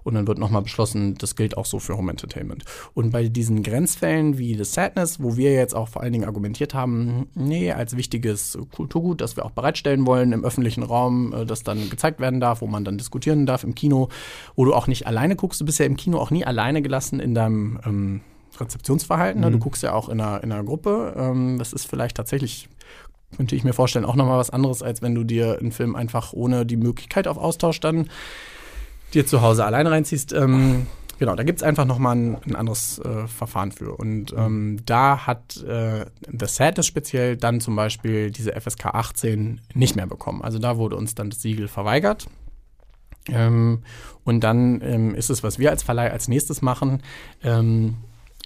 Und 0.04 0.14
dann 0.14 0.26
wird 0.26 0.38
nochmal 0.38 0.62
beschlossen, 0.62 1.14
das 1.16 1.36
gilt 1.36 1.56
auch 1.56 1.66
so 1.66 1.78
für 1.78 1.96
Home 1.96 2.10
Entertainment. 2.10 2.64
Und 2.94 3.10
bei 3.10 3.28
diesen 3.28 3.62
Grenzfällen 3.62 4.36
wie 4.38 4.56
The 4.56 4.64
Sadness, 4.64 5.22
wo 5.22 5.36
wir 5.36 5.52
jetzt 5.52 5.74
auch 5.74 5.88
vor 5.88 6.02
allen 6.02 6.12
Dingen 6.12 6.24
argumentiert 6.24 6.74
haben, 6.74 7.28
nee, 7.34 7.72
als 7.72 7.96
wichtiges 7.96 8.58
Kulturgut, 8.74 9.20
das 9.20 9.36
wir 9.36 9.44
auch 9.44 9.52
bereitstellen 9.52 10.06
wollen 10.06 10.32
im 10.32 10.44
öffentlichen 10.44 10.82
Raum, 10.82 11.32
äh, 11.32 11.46
das 11.46 11.62
dann 11.62 11.88
gezeigt 11.88 12.20
werden 12.20 12.40
darf, 12.40 12.60
wo 12.60 12.66
man 12.66 12.84
dann 12.84 12.98
diskutieren 12.98 13.46
darf 13.46 13.61
im 13.64 13.74
Kino, 13.74 14.08
wo 14.56 14.64
du 14.64 14.74
auch 14.74 14.86
nicht 14.86 15.06
alleine 15.06 15.36
guckst. 15.36 15.60
Du 15.60 15.64
bist 15.64 15.78
ja 15.78 15.86
im 15.86 15.96
Kino 15.96 16.18
auch 16.18 16.30
nie 16.30 16.44
alleine 16.44 16.82
gelassen 16.82 17.20
in 17.20 17.34
deinem 17.34 17.78
ähm, 17.84 18.20
Rezeptionsverhalten. 18.58 19.40
Ne? 19.40 19.48
Mhm. 19.48 19.52
Du 19.52 19.58
guckst 19.58 19.82
ja 19.82 19.92
auch 19.92 20.08
in 20.08 20.20
einer, 20.20 20.42
in 20.42 20.52
einer 20.52 20.64
Gruppe. 20.64 21.14
Ähm, 21.16 21.58
das 21.58 21.72
ist 21.72 21.86
vielleicht 21.86 22.16
tatsächlich 22.16 22.68
könnte 23.36 23.56
ich 23.56 23.64
mir 23.64 23.72
vorstellen, 23.72 24.04
auch 24.04 24.14
nochmal 24.14 24.38
was 24.38 24.50
anderes, 24.50 24.82
als 24.82 25.02
wenn 25.02 25.14
du 25.14 25.24
dir 25.24 25.58
einen 25.58 25.72
Film 25.72 25.96
einfach 25.96 26.32
ohne 26.32 26.66
die 26.66 26.76
Möglichkeit 26.76 27.26
auf 27.26 27.38
Austausch 27.38 27.80
dann 27.80 28.08
dir 29.14 29.26
zu 29.26 29.42
Hause 29.42 29.64
alleine 29.64 29.90
reinziehst. 29.90 30.32
Ähm, 30.32 30.86
genau, 31.18 31.34
da 31.34 31.42
gibt 31.42 31.60
es 31.60 31.62
einfach 31.62 31.84
nochmal 31.84 32.16
ein, 32.16 32.36
ein 32.44 32.56
anderes 32.56 32.98
äh, 32.98 33.26
Verfahren 33.26 33.72
für. 33.72 33.94
Und 33.96 34.34
ähm, 34.36 34.80
da 34.84 35.26
hat 35.26 35.62
äh, 35.62 36.06
The 36.26 36.46
Sadness 36.46 36.86
speziell 36.86 37.36
dann 37.36 37.60
zum 37.60 37.76
Beispiel 37.76 38.30
diese 38.30 38.52
FSK 38.58 38.86
18 38.86 39.60
nicht 39.74 39.96
mehr 39.96 40.06
bekommen. 40.06 40.42
Also 40.42 40.58
da 40.58 40.76
wurde 40.76 40.96
uns 40.96 41.14
dann 41.14 41.30
das 41.30 41.42
Siegel 41.42 41.68
verweigert. 41.68 42.26
Ähm, 43.28 43.82
und 44.24 44.40
dann 44.40 44.80
ähm, 44.82 45.14
ist 45.14 45.30
es, 45.30 45.42
was 45.42 45.58
wir 45.58 45.70
als 45.70 45.82
Verleih 45.82 46.10
als 46.10 46.28
nächstes 46.28 46.62
machen, 46.62 47.02
ähm, 47.42 47.96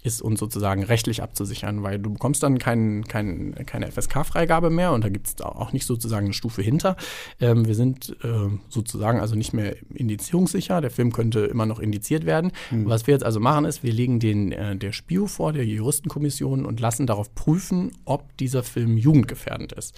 ist 0.07 0.21
uns 0.21 0.39
sozusagen 0.39 0.83
rechtlich 0.83 1.21
abzusichern, 1.21 1.83
weil 1.83 1.99
du 1.99 2.11
bekommst 2.11 2.41
dann 2.41 2.57
kein, 2.57 3.03
kein, 3.03 3.53
keine 3.65 3.91
FSK-Freigabe 3.91 4.69
mehr 4.69 4.93
und 4.93 5.03
da 5.03 5.09
gibt 5.09 5.27
es 5.27 5.41
auch 5.41 5.73
nicht 5.73 5.85
sozusagen 5.85 6.27
eine 6.27 6.33
Stufe 6.33 6.61
hinter. 6.61 6.95
Ähm, 7.39 7.67
wir 7.67 7.75
sind 7.75 8.15
äh, 8.23 8.49
sozusagen 8.69 9.19
also 9.19 9.35
nicht 9.35 9.53
mehr 9.53 9.75
indizierungssicher. 9.93 10.81
Der 10.81 10.89
Film 10.89 11.11
könnte 11.11 11.41
immer 11.41 11.65
noch 11.65 11.79
indiziert 11.79 12.25
werden. 12.25 12.51
Mhm. 12.71 12.87
Was 12.87 13.05
wir 13.05 13.13
jetzt 13.13 13.25
also 13.25 13.39
machen 13.39 13.65
ist, 13.65 13.83
wir 13.83 13.93
legen 13.93 14.19
den 14.19 14.51
äh, 14.51 14.75
der 14.75 14.93
SPIO 14.93 15.27
vor, 15.27 15.53
der 15.53 15.65
Juristenkommission 15.65 16.65
und 16.65 16.79
lassen 16.79 17.05
darauf 17.05 17.35
prüfen, 17.35 17.91
ob 18.05 18.35
dieser 18.37 18.63
Film 18.63 18.97
jugendgefährdend 18.97 19.73
ist. 19.73 19.95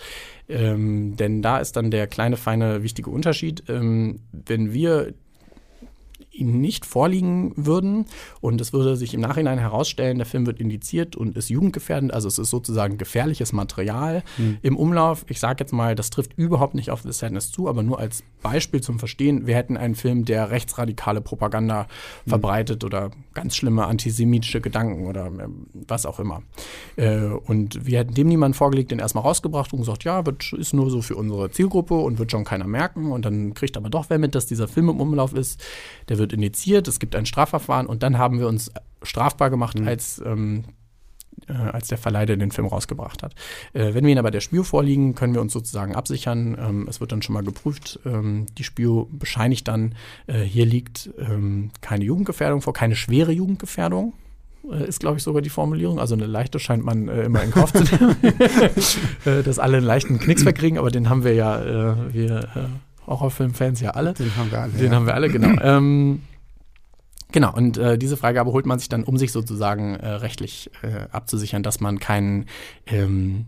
Ähm, 0.48 1.16
denn 1.16 1.42
da 1.42 1.60
ist 1.60 1.76
dann 1.76 1.92
der 1.92 2.08
kleine, 2.08 2.36
feine, 2.36 2.84
wichtige 2.84 3.12
Unterschied. 3.12 3.64
Ähm, 3.70 4.22
wenn 4.32 4.74
wir 4.74 5.14
ihnen 6.40 6.62
nicht 6.62 6.86
vorliegen 6.86 7.54
würden 7.56 8.06
und 8.42 8.62
es 8.62 8.74
würde 8.74 8.96
sich 8.96 9.14
im 9.14 9.22
Nachhinein 9.22 9.60
herausstellen, 9.60 10.18
der 10.18 10.26
Film 10.26 10.46
wird 10.46 10.60
indiziert 10.60 11.16
und 11.16 11.38
ist 11.38 11.50
jugendgefährdend, 11.50 12.14
also 12.14 12.28
es 12.28 12.38
ist 12.38 12.50
sozusagen 12.50 12.98
gefährliches 12.98 13.54
Material 13.54 14.24
mhm. 14.38 14.58
im 14.62 14.78
Umlauf. 14.78 15.26
Ich 15.28 15.40
sage 15.40 15.58
jetzt 15.60 15.72
mal, 15.72 15.96
das 15.96 16.10
trifft 16.10 16.38
überhaupt 16.38 16.76
nicht 16.76 16.92
auf 16.92 17.02
The 17.02 17.12
Sadness 17.12 17.52
zu, 17.52 17.68
aber 17.68 17.84
nur 17.84 18.00
als 18.00 18.24
Beispiel 18.42 18.82
zum 18.82 19.00
Verstehen, 19.00 19.48
wir 19.48 19.56
hätten 19.56 19.78
einen 19.78 19.96
Film, 19.96 20.26
der 20.26 20.52
rechtsradikale 20.52 21.22
Propaganda 21.22 21.84
mhm. 22.26 22.30
verbreitet 22.30 22.84
oder 22.84 23.12
ganz 23.34 23.56
schlimme 23.56 23.86
antisemitische 23.86 24.62
Gedanken 24.62 25.08
oder 25.08 25.28
ähm, 25.28 25.68
was 25.74 26.06
auch 26.06 26.20
immer. 26.20 26.42
Äh, 26.96 27.26
und 27.26 27.86
wir 27.86 28.00
hätten 28.00 28.14
dem 28.14 28.28
niemanden 28.28 28.54
vorgelegt, 28.56 28.92
den 28.92 29.00
erstmal 29.00 29.24
rausgebracht 29.24 29.74
und 29.74 29.80
gesagt, 29.80 30.04
ja, 30.04 30.26
wird, 30.26 30.54
ist 30.54 30.74
nur 30.74 30.90
so 30.90 31.02
für 31.02 31.16
unsere 31.16 31.52
Zielgruppe 31.52 31.96
und 31.96 32.20
wird 32.20 32.32
schon 32.32 32.44
keiner 32.44 32.68
merken 32.68 33.12
und 33.12 33.26
dann 33.26 33.54
kriegt 33.54 33.78
aber 33.78 33.90
doch 33.90 34.10
wer 34.10 34.20
mit, 34.20 34.36
dass 34.36 34.46
dieser 34.46 34.68
Film 34.68 34.90
im 34.90 35.00
Umlauf 35.00 35.34
ist. 35.34 35.64
Der 36.08 36.18
wird 36.18 36.29
wird 36.30 36.34
indiziert, 36.34 36.88
es 36.88 37.00
gibt 37.00 37.16
ein 37.16 37.26
Strafverfahren 37.26 37.88
und 37.88 38.04
dann 38.04 38.18
haben 38.18 38.40
wir 38.40 38.48
uns 38.48 38.72
strafbar 39.02 39.50
gemacht, 39.50 39.80
mhm. 39.80 39.88
als, 39.88 40.22
ähm, 40.26 40.66
äh, 41.48 41.54
als 41.54 41.88
der 41.88 41.98
Verleiher 41.98 42.26
den 42.26 42.52
Film 42.52 42.68
rausgebracht 42.68 43.24
hat. 43.24 43.34
Äh, 43.74 43.94
wenn 43.94 44.06
wir 44.06 44.12
ihn 44.12 44.20
aber 44.20 44.32
der 44.32 44.42
Spio 44.42 44.64
vorliegen, 44.64 45.16
können 45.16 45.34
wir 45.34 45.42
uns 45.42 45.54
sozusagen 45.54 45.96
absichern. 45.96 46.58
Ähm, 46.60 46.88
es 46.90 47.00
wird 47.00 47.12
dann 47.12 47.22
schon 47.22 47.34
mal 47.34 47.44
geprüft. 47.44 48.00
Ähm, 48.06 48.46
die 48.58 48.64
Spio 48.64 49.10
bescheinigt 49.12 49.68
dann, 49.68 49.96
äh, 50.28 50.42
hier 50.42 50.66
liegt 50.66 51.10
ähm, 51.18 51.72
keine 51.82 52.06
Jugendgefährdung 52.06 52.62
vor, 52.62 52.74
keine 52.74 52.96
schwere 52.96 53.32
Jugendgefährdung 53.32 54.14
äh, 54.70 54.88
ist, 54.88 55.00
glaube 55.00 55.18
ich, 55.18 55.24
sogar 55.24 55.42
die 55.42 55.50
Formulierung. 55.50 56.00
Also 56.00 56.16
eine 56.16 56.26
leichte 56.26 56.60
scheint 56.60 56.84
man 56.84 57.08
äh, 57.08 57.24
immer 57.24 57.42
in 57.44 57.52
Kauf 57.52 57.74
zu 57.74 57.84
nehmen, 57.84 58.16
äh, 59.26 59.44
dass 59.44 59.60
alle 59.60 59.78
einen 59.78 59.86
leichten 59.86 60.20
Knicks 60.20 60.44
verkriegen, 60.44 60.78
aber 60.78 60.92
den 60.92 61.10
haben 61.10 61.24
wir 61.24 61.34
ja, 61.34 61.94
äh, 61.94 62.14
wir 62.14 62.40
äh, 62.56 62.89
Horrorfilm-Fans 63.10 63.82
ja 63.82 63.92
alle. 63.92 64.14
Den 64.14 64.36
haben 64.36 64.52
wir 64.52 64.60
alle. 64.62 64.74
Den 64.74 64.92
ja. 64.92 64.98
haben 64.98 65.06
wir 65.06 65.14
alle, 65.14 65.30
genau. 65.30 65.60
ähm, 65.62 66.22
genau, 67.32 67.54
und 67.56 67.78
äh, 67.78 67.98
diese 67.98 68.18
Freigabe 68.18 68.52
holt 68.52 68.66
man 68.66 68.80
sich 68.80 68.90
dann, 68.90 69.04
um 69.04 69.18
sich 69.18 69.32
sozusagen 69.32 69.96
äh, 69.96 70.08
rechtlich 70.08 70.70
äh, 70.82 71.08
abzusichern, 71.12 71.64
dass 71.64 71.80
man 71.80 72.00
keinen 72.00 72.46
ähm, 72.86 73.46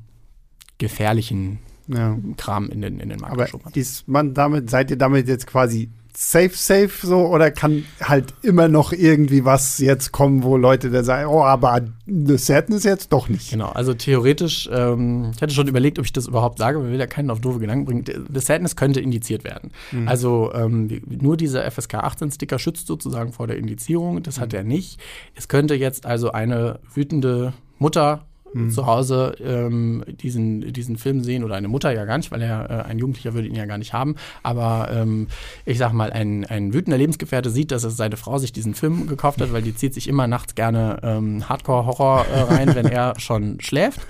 gefährlichen 0.78 1.60
ja. 1.88 2.18
Kram 2.38 2.70
in 2.70 2.82
den, 2.82 3.00
in 3.00 3.10
den 3.10 3.20
Markt 3.20 3.34
Aber 3.34 3.48
ist 3.76 4.08
man 4.08 4.34
damit, 4.34 4.70
seid 4.70 4.92
ihr 4.92 4.98
damit 4.98 5.28
jetzt 5.28 5.48
quasi 5.48 5.90
safe, 6.14 6.52
safe 6.54 7.06
so 7.06 7.28
oder 7.28 7.52
kann 7.52 7.86
halt 8.02 8.34
immer 8.42 8.68
noch 8.68 8.94
irgendwie 8.94 9.46
was 9.46 9.80
jetzt 9.80 10.12
kommen, 10.12 10.44
wo 10.44 10.58
Leute 10.58 10.90
da 10.90 11.04
sagen, 11.04 11.30
oh, 11.30 11.44
aber 11.44 11.82
The 12.06 12.38
Sadness 12.38 12.84
jetzt 12.84 13.14
doch 13.14 13.30
nicht. 13.30 13.52
Genau, 13.52 13.70
also 13.70 13.94
theoretisch, 13.94 14.70
ähm, 14.72 15.32
ich 15.36 15.42
hatte 15.42 15.54
schon 15.54 15.68
überlegt, 15.68 16.00
ob 16.00 16.06
ich 16.06 16.14
das 16.14 16.28
überhaupt 16.28 16.60
sage, 16.60 16.80
ich 16.80 16.92
will 16.92 17.00
ja 17.00 17.08
keinen 17.08 17.30
auf 17.30 17.40
doofe 17.40 17.60
Gedanken 17.60 17.86
bringen. 17.86 18.06
The 18.06 18.40
Sadness 18.40 18.76
könnte 18.76 19.00
indiziert 19.00 19.44
werden. 19.44 19.72
Mhm. 19.92 20.08
Also 20.08 20.52
ähm, 20.54 21.02
nur 21.08 21.38
dieser 21.38 21.70
FSK 21.70 21.96
18 21.96 22.32
Sticker 22.32 22.60
schützt 22.60 22.88
sozusagen 22.88 23.34
vor 23.34 23.48
der 23.48 23.58
Indizierung, 23.58 24.24
das 24.24 24.38
mhm. 24.38 24.42
hat 24.42 24.54
er 24.54 24.64
nicht. 24.64 25.00
Es 25.36 25.48
könnte 25.48 25.76
jetzt 25.76 26.06
also 26.06 26.32
eine 26.32 26.80
wütende 26.94 27.54
Mutter 27.80 28.26
mhm. 28.54 28.70
zu 28.70 28.86
Hause 28.86 29.36
ähm, 29.44 30.04
diesen, 30.08 30.74
diesen 30.74 30.98
Film 30.98 31.24
sehen 31.24 31.44
oder 31.44 31.56
eine 31.56 31.68
Mutter 31.68 31.92
ja 31.92 32.06
gar 32.06 32.18
nicht, 32.18 32.32
weil 32.32 32.42
er 32.42 32.70
äh, 32.70 32.90
ein 32.90 33.00
Jugendlicher 33.00 33.34
würde 33.34 33.48
ihn 33.48 33.56
ja 33.56 33.66
gar 33.66 33.78
nicht 33.78 33.94
haben. 33.94 34.16
Aber 34.44 34.90
ähm, 34.94 35.28
ich 35.66 35.78
sag 35.78 35.94
mal, 35.94 36.12
ein, 36.12 36.46
ein 36.46 36.74
wütender 36.74 36.98
Lebensgefährte 36.98 37.50
sieht, 37.50 37.72
dass 37.72 37.82
seine 37.82 38.18
Frau 38.18 38.38
sich 38.38 38.54
diesen 38.54 38.76
Film 38.76 39.08
gekauft 39.08 39.42
hat, 39.42 39.54
weil 39.54 39.62
die 39.62 39.76
zieht 39.76 39.94
sich 39.94 40.08
immer 40.08 40.28
nachts 40.28 40.56
gerne 40.56 41.00
ähm, 41.04 41.48
Hardcore-Horror 41.48 42.26
äh, 42.28 42.40
rein, 42.42 42.76
wenn 42.76 42.86
er 42.86 43.14
schon 43.20 43.60
schläft. 43.60 44.02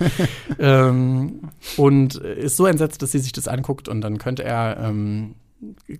ähm, 0.58 1.50
und 1.76 2.16
ist 2.16 2.56
so 2.56 2.66
entsetzt, 2.66 3.02
dass 3.02 3.12
sie 3.12 3.18
sich 3.18 3.32
das 3.32 3.48
anguckt 3.48 3.88
und 3.88 4.00
dann 4.00 4.18
könnte 4.18 4.44
er 4.44 4.78
ähm, 4.80 5.34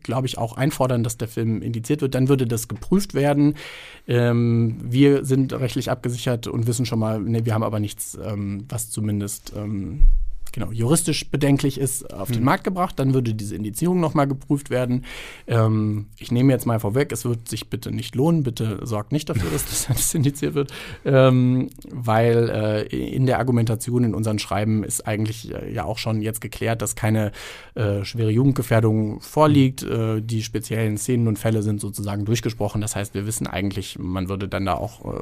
glaube 0.03 0.27
ich, 0.27 0.39
auch 0.39 0.57
einfordern, 0.57 1.05
dass 1.05 1.17
der 1.17 1.29
Film 1.29 1.63
indiziert 1.63 2.01
wird. 2.01 2.15
Dann 2.15 2.29
würde 2.29 2.47
das 2.47 2.69
geprüft 2.69 3.15
werden. 3.15 3.55
Ähm, 4.07 4.77
wir 4.83 5.25
sind 5.25 5.53
rechtlich 5.53 5.91
abgesichert 5.91 6.47
und 6.47 6.67
wissen 6.67 6.87
schon 6.87 6.99
mal, 6.99 7.21
nee, 7.21 7.45
wir 7.45 7.55
haben 7.55 7.63
aber 7.63 7.81
nichts, 7.81 8.19
ähm, 8.23 8.65
was 8.69 8.91
zumindest 8.91 9.53
ähm, 9.57 10.03
genau, 10.53 10.71
juristisch 10.71 11.31
bedenklich 11.31 11.79
ist, 11.79 12.13
auf 12.13 12.29
den 12.29 12.39
Hm. 12.39 12.45
Markt 12.45 12.65
gebracht. 12.65 12.99
Dann 12.99 13.15
würde 13.15 13.35
diese 13.35 13.57
Indizierung 13.57 14.01
nochmal 14.01 14.27
geprüft 14.29 14.71
werden. 14.71 15.05
Ähm, 15.47 16.07
ich 16.19 16.31
nehme 16.31 16.53
jetzt 16.53 16.67
mal 16.67 16.79
vorweg, 16.79 17.11
es 17.13 17.25
wird 17.25 17.49
sich 17.49 17.69
bitte 17.69 17.91
nicht 17.91 18.15
lohnen. 18.15 18.43
Bitte 18.43 18.81
sorgt 18.83 19.13
nicht 19.13 19.29
dafür, 19.29 19.51
dass 19.51 19.87
das 19.89 20.15
indiziert 20.15 20.55
wird. 20.55 20.73
Ähm, 21.05 21.71
weil 21.91 22.49
äh, 22.51 22.83
in 23.15 23.27
der 23.27 23.39
Argumentation 23.39 24.05
in 24.05 24.15
unseren 24.15 24.39
Schreiben 24.39 24.85
ist 24.85 25.07
eigentlich 25.07 25.53
äh, 25.53 25.73
ja 25.73 25.85
auch 25.85 25.99
schon 25.99 26.23
jetzt 26.23 26.41
geklärt, 26.41 26.83
dass 26.83 26.95
keine 26.95 27.33
äh, 27.75 28.05
schwere 28.05 28.31
Jugendgefährdung 28.31 29.21
vorliegt. 29.21 29.83
Äh, 29.83 30.21
die 30.21 30.43
speziellen 30.43 30.99
Szenen 30.99 31.29
und 31.29 31.39
Fälle 31.39 31.63
sind 31.63 31.81
sozusagen 31.81 32.25
durchgesprochen. 32.25 32.81
Das 32.81 32.95
heißt, 32.95 33.15
wir 33.15 33.27
wissen 33.27 33.47
eigentlich, 33.47 33.99
man 33.99 34.29
würde 34.29 34.49
dann 34.49 34.67
da 34.67 34.75
auch 34.75 35.05
äh, 35.05 35.21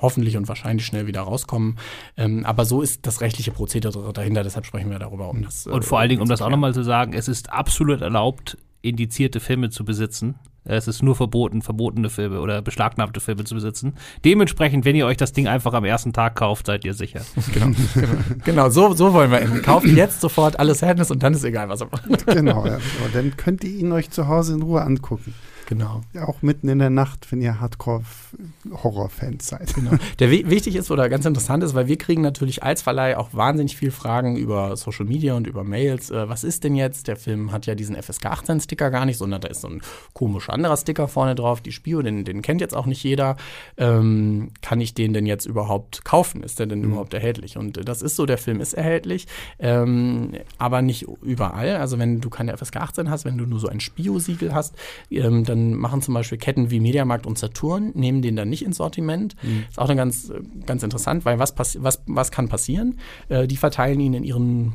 hoffentlich 0.00 0.36
und 0.36 0.48
wahrscheinlich 0.48 0.86
schnell 0.86 1.06
wieder 1.06 1.22
rauskommen. 1.22 1.78
Ähm, 2.16 2.44
aber 2.46 2.64
so 2.64 2.82
ist 2.82 3.06
das 3.06 3.20
rechtliche 3.20 3.50
Prozedere 3.50 4.12
dahinter, 4.12 4.42
deshalb 4.42 4.66
sprechen 4.66 4.90
wir 4.90 4.98
darüber, 4.98 5.28
um 5.28 5.42
das. 5.42 5.66
äh, 5.66 5.70
Und 5.70 5.84
vor 5.84 5.98
allen 5.98 6.08
Dingen, 6.08 6.22
um 6.22 6.28
das 6.28 6.42
auch 6.42 6.50
nochmal 6.50 6.74
zu 6.74 6.82
sagen, 6.82 7.12
es 7.12 7.28
ist 7.28 7.52
absolut 7.52 8.00
erlaubt, 8.00 8.56
indizierte 8.82 9.40
Filme 9.40 9.70
zu 9.70 9.84
besitzen. 9.84 10.36
Es 10.64 10.88
ist 10.88 11.02
nur 11.02 11.16
verboten, 11.16 11.62
verbotene 11.62 12.10
Filme 12.10 12.40
oder 12.40 12.60
beschlagnahmte 12.60 13.20
Filme 13.20 13.44
zu 13.44 13.54
besitzen. 13.54 13.94
Dementsprechend, 14.26 14.84
wenn 14.84 14.94
ihr 14.94 15.06
euch 15.06 15.16
das 15.16 15.32
Ding 15.32 15.48
einfach 15.48 15.72
am 15.72 15.84
ersten 15.86 16.12
Tag 16.12 16.34
kauft, 16.36 16.66
seid 16.66 16.84
ihr 16.84 16.92
sicher. 16.92 17.22
Genau, 17.54 17.66
genau, 17.94 18.08
genau 18.44 18.68
so, 18.70 18.92
so 18.94 19.14
wollen 19.14 19.30
wir 19.30 19.40
enden. 19.40 19.62
Kauft 19.62 19.86
jetzt 19.86 20.20
sofort 20.20 20.58
alles 20.58 20.80
Sadness 20.80 21.10
und 21.10 21.22
dann 21.22 21.32
ist 21.32 21.44
egal, 21.44 21.70
was 21.70 21.80
er 21.80 21.88
macht. 21.90 22.26
genau, 22.26 22.66
ja. 22.66 22.78
Dann 23.14 23.36
könnt 23.38 23.64
ihr 23.64 23.70
ihn 23.70 23.90
euch 23.92 24.10
zu 24.10 24.28
Hause 24.28 24.52
in 24.54 24.62
Ruhe 24.62 24.82
angucken. 24.82 25.34
Genau. 25.70 26.00
Auch 26.26 26.42
mitten 26.42 26.68
in 26.68 26.80
der 26.80 26.90
Nacht, 26.90 27.30
wenn 27.30 27.40
ihr 27.40 27.60
Hardcore-Horror-Fans 27.60 29.46
seid. 29.46 29.72
Genau. 29.74 29.92
Der 30.18 30.30
wi- 30.30 30.44
wichtig 30.50 30.74
ist 30.74 30.90
oder 30.90 31.08
ganz 31.08 31.24
interessant 31.26 31.62
ist, 31.62 31.74
weil 31.74 31.86
wir 31.86 31.96
kriegen 31.96 32.22
natürlich 32.22 32.64
als 32.64 32.82
Verleih 32.82 33.16
auch 33.16 33.32
wahnsinnig 33.34 33.76
viel 33.76 33.92
Fragen 33.92 34.36
über 34.36 34.76
Social 34.76 35.04
Media 35.06 35.34
und 35.36 35.46
über 35.46 35.62
Mails. 35.62 36.10
Äh, 36.10 36.28
was 36.28 36.42
ist 36.42 36.64
denn 36.64 36.74
jetzt? 36.74 37.06
Der 37.06 37.14
Film 37.16 37.52
hat 37.52 37.66
ja 37.66 37.76
diesen 37.76 37.94
FSK 37.94 38.26
18 38.26 38.60
Sticker 38.60 38.90
gar 38.90 39.06
nicht, 39.06 39.16
sondern 39.16 39.40
da 39.40 39.46
ist 39.48 39.60
so 39.60 39.68
ein 39.68 39.80
komischer 40.12 40.52
anderer 40.52 40.76
Sticker 40.76 41.06
vorne 41.06 41.36
drauf. 41.36 41.60
Die 41.60 41.70
Spio, 41.70 42.02
den, 42.02 42.24
den 42.24 42.42
kennt 42.42 42.60
jetzt 42.60 42.74
auch 42.74 42.86
nicht 42.86 43.04
jeder. 43.04 43.36
Ähm, 43.76 44.50
kann 44.62 44.80
ich 44.80 44.94
den 44.94 45.12
denn 45.12 45.26
jetzt 45.26 45.46
überhaupt 45.46 46.04
kaufen? 46.04 46.42
Ist 46.42 46.58
der 46.58 46.66
denn 46.66 46.82
überhaupt 46.82 47.14
erhältlich? 47.14 47.56
Und 47.56 47.78
äh, 47.78 47.84
das 47.84 48.02
ist 48.02 48.16
so, 48.16 48.26
der 48.26 48.38
Film 48.38 48.60
ist 48.60 48.72
erhältlich, 48.74 49.28
ähm, 49.60 50.32
aber 50.58 50.82
nicht 50.82 51.06
überall. 51.22 51.76
Also 51.76 51.96
wenn 52.00 52.20
du 52.20 52.28
keine 52.28 52.56
FSK 52.56 52.78
18 52.78 53.08
hast, 53.08 53.24
wenn 53.24 53.38
du 53.38 53.46
nur 53.46 53.60
so 53.60 53.68
ein 53.68 53.78
Spio-Siegel 53.78 54.52
hast, 54.52 54.74
ähm, 55.12 55.44
dann 55.44 55.59
machen 55.74 56.02
zum 56.02 56.14
Beispiel 56.14 56.38
Ketten 56.38 56.70
wie 56.70 56.80
Mediamarkt 56.80 57.26
und 57.26 57.38
Saturn, 57.38 57.92
nehmen 57.94 58.22
den 58.22 58.36
dann 58.36 58.48
nicht 58.48 58.64
ins 58.64 58.78
Sortiment. 58.78 59.36
Ist 59.68 59.78
auch 59.78 59.86
dann 59.86 59.96
ganz, 59.96 60.32
ganz 60.66 60.82
interessant, 60.82 61.24
weil 61.24 61.38
was, 61.38 61.54
was, 61.56 62.02
was 62.06 62.30
kann 62.30 62.48
passieren? 62.48 62.98
Äh, 63.28 63.46
die 63.46 63.56
verteilen 63.56 64.00
ihn 64.00 64.14
in 64.14 64.24
ihren 64.24 64.72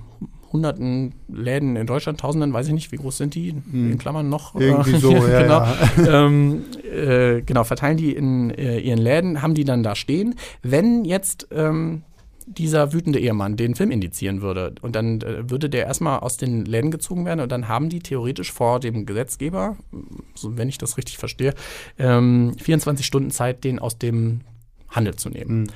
hunderten 0.55 1.13
Läden 1.27 1.75
in 1.75 1.85
Deutschland, 1.85 2.19
tausenden, 2.19 2.53
weiß 2.53 2.67
ich 2.67 2.73
nicht, 2.73 2.91
wie 2.93 2.95
groß 2.95 3.17
sind 3.17 3.35
die? 3.35 3.49
In 3.73 3.97
Klammern 3.97 4.29
noch? 4.29 4.55
Irgendwie 4.55 4.97
so, 4.97 5.11
ja, 5.27 5.41
genau. 5.41 6.09
ja. 6.09 6.25
ähm, 6.25 6.63
äh, 6.83 7.41
genau, 7.41 7.65
verteilen 7.65 7.97
die 7.97 8.15
in 8.15 8.51
äh, 8.51 8.79
ihren 8.79 8.99
Läden, 8.99 9.41
haben 9.41 9.53
die 9.53 9.65
dann 9.65 9.83
da 9.83 9.95
stehen. 9.95 10.35
Wenn 10.61 11.03
jetzt 11.03 11.49
ähm, 11.51 12.03
dieser 12.45 12.93
wütende 12.93 13.19
Ehemann 13.19 13.57
den 13.57 13.75
Film 13.75 13.91
indizieren 13.91 14.41
würde 14.41 14.75
und 14.81 14.95
dann 14.95 15.21
äh, 15.21 15.49
würde 15.49 15.69
der 15.69 15.85
erstmal 15.85 16.19
aus 16.19 16.37
den 16.37 16.65
Läden 16.65 16.91
gezogen 16.91 17.25
werden 17.25 17.39
und 17.39 17.51
dann 17.51 17.67
haben 17.67 17.89
die 17.89 17.99
theoretisch 17.99 18.51
vor 18.51 18.79
dem 18.79 19.05
Gesetzgeber, 19.05 19.77
so 20.35 20.57
wenn 20.57 20.69
ich 20.69 20.77
das 20.77 20.97
richtig 20.97 21.17
verstehe, 21.17 21.53
ähm, 21.97 22.55
24 22.61 23.05
Stunden 23.05 23.31
Zeit, 23.31 23.63
den 23.63 23.79
aus 23.79 23.97
dem 23.97 24.41
Handel 24.89 25.15
zu 25.15 25.29
nehmen. 25.29 25.67
Wa- 25.67 25.73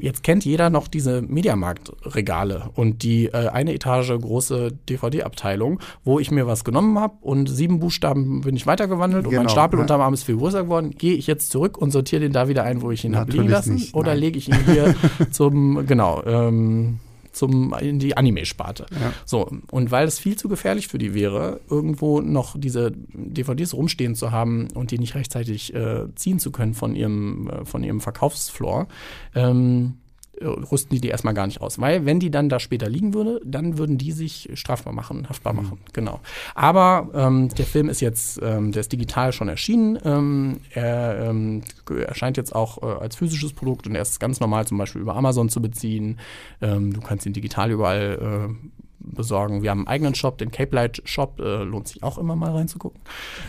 Jetzt 0.00 0.22
kennt 0.22 0.46
jeder 0.46 0.70
noch 0.70 0.88
diese 0.88 1.20
Mediamarkt-Regale 1.20 2.70
und 2.74 3.02
die 3.02 3.26
äh, 3.26 3.48
eine 3.48 3.74
Etage 3.74 4.12
große 4.18 4.72
DVD-Abteilung, 4.88 5.80
wo 6.04 6.18
ich 6.18 6.30
mir 6.30 6.46
was 6.46 6.64
genommen 6.64 6.98
habe 6.98 7.16
und 7.20 7.50
sieben 7.50 7.78
Buchstaben 7.78 8.40
bin 8.40 8.56
ich 8.56 8.66
weitergewandelt 8.66 9.26
und 9.26 9.32
mein 9.32 9.42
Genau, 9.42 9.50
Stapel 9.50 9.78
ja. 9.78 9.82
unterm 9.82 10.00
Arm 10.00 10.14
ist 10.14 10.22
viel 10.24 10.38
größer 10.38 10.64
geworden. 10.64 10.92
Gehe 10.96 11.14
ich 11.14 11.26
jetzt 11.26 11.50
zurück 11.50 11.76
und 11.76 11.90
sortiere 11.90 12.22
den 12.22 12.32
da 12.32 12.48
wieder 12.48 12.64
ein, 12.64 12.80
wo 12.80 12.90
ich 12.90 13.04
ihn 13.04 13.14
habe 13.14 13.30
liegen 13.30 13.48
lassen? 13.48 13.74
nicht, 13.74 13.94
oder 13.94 14.14
lege 14.14 14.38
ich 14.38 14.48
ihn 14.48 14.56
hier 14.64 14.94
zum, 15.30 15.86
genau, 15.86 16.22
ähm, 16.24 17.00
zum, 17.38 17.74
in 17.80 17.98
die 17.98 18.16
Anime-Sparte. 18.16 18.86
Ja. 18.90 19.12
So, 19.24 19.50
und 19.70 19.90
weil 19.90 20.06
es 20.06 20.18
viel 20.18 20.36
zu 20.36 20.48
gefährlich 20.48 20.88
für 20.88 20.98
die 20.98 21.14
wäre, 21.14 21.60
irgendwo 21.70 22.20
noch 22.20 22.56
diese 22.58 22.92
DVDs 22.92 23.74
rumstehen 23.74 24.14
zu 24.14 24.32
haben 24.32 24.68
und 24.74 24.90
die 24.90 24.98
nicht 24.98 25.14
rechtzeitig 25.14 25.74
äh, 25.74 26.06
ziehen 26.14 26.38
zu 26.38 26.50
können 26.50 26.74
von 26.74 26.94
ihrem, 26.94 27.48
äh, 27.48 27.64
von 27.64 27.82
ihrem 27.84 28.00
Verkaufsfloor, 28.00 28.88
ähm, 29.34 29.94
äh, 29.94 30.07
rüsten 30.42 30.94
die 30.94 31.00
die 31.00 31.08
erstmal 31.08 31.34
gar 31.34 31.46
nicht 31.46 31.60
aus. 31.60 31.80
Weil 31.80 32.04
wenn 32.06 32.20
die 32.20 32.30
dann 32.30 32.48
da 32.48 32.60
später 32.60 32.88
liegen 32.88 33.14
würde, 33.14 33.40
dann 33.44 33.78
würden 33.78 33.98
die 33.98 34.12
sich 34.12 34.48
strafbar 34.54 34.92
machen, 34.92 35.28
haftbar 35.28 35.52
machen. 35.52 35.78
Genau. 35.92 36.20
Aber 36.54 37.08
ähm, 37.14 37.48
der 37.50 37.66
Film 37.66 37.88
ist 37.88 38.00
jetzt, 38.00 38.40
ähm, 38.42 38.72
der 38.72 38.80
ist 38.80 38.92
digital 38.92 39.32
schon 39.32 39.48
erschienen. 39.48 39.98
Ähm, 40.04 40.60
er 40.70 41.28
ähm, 41.28 41.62
erscheint 42.06 42.36
jetzt 42.36 42.54
auch 42.54 42.82
äh, 42.82 42.86
als 42.86 43.16
physisches 43.16 43.52
Produkt 43.52 43.86
und 43.86 43.94
er 43.94 44.02
ist 44.02 44.20
ganz 44.20 44.40
normal 44.40 44.66
zum 44.66 44.78
Beispiel 44.78 45.00
über 45.00 45.16
Amazon 45.16 45.48
zu 45.48 45.60
beziehen. 45.60 46.18
Ähm, 46.60 46.92
du 46.92 47.00
kannst 47.00 47.26
ihn 47.26 47.32
digital 47.32 47.70
überall 47.70 48.48
äh, 48.50 48.68
besorgen. 48.98 49.62
Wir 49.62 49.70
haben 49.70 49.80
einen 49.80 49.88
eigenen 49.88 50.14
Shop, 50.14 50.38
den 50.38 50.50
Cape 50.50 50.74
Light 50.74 51.02
Shop. 51.04 51.40
Äh, 51.40 51.62
lohnt 51.64 51.88
sich 51.88 52.02
auch 52.02 52.18
immer 52.18 52.36
mal 52.36 52.52
reinzugucken. 52.52 53.00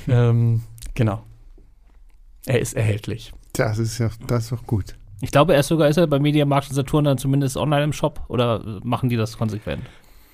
Ähm, 0.08 0.62
genau. 0.93 1.23
Er 2.45 2.60
ist 2.60 2.75
erhältlich. 2.75 3.34
Das 3.54 3.78
ist 3.78 3.97
ja, 3.97 4.10
das 4.28 4.45
ist 4.45 4.52
doch 4.52 4.65
gut. 4.65 4.95
Ich 5.21 5.32
glaube, 5.32 5.53
er 5.53 5.60
ist 5.62 5.67
sogar 5.67 5.89
ist 5.89 5.97
er 5.97 6.08
bei 6.08 6.19
Mediamarkt 6.19 6.69
und 6.69 6.75
Saturn 6.75 7.03
dann 7.03 7.17
zumindest 7.17 7.58
online 7.58 7.84
im 7.84 7.93
Shop 7.93 8.21
oder 8.29 8.79
machen 8.84 9.10
die 9.10 9.17
das 9.17 9.38
konsequent? 9.38 9.82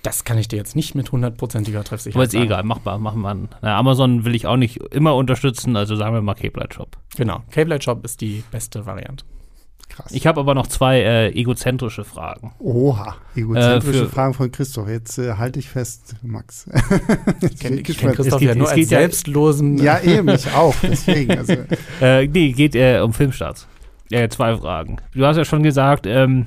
Das 0.04 0.24
kann 0.24 0.38
ich 0.38 0.48
dir 0.48 0.58
jetzt 0.58 0.76
nicht 0.76 0.93
mit 0.93 1.12
hundertprozentiger 1.12 1.84
Treffsicherheit 1.84 2.15
Aber 2.17 2.24
ist 2.26 2.34
eh 2.36 2.38
sagen. 2.38 2.45
egal, 2.45 2.63
machbar, 2.63 3.00
machen 3.00 3.21
wir. 3.21 3.30
an. 3.30 3.50
Na, 3.63 3.76
Amazon 3.78 4.24
will 4.26 4.36
ich 4.36 4.45
auch 4.45 4.58
nicht 4.58 4.78
immer 4.93 5.15
unterstützen, 5.15 5.76
also 5.76 5.95
sagen 5.95 6.13
wir 6.13 6.21
mal 6.21 6.36
Cape 6.36 6.60
Light 6.60 6.76
Shop. 6.76 6.98
Genau. 7.17 7.41
Cape 7.50 7.69
Light 7.69 7.84
Shop 7.84 8.06
ist 8.06 8.21
die 8.21 8.43
beste 8.52 8.86
Variante. 8.86 9.26
Krass. 9.89 10.12
Ich 10.12 10.28
habe 10.28 10.39
aber 10.39 10.54
noch 10.56 10.67
zwei 10.67 11.00
äh, 11.02 11.30
egozentrische 11.30 12.04
Fragen. 12.04 12.54
Oha, 12.60 13.15
egozentrische 13.36 14.04
Äh, 14.04 14.08
Fragen 14.08 14.34
von 14.36 14.52
Christoph. 14.52 14.88
Jetzt 14.89 15.17
äh, 15.19 15.34
halte 15.34 15.58
ich 15.60 15.69
fest, 15.69 16.15
Max. 16.21 16.67
Ich 17.41 17.60
kenne 17.60 17.82
kenn. 17.82 17.84
Christoph 18.13 18.19
Es 18.34 18.38
geht- 18.39 18.48
ja 18.50 18.56
nur 18.56 18.65
es 18.65 18.71
als 18.71 18.80
geht 18.80 18.91
ja- 18.91 19.00
selbstlosen. 19.00 19.78
ja, 19.78 20.00
eben, 20.02 20.28
ich 20.30 20.52
auch. 20.54 20.76
Deswegen. 20.84 21.38
Also, 21.38 21.54
Äh, 22.02 22.28
nee, 22.28 22.52
geht 22.52 22.76
äh, 22.76 23.00
um 23.00 23.13
Filmstarts. 23.13 23.67
Ja, 24.10 24.30
zwei 24.30 24.56
Fragen. 24.56 24.98
Du 25.13 25.26
hast 25.26 25.38
ja 25.38 25.46
schon 25.46 25.63
gesagt, 25.63 26.06
ähm, 26.06 26.46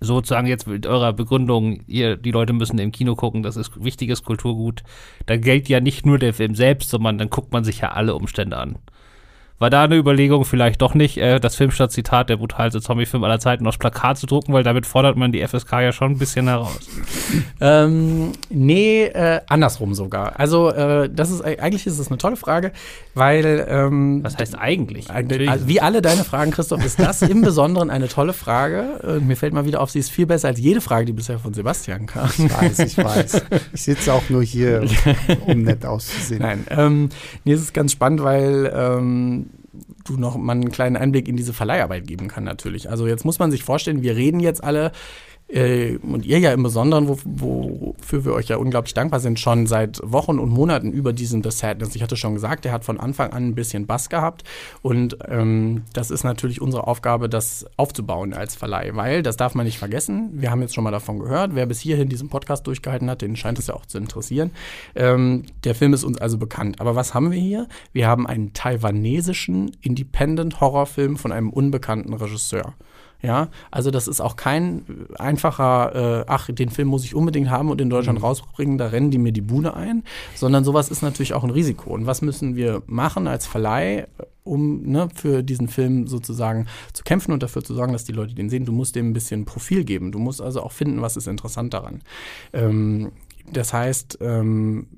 sozusagen 0.00 0.46
jetzt 0.46 0.66
mit 0.66 0.86
eurer 0.86 1.12
Begründung, 1.12 1.80
ihr, 1.86 2.16
die 2.16 2.30
Leute 2.30 2.52
müssen 2.52 2.78
im 2.78 2.92
Kino 2.92 3.14
gucken, 3.14 3.42
das 3.42 3.56
ist 3.56 3.82
wichtiges 3.82 4.22
Kulturgut. 4.22 4.82
Da 5.26 5.36
gilt 5.36 5.68
ja 5.68 5.80
nicht 5.80 6.06
nur 6.06 6.18
der 6.18 6.34
Film 6.34 6.54
selbst, 6.54 6.90
sondern 6.90 7.18
dann 7.18 7.30
guckt 7.30 7.52
man 7.52 7.64
sich 7.64 7.80
ja 7.80 7.92
alle 7.92 8.14
Umstände 8.14 8.56
an. 8.56 8.78
War 9.58 9.70
da 9.70 9.84
eine 9.84 9.96
Überlegung 9.96 10.44
vielleicht 10.44 10.82
doch 10.82 10.92
nicht, 10.94 11.16
äh, 11.16 11.40
das 11.40 11.56
Filmstadt-Zitat, 11.56 12.28
der 12.28 12.36
brutalste 12.36 12.82
Zombie-Film 12.82 13.24
aller 13.24 13.38
Zeiten, 13.38 13.66
aufs 13.66 13.78
Plakat 13.78 14.18
zu 14.18 14.26
drucken, 14.26 14.52
weil 14.52 14.62
damit 14.62 14.84
fordert 14.84 15.16
man 15.16 15.32
die 15.32 15.46
FSK 15.46 15.72
ja 15.80 15.92
schon 15.92 16.12
ein 16.12 16.18
bisschen 16.18 16.46
heraus. 16.48 16.78
Ähm, 17.60 18.32
nee, 18.50 19.04
äh, 19.04 19.40
andersrum 19.48 19.94
sogar. 19.94 20.38
Also, 20.38 20.70
äh, 20.70 21.08
das 21.08 21.30
ist 21.30 21.42
eigentlich 21.42 21.86
ist 21.86 21.98
das 21.98 22.08
eine 22.08 22.18
tolle 22.18 22.36
Frage, 22.36 22.72
weil 23.14 23.66
ähm, 23.68 24.22
Was 24.22 24.36
heißt 24.36 24.58
eigentlich? 24.58 25.10
Eigentlich, 25.10 25.48
also 25.48 25.66
wie 25.68 25.80
alle 25.80 26.02
deine 26.02 26.24
Fragen, 26.24 26.50
Christoph, 26.50 26.84
ist 26.84 27.00
das 27.00 27.22
im 27.22 27.40
Besonderen 27.40 27.88
eine 27.88 28.08
tolle 28.08 28.34
Frage. 28.34 29.20
Mir 29.24 29.36
fällt 29.36 29.54
mal 29.54 29.64
wieder 29.64 29.80
auf, 29.80 29.90
sie 29.90 30.00
ist 30.00 30.10
viel 30.10 30.26
besser 30.26 30.48
als 30.48 30.60
jede 30.60 30.80
Frage, 30.80 31.06
die 31.06 31.12
bisher 31.12 31.38
von 31.38 31.54
Sebastian 31.54 32.06
kam. 32.06 32.28
ich 32.36 32.52
weiß, 32.52 32.78
ich 32.80 32.98
weiß. 32.98 33.42
Ich 33.72 33.82
sitze 33.82 34.12
auch 34.12 34.28
nur 34.28 34.42
hier, 34.42 34.84
um 35.46 35.62
nett 35.62 35.84
auszusehen. 35.84 36.42
Nein, 36.42 36.66
ähm, 36.70 37.08
nee, 37.44 37.52
es 37.52 37.60
ist 37.60 37.74
ganz 37.74 37.92
spannend, 37.92 38.22
weil 38.22 38.72
ähm, 38.74 39.45
du 40.06 40.16
noch 40.16 40.36
mal 40.36 40.52
einen 40.52 40.70
kleinen 40.70 40.96
Einblick 40.96 41.28
in 41.28 41.36
diese 41.36 41.52
Verleiharbeit 41.52 42.06
geben 42.06 42.28
kann 42.28 42.44
natürlich. 42.44 42.90
Also 42.90 43.06
jetzt 43.06 43.24
muss 43.24 43.38
man 43.38 43.50
sich 43.50 43.64
vorstellen, 43.64 44.02
wir 44.02 44.16
reden 44.16 44.40
jetzt 44.40 44.62
alle 44.62 44.92
äh, 45.48 45.96
und 45.98 46.26
ihr 46.26 46.38
ja 46.38 46.52
im 46.52 46.62
Besonderen, 46.62 47.08
wo, 47.08 47.18
wofür 47.24 48.24
wir 48.24 48.32
euch 48.32 48.48
ja 48.48 48.56
unglaublich 48.56 48.94
dankbar 48.94 49.20
sind, 49.20 49.38
schon 49.38 49.66
seit 49.66 50.00
Wochen 50.02 50.38
und 50.38 50.50
Monaten 50.50 50.92
über 50.92 51.12
diesen 51.12 51.42
The 51.42 51.50
Sadness. 51.50 51.94
Ich 51.94 52.02
hatte 52.02 52.16
schon 52.16 52.34
gesagt, 52.34 52.64
der 52.64 52.72
hat 52.72 52.84
von 52.84 52.98
Anfang 52.98 53.32
an 53.32 53.48
ein 53.48 53.54
bisschen 53.54 53.86
Bass 53.86 54.08
gehabt 54.08 54.44
und 54.82 55.18
ähm, 55.28 55.82
das 55.92 56.10
ist 56.10 56.24
natürlich 56.24 56.60
unsere 56.60 56.86
Aufgabe, 56.86 57.28
das 57.28 57.66
aufzubauen 57.76 58.34
als 58.34 58.56
Verleih, 58.56 58.90
weil, 58.94 59.22
das 59.22 59.36
darf 59.36 59.54
man 59.54 59.66
nicht 59.66 59.78
vergessen, 59.78 60.30
wir 60.34 60.50
haben 60.50 60.62
jetzt 60.62 60.74
schon 60.74 60.84
mal 60.84 60.90
davon 60.90 61.18
gehört, 61.18 61.54
wer 61.54 61.66
bis 61.66 61.80
hierhin 61.80 62.08
diesen 62.08 62.28
Podcast 62.28 62.66
durchgehalten 62.66 63.08
hat, 63.08 63.22
den 63.22 63.36
scheint 63.36 63.58
es 63.58 63.68
ja 63.68 63.74
auch 63.74 63.86
zu 63.86 63.98
interessieren. 63.98 64.50
Ähm, 64.94 65.44
der 65.64 65.74
Film 65.74 65.94
ist 65.94 66.04
uns 66.04 66.18
also 66.18 66.38
bekannt. 66.38 66.80
Aber 66.80 66.96
was 66.96 67.14
haben 67.14 67.30
wir 67.30 67.38
hier? 67.38 67.68
Wir 67.92 68.08
haben 68.08 68.26
einen 68.26 68.52
taiwanesischen 68.52 69.72
Independent-Horrorfilm 69.80 71.16
von 71.16 71.32
einem 71.32 71.50
unbekannten 71.50 72.12
Regisseur. 72.14 72.74
Ja, 73.22 73.48
also 73.70 73.90
das 73.90 74.08
ist 74.08 74.20
auch 74.20 74.36
kein 74.36 75.06
einfacher, 75.18 76.20
äh, 76.20 76.24
ach, 76.28 76.48
den 76.50 76.68
Film 76.68 76.88
muss 76.88 77.04
ich 77.04 77.14
unbedingt 77.14 77.50
haben 77.50 77.70
und 77.70 77.80
in 77.80 77.88
Deutschland 77.88 78.18
mhm. 78.18 78.24
rausbringen, 78.24 78.78
da 78.78 78.88
rennen 78.88 79.10
die 79.10 79.18
mir 79.18 79.32
die 79.32 79.40
Bude 79.40 79.74
ein, 79.74 80.04
sondern 80.34 80.64
sowas 80.64 80.90
ist 80.90 81.02
natürlich 81.02 81.32
auch 81.34 81.42
ein 81.42 81.50
Risiko. 81.50 81.90
Und 81.94 82.06
was 82.06 82.22
müssen 82.22 82.56
wir 82.56 82.82
machen 82.86 83.26
als 83.26 83.46
Verleih, 83.46 84.06
um 84.44 84.82
ne, 84.82 85.08
für 85.14 85.42
diesen 85.42 85.68
Film 85.68 86.06
sozusagen 86.06 86.66
zu 86.92 87.04
kämpfen 87.04 87.32
und 87.32 87.42
dafür 87.42 87.64
zu 87.64 87.74
sorgen, 87.74 87.92
dass 87.92 88.04
die 88.04 88.12
Leute 88.12 88.34
den 88.34 88.50
sehen? 88.50 88.66
Du 88.66 88.72
musst 88.72 88.94
dem 88.94 89.10
ein 89.10 89.14
bisschen 89.14 89.44
Profil 89.44 89.84
geben. 89.84 90.12
Du 90.12 90.18
musst 90.18 90.42
also 90.42 90.62
auch 90.62 90.72
finden, 90.72 91.00
was 91.00 91.16
ist 91.16 91.26
interessant 91.26 91.74
daran. 91.74 92.02
Ähm, 92.52 93.12
das 93.50 93.72
heißt, 93.72 94.18
ähm, 94.20 94.88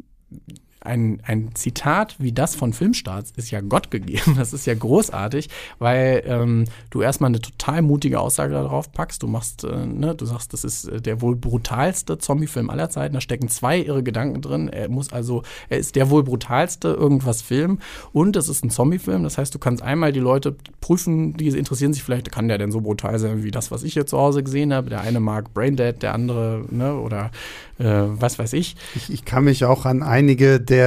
ein, 0.88 1.20
ein 1.24 1.54
Zitat 1.54 2.16
wie 2.18 2.32
das 2.32 2.56
von 2.56 2.72
Filmstarts 2.72 3.32
ist 3.36 3.50
ja 3.50 3.60
Gott 3.60 3.90
gegeben. 3.90 4.36
Das 4.38 4.52
ist 4.52 4.66
ja 4.66 4.74
großartig, 4.74 5.48
weil 5.78 6.22
ähm, 6.26 6.64
du 6.90 7.02
erstmal 7.02 7.28
eine 7.28 7.40
total 7.40 7.82
mutige 7.82 8.20
Aussage 8.20 8.54
darauf 8.54 8.92
packst. 8.92 9.22
Du 9.22 9.26
machst, 9.26 9.64
äh, 9.64 9.84
ne, 9.84 10.14
du 10.14 10.24
sagst, 10.24 10.52
das 10.52 10.64
ist 10.64 10.84
äh, 10.86 11.00
der 11.00 11.20
wohl 11.20 11.36
brutalste 11.36 12.18
Zombie-Film 12.18 12.70
aller 12.70 12.88
Zeiten. 12.88 13.14
Da 13.14 13.20
stecken 13.20 13.48
zwei 13.48 13.80
irre 13.80 14.02
Gedanken 14.02 14.40
drin. 14.40 14.68
Er 14.68 14.88
muss 14.88 15.12
also, 15.12 15.42
er 15.68 15.78
ist 15.78 15.96
der 15.96 16.08
wohl 16.10 16.22
brutalste 16.22 16.88
irgendwas 16.88 17.42
Film 17.42 17.80
und 18.12 18.36
es 18.36 18.48
ist 18.48 18.64
ein 18.64 18.70
Zombie-Film. 18.70 19.22
Das 19.24 19.38
heißt, 19.38 19.54
du 19.54 19.58
kannst 19.58 19.82
einmal 19.82 20.12
die 20.12 20.20
Leute 20.20 20.56
prüfen, 20.80 21.36
die 21.36 21.48
interessieren 21.48 21.92
sich 21.92 22.02
vielleicht, 22.02 22.30
kann 22.32 22.48
der 22.48 22.58
denn 22.58 22.72
so 22.72 22.80
brutal 22.80 23.18
sein 23.18 23.42
wie 23.42 23.50
das, 23.50 23.70
was 23.70 23.82
ich 23.82 23.92
hier 23.92 24.06
zu 24.06 24.18
Hause 24.18 24.42
gesehen 24.42 24.72
habe. 24.72 24.88
Der 24.88 25.00
eine 25.00 25.20
mag 25.20 25.52
Braindead, 25.52 26.02
der 26.02 26.14
andere, 26.14 26.64
ne, 26.70 26.94
oder 26.94 27.30
äh, 27.78 27.84
was 27.84 28.38
weiß 28.38 28.52
ich. 28.54 28.76
ich. 28.94 29.10
Ich 29.10 29.24
kann 29.24 29.44
mich 29.44 29.64
auch 29.64 29.84
an 29.84 30.02
einige 30.02 30.60
der 30.60 30.77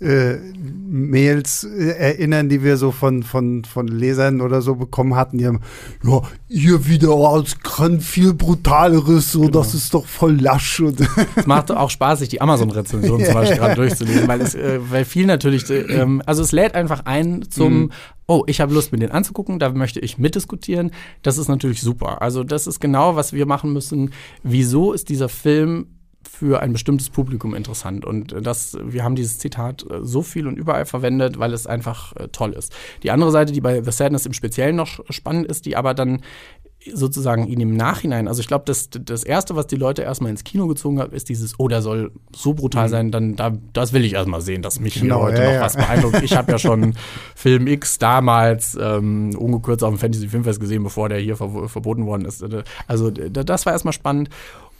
äh, 0.00 0.36
Mails 0.88 1.64
äh, 1.64 1.90
erinnern, 1.90 2.48
die 2.48 2.62
wir 2.62 2.76
so 2.76 2.92
von, 2.92 3.22
von, 3.22 3.64
von 3.64 3.88
Lesern 3.88 4.40
oder 4.40 4.62
so 4.62 4.76
bekommen 4.76 5.16
hatten, 5.16 5.38
die 5.38 5.46
haben, 5.46 5.60
ja, 6.04 6.22
ihr 6.48 6.86
wieder 6.86 7.10
als 7.10 7.58
kann 7.58 8.00
viel 8.00 8.32
brutaleres, 8.32 9.32
so, 9.32 9.40
genau. 9.40 9.58
das 9.58 9.74
ist 9.74 9.92
doch 9.94 10.06
voll 10.06 10.40
lasch. 10.40 10.80
Und 10.80 11.00
es 11.34 11.46
macht 11.46 11.72
auch 11.72 11.90
Spaß, 11.90 12.20
sich 12.20 12.28
die 12.28 12.40
Amazon-Rezension 12.40 13.24
zum 13.24 13.34
Beispiel 13.34 13.56
gerade 13.58 13.74
durchzulesen, 13.74 14.28
weil 14.28 14.40
es, 14.40 14.54
äh, 14.54 14.78
weil 14.88 15.04
viel 15.04 15.26
natürlich, 15.26 15.68
äh, 15.68 15.80
ähm, 15.80 16.22
also 16.26 16.42
es 16.42 16.52
lädt 16.52 16.74
einfach 16.74 17.04
ein 17.06 17.46
zum, 17.50 17.80
mhm. 17.80 17.92
oh, 18.28 18.44
ich 18.46 18.60
habe 18.60 18.72
Lust, 18.72 18.92
mir 18.92 18.98
den 18.98 19.10
anzugucken, 19.10 19.58
da 19.58 19.70
möchte 19.70 19.98
ich 19.98 20.16
mitdiskutieren. 20.16 20.92
Das 21.22 21.38
ist 21.38 21.48
natürlich 21.48 21.80
super. 21.80 22.22
Also 22.22 22.44
das 22.44 22.68
ist 22.68 22.78
genau, 22.78 23.16
was 23.16 23.32
wir 23.32 23.46
machen 23.46 23.72
müssen. 23.72 24.12
Wieso 24.44 24.92
ist 24.92 25.08
dieser 25.08 25.28
Film 25.28 25.86
für 26.28 26.60
ein 26.60 26.72
bestimmtes 26.72 27.10
Publikum 27.10 27.54
interessant. 27.54 28.04
Und 28.04 28.34
das, 28.40 28.76
wir 28.82 29.02
haben 29.02 29.16
dieses 29.16 29.38
Zitat 29.38 29.84
äh, 29.90 30.00
so 30.02 30.22
viel 30.22 30.46
und 30.46 30.56
überall 30.56 30.86
verwendet, 30.86 31.38
weil 31.38 31.52
es 31.52 31.66
einfach 31.66 32.14
äh, 32.16 32.28
toll 32.28 32.52
ist. 32.52 32.72
Die 33.02 33.10
andere 33.10 33.30
Seite, 33.30 33.52
die 33.52 33.60
bei 33.60 33.82
The 33.82 33.90
Sadness 33.90 34.26
im 34.26 34.32
Speziellen 34.32 34.76
noch 34.76 35.00
spannend 35.10 35.46
ist, 35.46 35.66
die 35.66 35.76
aber 35.76 35.94
dann 35.94 36.20
sozusagen 36.94 37.46
ihn 37.48 37.60
im 37.60 37.76
Nachhinein, 37.76 38.28
also 38.28 38.40
ich 38.40 38.46
glaube, 38.46 38.64
das, 38.66 38.88
das 38.90 39.24
Erste, 39.24 39.56
was 39.56 39.66
die 39.66 39.76
Leute 39.76 40.02
erstmal 40.02 40.30
ins 40.30 40.44
Kino 40.44 40.68
gezogen 40.68 41.00
hat, 41.00 41.12
ist 41.12 41.28
dieses, 41.28 41.58
oh, 41.58 41.66
der 41.66 41.82
soll 41.82 42.12
so 42.34 42.54
brutal 42.54 42.86
mhm. 42.86 42.90
sein, 42.90 43.10
dann 43.10 43.36
da, 43.36 43.52
das 43.72 43.92
will 43.92 44.04
ich 44.04 44.14
erstmal 44.14 44.40
sehen, 44.40 44.62
dass 44.62 44.78
mich 44.78 45.00
genau, 45.00 45.16
hier 45.16 45.24
heute 45.24 45.42
ja, 45.42 45.48
noch 45.48 45.54
ja. 45.54 45.60
was 45.62 45.76
beeindruckt. 45.76 46.22
Ich 46.22 46.36
habe 46.36 46.52
ja 46.52 46.58
schon 46.58 46.94
Film 47.34 47.66
X 47.66 47.98
damals 47.98 48.78
ähm, 48.80 49.34
ungekürzt 49.36 49.82
auf 49.82 49.90
dem 49.90 49.98
Fantasy 49.98 50.28
Filmfest 50.28 50.60
gesehen, 50.60 50.84
bevor 50.84 51.08
der 51.08 51.18
hier 51.18 51.36
ver 51.36 51.68
verboten 51.68 52.06
worden 52.06 52.24
ist. 52.24 52.44
Also 52.86 53.10
das 53.10 53.66
war 53.66 53.72
erstmal 53.72 53.92
spannend. 53.92 54.30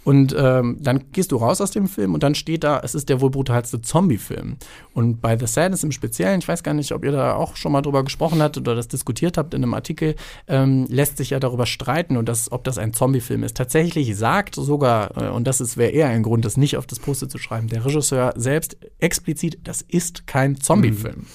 Und 0.09 0.34
ähm, 0.38 0.78
dann 0.80 1.12
gehst 1.12 1.32
du 1.32 1.36
raus 1.36 1.61
aus 1.61 1.70
dem 1.70 1.86
Film 1.86 2.14
und 2.14 2.22
dann 2.22 2.34
steht 2.34 2.64
da, 2.64 2.80
es 2.82 2.94
ist 2.94 3.11
der 3.11 3.20
wohl 3.20 3.28
brutalste 3.28 3.82
Zombie-Film. 3.82 4.56
Und 4.94 5.20
bei 5.20 5.36
The 5.38 5.46
Sadness 5.46 5.84
im 5.84 5.92
Speziellen, 5.92 6.38
ich 6.38 6.48
weiß 6.48 6.62
gar 6.62 6.72
nicht, 6.72 6.92
ob 6.92 7.04
ihr 7.04 7.12
da 7.12 7.34
auch 7.34 7.56
schon 7.56 7.72
mal 7.72 7.82
drüber 7.82 8.02
gesprochen 8.04 8.40
habt 8.40 8.56
oder 8.56 8.74
das 8.74 8.88
diskutiert 8.88 9.36
habt 9.36 9.52
in 9.52 9.62
einem 9.62 9.74
Artikel, 9.74 10.14
ähm, 10.46 10.86
lässt 10.88 11.18
sich 11.18 11.28
ja 11.28 11.40
darüber 11.40 11.66
streiten, 11.66 12.16
und 12.16 12.26
das, 12.26 12.50
ob 12.50 12.64
das 12.64 12.78
ein 12.78 12.94
Zombie-Film 12.94 13.44
ist. 13.44 13.59
Tatsächlich 13.59 14.16
sagt 14.16 14.54
sogar, 14.54 15.14
äh, 15.18 15.28
und 15.28 15.46
das 15.46 15.76
wäre 15.76 15.90
eher 15.90 16.09
ein 16.09 16.22
Grund, 16.22 16.46
das 16.46 16.56
nicht 16.56 16.78
auf 16.78 16.86
das 16.86 17.00
Poster 17.00 17.28
zu 17.28 17.36
schreiben, 17.36 17.68
der 17.68 17.84
Regisseur 17.84 18.32
selbst 18.34 18.78
explizit, 19.00 19.59
das 19.64 19.82
ist 19.82 20.26
kein 20.26 20.59
Zombie-Film. 20.59 21.16
Mhm. 21.16 21.26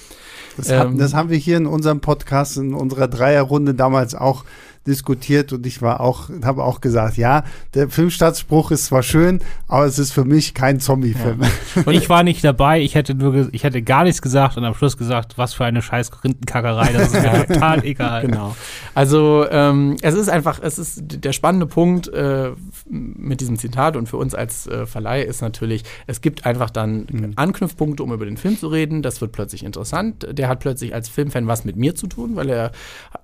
Das, 0.56 0.68
ähm, 0.68 0.98
das, 0.98 1.14
haben 1.14 1.30
wir 1.30 1.38
hier 1.38 1.58
in 1.58 1.66
unserem 1.66 2.00
Podcast, 2.00 2.56
in 2.56 2.74
unserer 2.74 3.06
Dreierrunde 3.06 3.74
damals 3.74 4.16
auch 4.16 4.44
diskutiert 4.86 5.52
und 5.52 5.66
ich 5.66 5.82
war 5.82 6.00
auch, 6.00 6.28
habe 6.44 6.64
auch 6.64 6.80
gesagt, 6.80 7.16
ja, 7.16 7.44
der 7.74 7.88
Filmstaatsspruch 7.88 8.70
ist 8.70 8.86
zwar 8.86 9.02
schön, 9.02 9.40
aber 9.68 9.86
es 9.86 9.98
ist 9.98 10.12
für 10.12 10.24
mich 10.24 10.54
kein 10.54 10.80
Zombie-Film. 10.80 11.40
Ja. 11.42 11.82
Und 11.86 11.94
ich 11.94 12.08
war 12.08 12.22
nicht 12.22 12.44
dabei, 12.44 12.80
ich 12.80 12.94
hätte 12.94 13.14
nur, 13.14 13.48
ich 13.52 13.64
hätte 13.64 13.82
gar 13.82 14.04
nichts 14.04 14.22
gesagt 14.22 14.56
und 14.56 14.64
am 14.64 14.74
Schluss 14.74 14.96
gesagt, 14.96 15.36
was 15.36 15.54
für 15.54 15.64
eine 15.64 15.82
scheiß 15.82 16.10
Rindenkackerei, 16.22 16.92
das 16.92 17.12
ist 17.12 17.22
mir 17.22 17.46
total 17.48 17.84
egal. 17.84 18.22
Genau. 18.26 18.54
Also 18.94 19.46
ähm, 19.50 19.96
es 20.02 20.14
ist 20.14 20.28
einfach, 20.28 20.60
es 20.62 20.78
ist 20.78 21.00
der 21.02 21.32
spannende 21.32 21.66
Punkt 21.66 22.08
äh, 22.08 22.52
mit 22.88 23.40
diesem 23.40 23.58
Zitat 23.58 23.96
und 23.96 24.08
für 24.08 24.16
uns 24.16 24.34
als 24.34 24.66
äh, 24.66 24.86
Verleih 24.86 25.22
ist 25.22 25.42
natürlich, 25.42 25.84
es 26.06 26.20
gibt 26.20 26.46
einfach 26.46 26.70
dann 26.70 27.06
mhm. 27.10 27.32
Anknüpfpunkte, 27.36 28.02
um 28.02 28.12
über 28.12 28.24
den 28.24 28.36
Film 28.36 28.58
zu 28.58 28.68
reden. 28.68 29.02
Das 29.02 29.20
wird 29.20 29.32
plötzlich 29.32 29.64
interessant. 29.64 30.26
Der 30.30 30.48
hat 30.48 30.60
plötzlich 30.60 30.94
als 30.94 31.08
Filmfan 31.08 31.46
was 31.46 31.64
mit 31.64 31.76
mir 31.76 31.94
zu 31.94 32.06
tun, 32.06 32.36
weil 32.36 32.50
er, 32.50 32.72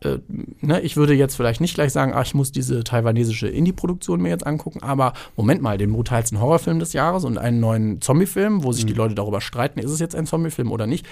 äh, 0.02 0.18
ne, 0.61 0.80
ich 0.80 0.96
würde 0.96 1.14
jetzt 1.14 1.36
vielleicht 1.36 1.49
vielleicht 1.51 1.61
nicht 1.61 1.74
gleich 1.74 1.92
sagen, 1.92 2.12
ach, 2.14 2.24
ich 2.24 2.34
muss 2.34 2.53
diese 2.53 2.84
taiwanesische 2.84 3.48
Indie-Produktion 3.48 4.20
mir 4.20 4.28
jetzt 4.28 4.46
angucken, 4.46 4.82
aber 4.82 5.14
Moment 5.36 5.62
mal, 5.62 5.78
den 5.78 5.92
brutalsten 5.92 6.40
Horrorfilm 6.40 6.78
des 6.78 6.92
Jahres 6.92 7.24
und 7.24 7.38
einen 7.38 7.59
neuen 7.59 8.01
Zombie-Film, 8.01 8.62
wo 8.62 8.70
sich 8.72 8.84
mhm. 8.84 8.88
die 8.88 8.94
Leute 8.94 9.14
darüber 9.16 9.40
streiten, 9.40 9.80
ist 9.80 9.90
es 9.90 9.98
jetzt 9.98 10.14
ein 10.14 10.26
Zombie-Film 10.26 10.70
oder 10.70 10.86
nicht. 10.86 11.07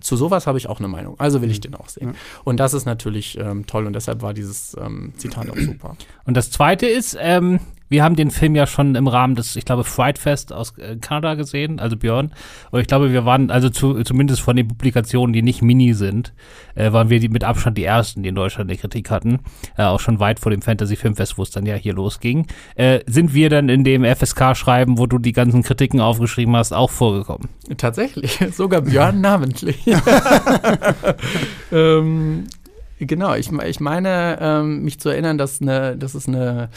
Zu 0.00 0.16
sowas 0.16 0.46
habe 0.46 0.58
ich 0.58 0.68
auch 0.68 0.80
eine 0.80 0.88
Meinung. 0.88 1.14
Also 1.18 1.42
will 1.42 1.50
ich 1.50 1.58
mhm. 1.58 1.62
den 1.62 1.74
auch 1.76 1.88
sehen. 1.88 2.08
Ja. 2.08 2.14
Und 2.42 2.58
das 2.58 2.74
ist 2.74 2.86
natürlich 2.86 3.38
ähm, 3.38 3.66
toll 3.66 3.86
und 3.86 3.92
deshalb 3.92 4.22
war 4.22 4.34
dieses 4.34 4.76
ähm, 4.80 5.12
Zitat 5.16 5.48
auch 5.48 5.56
super. 5.56 5.96
Und 6.24 6.36
das 6.36 6.50
zweite 6.50 6.86
ist, 6.86 7.16
ähm, 7.20 7.60
wir 7.88 8.02
haben 8.02 8.16
den 8.16 8.30
Film 8.30 8.54
ja 8.54 8.66
schon 8.66 8.94
im 8.94 9.06
Rahmen 9.06 9.34
des, 9.34 9.56
ich 9.56 9.64
glaube, 9.64 9.84
Fright 9.84 10.18
Fest 10.18 10.52
aus 10.52 10.76
äh, 10.78 10.96
Kanada 10.96 11.34
gesehen, 11.34 11.78
also 11.80 11.96
Björn. 11.96 12.32
Und 12.70 12.80
ich 12.80 12.86
glaube, 12.86 13.12
wir 13.12 13.24
waren, 13.24 13.50
also 13.50 13.68
zu, 13.68 14.02
zumindest 14.02 14.40
von 14.40 14.56
den 14.56 14.68
Publikationen, 14.68 15.32
die 15.32 15.42
nicht 15.42 15.62
Mini 15.62 15.92
sind, 15.94 16.32
äh, 16.74 16.92
waren 16.92 17.10
wir 17.10 17.20
die 17.20 17.28
mit 17.28 17.44
Abstand 17.44 17.76
die 17.76 17.84
ersten, 17.84 18.22
die 18.22 18.30
in 18.30 18.34
Deutschland 18.34 18.70
eine 18.70 18.78
Kritik 18.78 19.10
hatten. 19.10 19.40
Äh, 19.76 19.84
auch 19.84 20.00
schon 20.00 20.18
weit 20.18 20.40
vor 20.40 20.50
dem 20.50 20.62
Fantasy 20.62 20.96
Filmfest, 20.96 21.36
wo 21.38 21.42
es 21.42 21.50
dann 21.50 21.66
ja 21.66 21.74
hier 21.74 21.92
losging. 21.92 22.46
Äh, 22.74 23.00
sind 23.06 23.34
wir 23.34 23.50
dann 23.50 23.68
in 23.68 23.84
dem 23.84 24.04
FSK-Schreiben, 24.04 24.98
wo 24.98 25.06
du 25.06 25.18
die 25.18 25.32
ganzen 25.32 25.62
Kritiken 25.62 26.00
aufgeschrieben 26.00 26.56
hast, 26.56 26.72
auch 26.72 26.90
vorgekommen? 26.90 27.48
Tatsächlich, 27.76 28.38
sogar 28.52 28.80
Björn 28.80 29.20
namentlich. 29.20 29.84
ähm, 31.72 32.44
genau, 32.98 33.34
ich, 33.34 33.52
ich 33.52 33.80
meine, 33.80 34.38
ähm, 34.40 34.82
mich 34.82 34.98
zu 34.98 35.10
erinnern, 35.10 35.38
dass, 35.38 35.60
eine, 35.60 35.96
dass 35.96 36.14
es 36.14 36.26
eine 36.26 36.70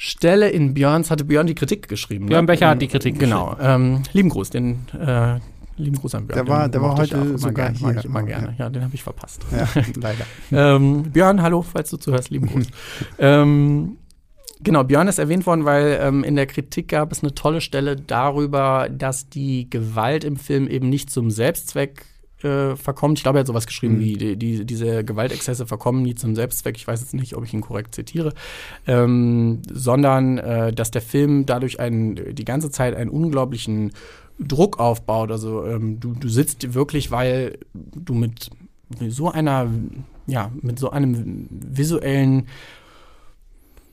Stelle 0.00 0.48
in 0.48 0.74
Björns, 0.74 1.10
hatte 1.10 1.24
Björn 1.24 1.48
die 1.48 1.56
Kritik 1.56 1.88
geschrieben. 1.88 2.26
Ne? 2.26 2.28
Björn 2.28 2.44
ne? 2.44 2.46
Becher 2.46 2.68
hat 2.68 2.80
die 2.80 2.86
Kritik 2.86 3.18
Genau. 3.18 3.56
Ähm, 3.60 4.04
lieben 4.12 4.28
Gruß, 4.28 4.48
den 4.50 4.86
äh, 4.96 5.40
lieben 5.76 5.96
Gruß 5.96 6.14
an 6.14 6.28
Björn. 6.28 6.46
Der 6.46 6.54
war, 6.54 6.68
der 6.68 6.80
war 6.80 6.96
heute 6.96 7.36
sogar 7.36 7.72
hier. 7.72 7.88
Mag 7.88 7.96
ich 7.98 8.04
immer 8.04 8.22
gerne. 8.22 8.54
Ja, 8.56 8.66
ja 8.66 8.70
den 8.70 8.84
habe 8.84 8.94
ich 8.94 9.02
verpasst. 9.02 9.42
Ja, 9.50 9.66
leider. 10.00 10.24
ähm, 10.52 11.10
Björn, 11.10 11.42
hallo, 11.42 11.62
falls 11.62 11.90
du 11.90 11.96
zuhörst, 11.96 12.30
lieben 12.30 12.46
Gruß. 12.46 12.66
ähm, 13.18 13.98
Genau, 14.60 14.82
Björn 14.82 15.06
ist 15.06 15.18
erwähnt 15.18 15.46
worden, 15.46 15.64
weil 15.64 16.00
ähm, 16.02 16.24
in 16.24 16.34
der 16.34 16.46
Kritik 16.46 16.88
gab 16.88 17.12
es 17.12 17.22
eine 17.22 17.32
tolle 17.32 17.60
Stelle 17.60 17.94
darüber, 17.94 18.88
dass 18.90 19.28
die 19.28 19.70
Gewalt 19.70 20.24
im 20.24 20.36
Film 20.36 20.66
eben 20.66 20.88
nicht 20.88 21.10
zum 21.10 21.30
Selbstzweck 21.30 22.04
äh, 22.42 22.76
verkommt. 22.76 23.18
Ich 23.18 23.22
glaube, 23.22 23.38
er 23.38 23.40
hat 23.40 23.46
sowas 23.46 23.66
geschrieben 23.66 23.96
mhm. 23.96 24.00
wie 24.00 24.16
die, 24.16 24.36
die, 24.36 24.64
diese 24.64 25.04
Gewaltexzesse 25.04 25.66
verkommen 25.66 26.02
nie 26.02 26.14
zum 26.14 26.34
Selbstzweck. 26.34 26.76
Ich 26.76 26.86
weiß 26.86 27.00
jetzt 27.00 27.14
nicht, 27.14 27.36
ob 27.36 27.44
ich 27.44 27.52
ihn 27.52 27.60
korrekt 27.60 27.94
zitiere, 27.94 28.32
ähm, 28.86 29.60
sondern 29.70 30.38
äh, 30.38 30.72
dass 30.72 30.90
der 30.90 31.02
Film 31.02 31.46
dadurch 31.46 31.80
einen, 31.80 32.34
die 32.34 32.44
ganze 32.44 32.70
Zeit 32.70 32.94
einen 32.94 33.10
unglaublichen 33.10 33.92
Druck 34.38 34.78
aufbaut. 34.78 35.30
Also 35.30 35.64
ähm, 35.66 36.00
du, 36.00 36.14
du 36.14 36.28
sitzt 36.28 36.74
wirklich, 36.74 37.10
weil 37.10 37.58
du 37.74 38.14
mit 38.14 38.50
so 39.08 39.30
einer, 39.30 39.68
ja, 40.26 40.50
mit 40.60 40.78
so 40.78 40.90
einem 40.90 41.48
visuellen 41.50 42.46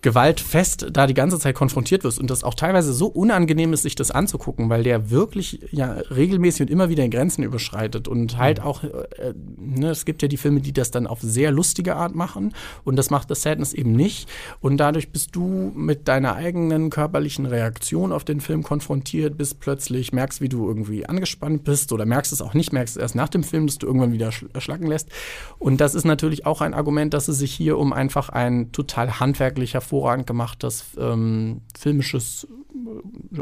gewaltfest 0.06 0.90
da 0.94 1.08
die 1.08 1.16
ganze 1.16 1.40
Zeit 1.40 1.56
konfrontiert 1.56 2.04
wirst 2.04 2.20
und 2.20 2.30
das 2.30 2.44
auch 2.44 2.54
teilweise 2.54 2.94
so 2.94 3.08
unangenehm 3.08 3.74
ist, 3.74 3.82
sich 3.82 3.96
das 3.96 4.12
anzugucken, 4.12 4.70
weil 4.70 4.84
der 4.84 5.10
wirklich 5.10 5.62
ja 5.72 5.94
regelmäßig 5.94 6.62
und 6.62 6.70
immer 6.70 6.90
wieder 6.90 7.10
Grenzen 7.10 7.42
überschreitet 7.42 8.08
und 8.08 8.38
halt 8.38 8.62
auch, 8.62 8.84
äh, 8.84 9.34
ne, 9.58 9.90
es 9.90 10.06
gibt 10.06 10.22
ja 10.22 10.28
die 10.28 10.38
Filme, 10.38 10.62
die 10.62 10.74
das 10.74 10.92
dann 10.92 11.08
auf 11.08 11.22
sehr 11.22 11.52
lustige 11.52 11.96
Art 11.96 12.14
machen 12.14 12.54
und 12.84 12.98
das 12.98 13.10
macht 13.10 13.30
The 13.30 13.34
Sadness 13.34 13.74
eben 13.74 13.94
nicht 13.94 14.30
und 14.62 14.78
dadurch 14.78 15.12
bist 15.12 15.36
du 15.36 15.72
mit 15.76 16.08
deiner 16.08 16.36
eigenen 16.36 16.92
körperlichen 16.92 17.48
Reaktion 17.48 18.12
auf 18.12 18.24
den 18.24 18.42
Film 18.42 18.62
konfrontiert, 18.62 19.40
bis 19.40 19.56
plötzlich 19.56 20.14
merkst, 20.14 20.40
wie 20.40 20.50
du 20.50 20.68
irgendwie 20.68 21.08
angespannt 21.08 21.64
bist 21.64 21.92
oder 21.92 22.06
merkst 22.06 22.32
es 22.32 22.44
auch 22.44 22.54
nicht, 22.54 22.72
merkst 22.72 22.96
es 22.96 23.02
erst 23.02 23.16
nach 23.16 23.30
dem 23.30 23.44
Film, 23.44 23.66
dass 23.66 23.80
du 23.80 23.88
irgendwann 23.88 24.14
wieder 24.14 24.30
erschlacken 24.54 24.86
lässt. 24.86 25.10
Und 25.58 25.82
das 25.82 25.96
ist 25.96 26.06
natürlich 26.06 26.46
auch 26.46 26.62
ein 26.62 26.76
Argument, 26.76 27.12
dass 27.16 27.28
es 27.28 27.40
sich 27.40 27.52
hier 27.52 27.80
um 27.80 27.92
einfach 27.92 28.30
ein 28.30 28.72
total 28.72 29.20
handwerklicher 29.20 29.82
hervorragend 29.96 30.28
gemachtes 30.28 30.86
ähm, 30.98 31.62
filmisches 31.78 32.48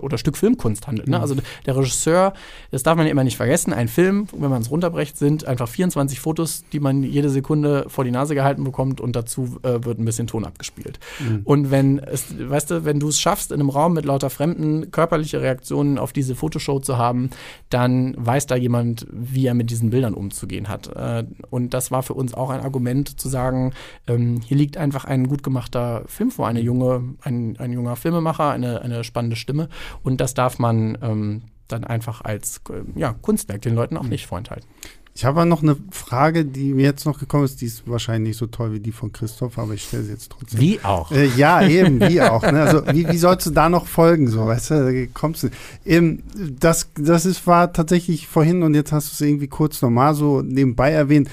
oder 0.01 0.17
Stück 0.17 0.38
Filmkunst 0.38 0.88
handelt. 0.88 1.07
Ne? 1.07 1.19
Also 1.19 1.36
der 1.65 1.75
Regisseur, 1.75 2.34
das 2.71 2.84
darf 2.84 2.95
man 2.95 3.05
ja 3.05 3.11
immer 3.11 3.23
nicht 3.23 3.38
vergessen, 3.38 3.73
ein 3.73 3.88
Film, 3.88 4.27
wenn 4.36 4.49
man 4.49 4.61
es 4.61 4.71
runterbrecht, 4.71 5.17
sind 5.17 5.45
einfach 5.45 5.67
24 5.67 6.19
Fotos, 6.19 6.63
die 6.71 6.79
man 6.79 7.03
jede 7.03 7.29
Sekunde 7.29 7.86
vor 7.88 8.03
die 8.03 8.11
Nase 8.11 8.36
gehalten 8.36 8.63
bekommt 8.63 9.01
und 9.01 9.15
dazu 9.15 9.57
äh, 9.63 9.84
wird 9.84 9.99
ein 9.99 10.05
bisschen 10.05 10.27
Ton 10.27 10.45
abgespielt. 10.45 10.99
Mhm. 11.19 11.41
Und 11.43 11.71
wenn 11.71 11.99
es, 11.99 12.25
weißt 12.38 12.71
du, 12.71 12.86
wenn 12.86 12.99
du 12.99 13.09
es 13.09 13.19
schaffst, 13.19 13.51
in 13.51 13.59
einem 13.59 13.69
Raum 13.69 13.93
mit 13.93 14.05
lauter 14.05 14.29
Fremden 14.29 14.91
körperliche 14.91 15.41
Reaktionen 15.41 15.97
auf 15.97 16.13
diese 16.13 16.36
Fotoshow 16.36 16.79
zu 16.79 16.97
haben, 16.97 17.29
dann 17.69 18.15
weiß 18.17 18.47
da 18.47 18.55
jemand, 18.55 19.07
wie 19.11 19.47
er 19.47 19.53
mit 19.53 19.69
diesen 19.69 19.89
Bildern 19.89 20.13
umzugehen 20.13 20.69
hat. 20.69 20.88
Äh, 20.88 21.25
und 21.49 21.73
das 21.73 21.91
war 21.91 22.03
für 22.03 22.13
uns 22.13 22.34
auch 22.34 22.49
ein 22.49 22.61
Argument 22.61 23.19
zu 23.19 23.29
sagen, 23.29 23.73
ähm, 24.07 24.41
hier 24.45 24.57
liegt 24.57 24.77
einfach 24.77 25.05
ein 25.05 25.27
gut 25.27 25.43
gemachter 25.43 26.03
Film 26.07 26.31
vor, 26.31 26.47
eine 26.47 26.61
junge, 26.61 27.15
ein, 27.21 27.57
ein 27.57 27.73
junger 27.73 27.95
Filmemacher, 27.95 28.51
eine, 28.51 28.81
eine 28.81 29.03
spannende 29.03 29.22
Stimme. 29.36 29.69
Und 30.03 30.21
das 30.21 30.34
darf 30.34 30.59
man 30.59 30.97
ähm, 31.01 31.41
dann 31.67 31.84
einfach 31.84 32.21
als 32.21 32.61
äh, 32.69 32.99
ja, 32.99 33.13
Kunstwerk 33.21 33.61
den 33.61 33.76
Leuten 33.76 33.97
auch 33.97 34.03
mhm. 34.03 34.09
nicht 34.09 34.28
vorenthalten. 34.28 34.67
Ich 35.15 35.26
habe 35.26 35.45
noch 35.45 35.61
eine 35.61 35.78
Frage, 35.91 36.43
die 36.43 36.74
mir 36.74 36.86
jetzt 36.86 37.05
noch 37.05 37.19
gekommen 37.19 37.45
ist. 37.45 37.61
Die 37.61 37.67
ist 37.67 37.88
wahrscheinlich 37.88 38.30
nicht 38.30 38.38
so 38.38 38.47
toll 38.47 38.74
wie 38.74 38.80
die 38.80 38.91
von 38.91 39.11
Christoph, 39.11 39.59
aber 39.59 39.76
ich 39.76 39.84
stelle 39.84 40.03
sie 40.03 40.11
jetzt 40.11 40.32
trotzdem. 40.32 40.59
Wie 40.59 40.80
auch? 40.84 41.11
Äh, 41.11 41.28
ja, 41.38 41.61
eben, 41.61 41.99
wie 41.99 42.19
auch. 42.21 42.41
Ne? 42.41 42.63
Also, 42.63 42.88
wie, 42.88 43.07
wie 43.07 43.17
sollst 43.17 43.45
du 43.45 43.51
da 43.51 43.69
noch 43.69 43.86
folgen? 43.86 44.28
So, 44.28 44.47
weißt 44.47 44.71
du, 44.71 44.74
da 44.91 45.11
kommst 45.13 45.43
du. 45.43 45.49
Eben, 45.86 46.24
das, 46.59 46.89
das 46.95 47.28
ist, 47.28 47.45
war 47.45 47.74
tatsächlich 47.74 48.28
vorhin 48.28 48.63
und 48.63 48.74
jetzt 48.74 48.91
hast 48.91 49.09
du 49.09 49.13
es 49.13 49.21
irgendwie 49.21 49.47
kurz 49.47 49.84
nochmal 49.84 50.15
so 50.15 50.41
nebenbei 50.41 50.91
erwähnt 50.91 51.30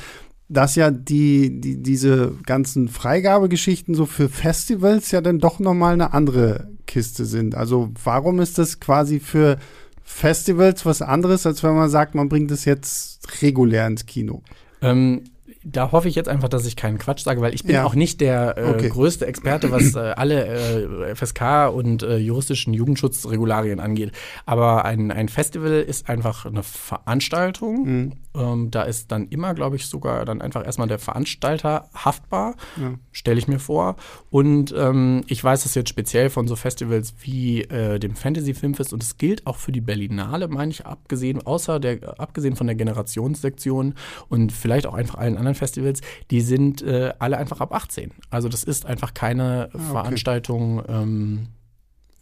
dass 0.51 0.75
ja 0.75 0.91
die, 0.91 1.61
die, 1.61 1.81
diese 1.81 2.35
ganzen 2.45 2.89
Freigabegeschichten 2.89 3.95
so 3.95 4.05
für 4.05 4.29
Festivals 4.29 5.13
ja 5.13 5.21
dann 5.21 5.39
doch 5.39 5.61
nochmal 5.61 5.95
eine 5.95 6.13
andere 6.13 6.69
Kiste 6.87 7.25
sind. 7.25 7.55
Also 7.55 7.91
warum 8.03 8.41
ist 8.41 8.59
das 8.59 8.81
quasi 8.81 9.21
für 9.21 9.59
Festivals 10.03 10.85
was 10.85 11.03
anderes, 11.03 11.47
als 11.47 11.63
wenn 11.63 11.77
man 11.77 11.89
sagt, 11.89 12.17
man 12.17 12.29
bringt 12.29 12.51
es 12.51 12.65
jetzt 12.65 13.43
regulär 13.43 13.87
ins 13.87 14.07
Kino? 14.07 14.43
Ähm, 14.83 15.23
da 15.63 15.93
hoffe 15.93 16.09
ich 16.09 16.15
jetzt 16.15 16.29
einfach, 16.29 16.49
dass 16.49 16.65
ich 16.65 16.75
keinen 16.75 16.99
Quatsch 16.99 17.23
sage, 17.23 17.41
weil 17.43 17.55
ich 17.55 17.65
bin 17.65 17.75
ja. 17.75 17.85
auch 17.85 17.95
nicht 17.95 18.21
der 18.21 18.57
äh, 18.57 18.65
okay. 18.71 18.89
größte 18.89 19.27
Experte, 19.27 19.71
was 19.71 19.95
äh, 19.95 19.99
alle 19.99 20.47
äh, 20.47 21.15
FSK 21.15 21.71
und 21.73 22.03
äh, 22.03 22.17
juristischen 22.17 22.73
Jugendschutzregularien 22.73 23.79
angeht. 23.79 24.13
Aber 24.47 24.87
ein, 24.87 25.11
ein 25.11 25.29
Festival 25.29 25.73
ist 25.73 26.09
einfach 26.09 26.47
eine 26.47 26.63
Veranstaltung. 26.63 27.85
Mhm. 27.85 28.13
Ähm, 28.35 28.71
da 28.71 28.83
ist 28.83 29.11
dann 29.11 29.29
immer, 29.29 29.55
glaube 29.55 29.77
ich, 29.77 29.87
sogar 29.87 30.25
dann 30.25 30.41
einfach 30.41 30.65
erstmal 30.65 30.89
der 30.89 31.01
Veranstalter 31.01 31.91
haftbar, 31.95 32.55
ja. 32.81 32.95
stelle 33.11 33.39
ich 33.39 33.49
mir 33.49 33.59
vor. 33.59 33.97
Und 34.31 34.73
ähm, 34.77 35.25
ich 35.27 35.43
weiß 35.43 35.65
das 35.65 35.75
jetzt 35.75 35.89
speziell 35.89 36.31
von 36.31 36.47
so 36.47 36.57
Festivals 36.57 37.15
wie 37.23 37.63
äh, 37.63 37.99
dem 37.99 38.15
Fantasy 38.15 38.55
Filmfest 38.55 38.93
und 38.93 39.03
es 39.03 39.19
gilt 39.19 39.47
auch 39.47 39.57
für 39.57 39.73
die 39.73 39.81
Berlinale, 39.81 40.49
meine 40.49 40.71
ich, 40.71 40.87
abgesehen, 40.87 41.45
außer 41.45 41.81
der, 41.81 42.21
abgesehen 42.21 42.57
von 42.57 42.69
der 42.69 42.77
Generationssektion 42.77 43.95
und 44.29 44.53
vielleicht 44.53 44.87
auch 44.87 44.95
einfach 44.95 45.17
allen 45.17 45.37
anderen 45.37 45.50
Festivals, 45.55 46.01
die 46.31 46.41
sind 46.41 46.83
äh, 46.83 47.13
alle 47.19 47.39
einfach 47.39 47.61
ab 47.61 47.75
18. 47.75 48.13
Also 48.31 48.49
das 48.49 48.65
ist 48.65 48.87
einfach 48.87 49.15
keine 49.15 49.71
ah, 49.73 49.77
okay. 49.77 49.85
Veranstaltung. 49.91 50.83
Ähm, 50.89 51.49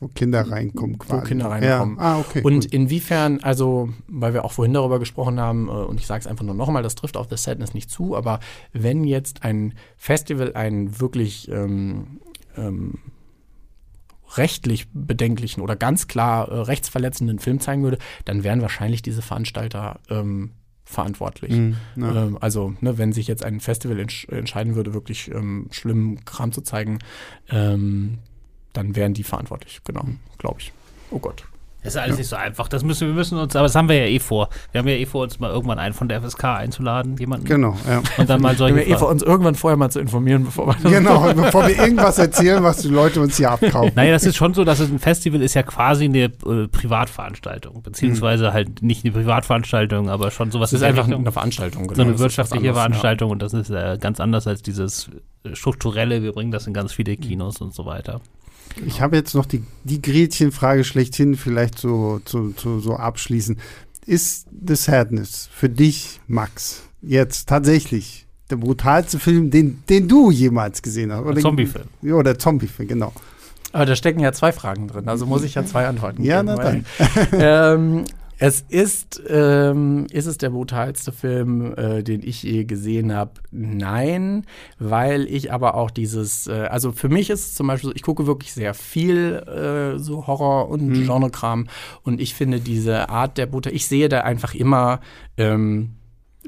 wo 0.01 0.07
Kinder 0.09 0.49
reinkommen 0.49 0.99
quasi. 0.99 1.22
Wo 1.22 1.26
Kinder 1.26 1.51
reinkommen. 1.51 1.97
Ja. 1.97 2.03
Ah, 2.03 2.18
okay, 2.20 2.43
und 2.43 2.62
gut. 2.62 2.72
inwiefern, 2.72 3.41
also, 3.43 3.89
weil 4.07 4.33
wir 4.33 4.45
auch 4.45 4.53
vorhin 4.53 4.72
darüber 4.72 5.01
gesprochen 5.01 5.41
haben, 5.41 5.68
äh, 5.68 5.72
und 5.72 5.99
ich 5.99 6.07
sage 6.07 6.20
es 6.20 6.26
einfach 6.29 6.45
nur 6.45 6.55
nochmal, 6.55 6.85
das 6.85 6.95
trifft 6.95 7.16
auf 7.16 7.26
The 7.29 7.37
Sadness 7.37 7.74
nicht 7.74 7.91
zu, 7.91 8.16
aber 8.16 8.39
wenn 8.72 9.03
jetzt 9.03 9.43
ein 9.43 9.74
Festival 9.97 10.55
einen 10.55 11.01
wirklich 11.01 11.49
ähm, 11.51 12.20
ähm, 12.57 12.99
rechtlich 14.37 14.87
bedenklichen 14.93 15.62
oder 15.62 15.74
ganz 15.74 16.07
klar 16.07 16.49
äh, 16.49 16.61
rechtsverletzenden 16.61 17.41
Film 17.41 17.61
zeigen 17.61 17.83
würde, 17.83 17.99
dann 18.24 18.45
wären 18.45 18.62
wahrscheinlich 18.62 19.03
diese 19.03 19.22
Veranstalter 19.22 20.01
ähm, 20.11 20.53
verantwortlich. 20.89 21.53
Mm, 21.53 21.74
ähm, 21.99 22.39
also, 22.41 22.74
ne, 22.80 22.97
wenn 22.97 23.12
sich 23.12 23.26
jetzt 23.26 23.45
ein 23.45 23.61
Festival 23.61 24.01
entsch 24.01 24.26
entscheiden 24.28 24.74
würde, 24.74 24.95
wirklich 24.95 25.30
ähm, 25.30 25.66
schlimmen 25.70 26.24
Kram 26.24 26.51
zu 26.51 26.62
zeigen, 26.62 26.99
ähm, 27.51 28.18
dann 28.72 28.97
wären 28.97 29.12
die 29.12 29.22
verantwortlich, 29.22 29.80
genau, 29.84 30.07
glaube 30.39 30.61
ich. 30.61 30.72
Oh 31.11 31.18
Gott. 31.18 31.45
Das 31.83 31.95
ist 31.95 32.01
alles 32.01 32.16
ja. 32.16 32.18
nicht 32.18 32.29
so 32.29 32.37
einfach. 32.37 32.66
Das 32.68 32.83
müssen 32.83 33.07
wir 33.07 33.14
müssen 33.14 33.39
uns, 33.39 33.55
aber 33.55 33.64
das 33.64 33.74
haben 33.76 33.89
wir 33.89 33.97
ja 33.97 34.07
eh 34.07 34.18
vor. 34.18 34.49
Wir 34.72 34.81
haben 34.81 34.89
ja 34.89 34.97
eh 34.97 35.07
vor, 35.07 35.22
uns 35.22 35.39
mal 35.39 35.51
irgendwann 35.51 35.79
einen 35.79 35.95
von 35.95 36.09
der 36.09 36.20
FSK 36.20 36.45
einzuladen, 36.45 37.16
jemanden. 37.18 37.47
Genau, 37.47 37.76
ja. 37.89 38.03
Und 38.16 38.29
dann 38.29 38.41
mal 38.41 38.57
solche. 38.57 38.74
Wir 38.74 38.83
haben 38.83 38.91
ja 38.91 38.97
eh 38.97 38.99
vor, 38.99 39.09
uns 39.09 39.22
irgendwann 39.22 39.55
vorher 39.55 39.76
mal 39.76 39.89
zu 39.89 40.01
informieren, 40.01 40.45
bevor 40.45 40.66
wir 40.66 40.91
Genau, 40.91 41.33
bevor 41.35 41.68
wir 41.68 41.79
irgendwas 41.79 42.18
erzählen, 42.18 42.62
was 42.64 42.79
die 42.79 42.89
Leute 42.89 43.20
uns 43.20 43.37
hier 43.37 43.53
abkaufen. 43.53 43.93
Naja, 43.95 44.11
das 44.11 44.24
ist 44.24 44.37
schon 44.37 44.55
so, 44.55 44.64
dass 44.64 44.81
es 44.81 44.91
ein 44.91 44.99
Festival 44.99 45.41
ist 45.41 45.55
ja 45.55 45.62
quasi 45.62 46.07
eine 46.07 46.24
äh, 46.24 46.66
Privatveranstaltung, 46.68 47.83
beziehungsweise 47.83 48.49
mhm. 48.49 48.53
halt 48.53 48.83
nicht 48.83 49.05
eine 49.05 49.12
Privatveranstaltung, 49.12 50.11
aber 50.11 50.33
schon 50.33 50.51
sowas. 50.51 50.70
Das 50.70 50.81
ist 50.81 50.85
einfach 50.85 51.05
Richtung, 51.07 51.22
eine 51.22 51.33
Veranstaltung, 51.33 51.83
genau. 51.85 51.95
So 51.95 52.03
eine 52.03 52.18
wirtschaftliche 52.18 52.72
Veranstaltung 52.74 53.29
ja. 53.29 53.33
und 53.35 53.43
das 53.43 53.55
ist 53.55 53.70
äh, 53.70 53.99
ganz 54.01 54.18
anders 54.18 54.49
als 54.49 54.62
dieses 54.62 55.11
äh, 55.45 55.55
strukturelle. 55.55 56.24
Wir 56.24 56.33
bringen 56.33 56.51
das 56.51 56.66
in 56.66 56.74
ganz 56.74 56.93
viele 56.93 57.16
Kinos 57.16 57.61
und 57.61 57.72
so 57.72 57.87
weiter. 57.87 58.20
Ich 58.87 59.01
habe 59.01 59.16
jetzt 59.16 59.35
noch 59.35 59.47
die, 59.47 59.62
die 59.85 60.01
Gretchenfrage 60.01 60.85
schlechthin 60.85 61.37
vielleicht 61.37 61.79
so, 61.79 62.20
so, 62.24 62.53
so, 62.57 62.81
so 62.81 62.97
abschließen. 62.97 63.59
Ist 64.07 64.47
The 64.66 64.74
Sadness 64.74 65.49
für 65.53 65.68
dich, 65.68 66.20
Max, 66.26 66.83
jetzt 67.03 67.49
tatsächlich 67.49 68.26
der 68.51 68.57
brutalste 68.57 69.18
Film, 69.18 69.51
den, 69.51 69.83
den 69.89 70.09
du 70.09 70.31
jemals 70.31 70.81
gesehen 70.83 71.12
hast? 71.12 71.24
Oder 71.24 71.41
Zombiefilm. 71.41 71.87
Ja, 72.03 72.22
der 72.22 72.39
Zombiefilm, 72.39 72.89
genau. 72.89 73.12
Aber 73.72 73.85
da 73.85 73.95
stecken 73.95 74.20
ja 74.20 74.33
zwei 74.33 74.53
Fragen 74.53 74.89
drin, 74.89 75.09
also 75.09 75.26
muss 75.26 75.43
ich 75.43 75.55
ja 75.55 75.64
zwei 75.66 75.87
Antworten 75.87 76.24
ja, 76.24 76.41
geben. 76.41 76.49
Ja, 76.49 76.57
na 76.57 76.62
dann. 76.62 76.85
ähm, 77.99 78.05
es 78.39 78.61
ist, 78.68 79.20
ähm, 79.28 80.07
ist 80.12 80.26
es 80.26 80.39
der 80.39 80.51
brutalste 80.51 81.11
Film, 81.11 81.74
äh, 81.76 82.03
den 82.03 82.22
ich 82.22 82.43
je 82.45 82.64
gesehen 82.64 83.12
habe? 83.12 83.32
Nein, 83.51 84.47
weil 84.78 85.26
ich 85.26 85.53
aber 85.53 85.74
auch 85.74 85.91
dieses, 85.91 86.47
äh, 86.47 86.68
also 86.70 86.93
für 86.93 87.09
mich 87.09 87.30
ist 87.30 87.47
es 87.47 87.55
zum 87.55 87.66
Beispiel 87.66 87.91
so, 87.91 87.97
ich 87.97 88.03
gucke 88.03 88.26
wirklich 88.26 88.53
sehr 88.53 88.74
viel 88.74 89.34
äh, 89.34 89.99
so 89.99 90.26
Horror 90.28 90.68
und 90.68 90.86
mhm. 90.86 91.07
Genrekram 91.07 91.66
und 92.05 92.20
ich 92.20 92.34
finde 92.34 92.61
diese 92.61 93.09
Art 93.09 93.39
der 93.39 93.47
Brutal, 93.47 93.74
ich 93.74 93.86
sehe 93.86 94.09
da 94.09 94.20
einfach 94.20 94.55
immer 94.55 95.01
ähm, 95.36 95.97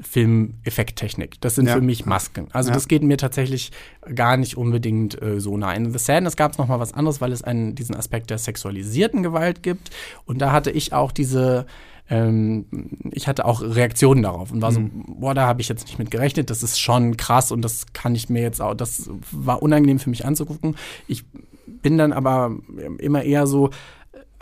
Filmeffekttechnik. 0.01 1.39
Das 1.41 1.55
sind 1.55 1.67
ja. 1.67 1.75
für 1.75 1.81
mich 1.81 2.05
Masken. 2.05 2.47
Also 2.51 2.69
ja. 2.69 2.73
das 2.73 2.87
geht 2.87 3.03
mir 3.03 3.17
tatsächlich 3.17 3.71
gar 4.13 4.37
nicht 4.37 4.57
unbedingt 4.57 5.21
äh, 5.21 5.39
so 5.39 5.57
nah. 5.57 5.73
In 5.73 5.91
The 5.91 5.99
Sadness 5.99 6.35
gab 6.35 6.53
es 6.53 6.57
noch 6.57 6.67
mal 6.67 6.79
was 6.79 6.93
anderes, 6.93 7.21
weil 7.21 7.31
es 7.31 7.43
einen, 7.43 7.75
diesen 7.75 7.95
Aspekt 7.95 8.29
der 8.29 8.37
sexualisierten 8.37 9.23
Gewalt 9.23 9.63
gibt. 9.63 9.91
Und 10.25 10.39
da 10.39 10.51
hatte 10.51 10.71
ich 10.71 10.93
auch 10.93 11.11
diese 11.11 11.65
ähm, 12.09 12.65
ich 13.11 13.27
hatte 13.27 13.45
auch 13.45 13.61
Reaktionen 13.61 14.21
darauf 14.21 14.51
und 14.51 14.61
war 14.61 14.71
so, 14.71 14.81
mhm. 14.81 15.05
boah, 15.19 15.33
da 15.33 15.47
habe 15.47 15.61
ich 15.61 15.69
jetzt 15.69 15.85
nicht 15.85 15.97
mit 15.97 16.11
gerechnet. 16.11 16.49
Das 16.49 16.61
ist 16.61 16.79
schon 16.79 17.15
krass 17.15 17.51
und 17.51 17.61
das 17.61 17.93
kann 17.93 18.15
ich 18.15 18.29
mir 18.29 18.41
jetzt 18.41 18.61
auch, 18.61 18.73
das 18.73 19.09
war 19.31 19.63
unangenehm 19.63 19.99
für 19.99 20.09
mich 20.09 20.25
anzugucken. 20.25 20.75
Ich 21.07 21.23
bin 21.65 21.97
dann 21.97 22.11
aber 22.11 22.57
immer 22.97 23.23
eher 23.23 23.47
so, 23.47 23.69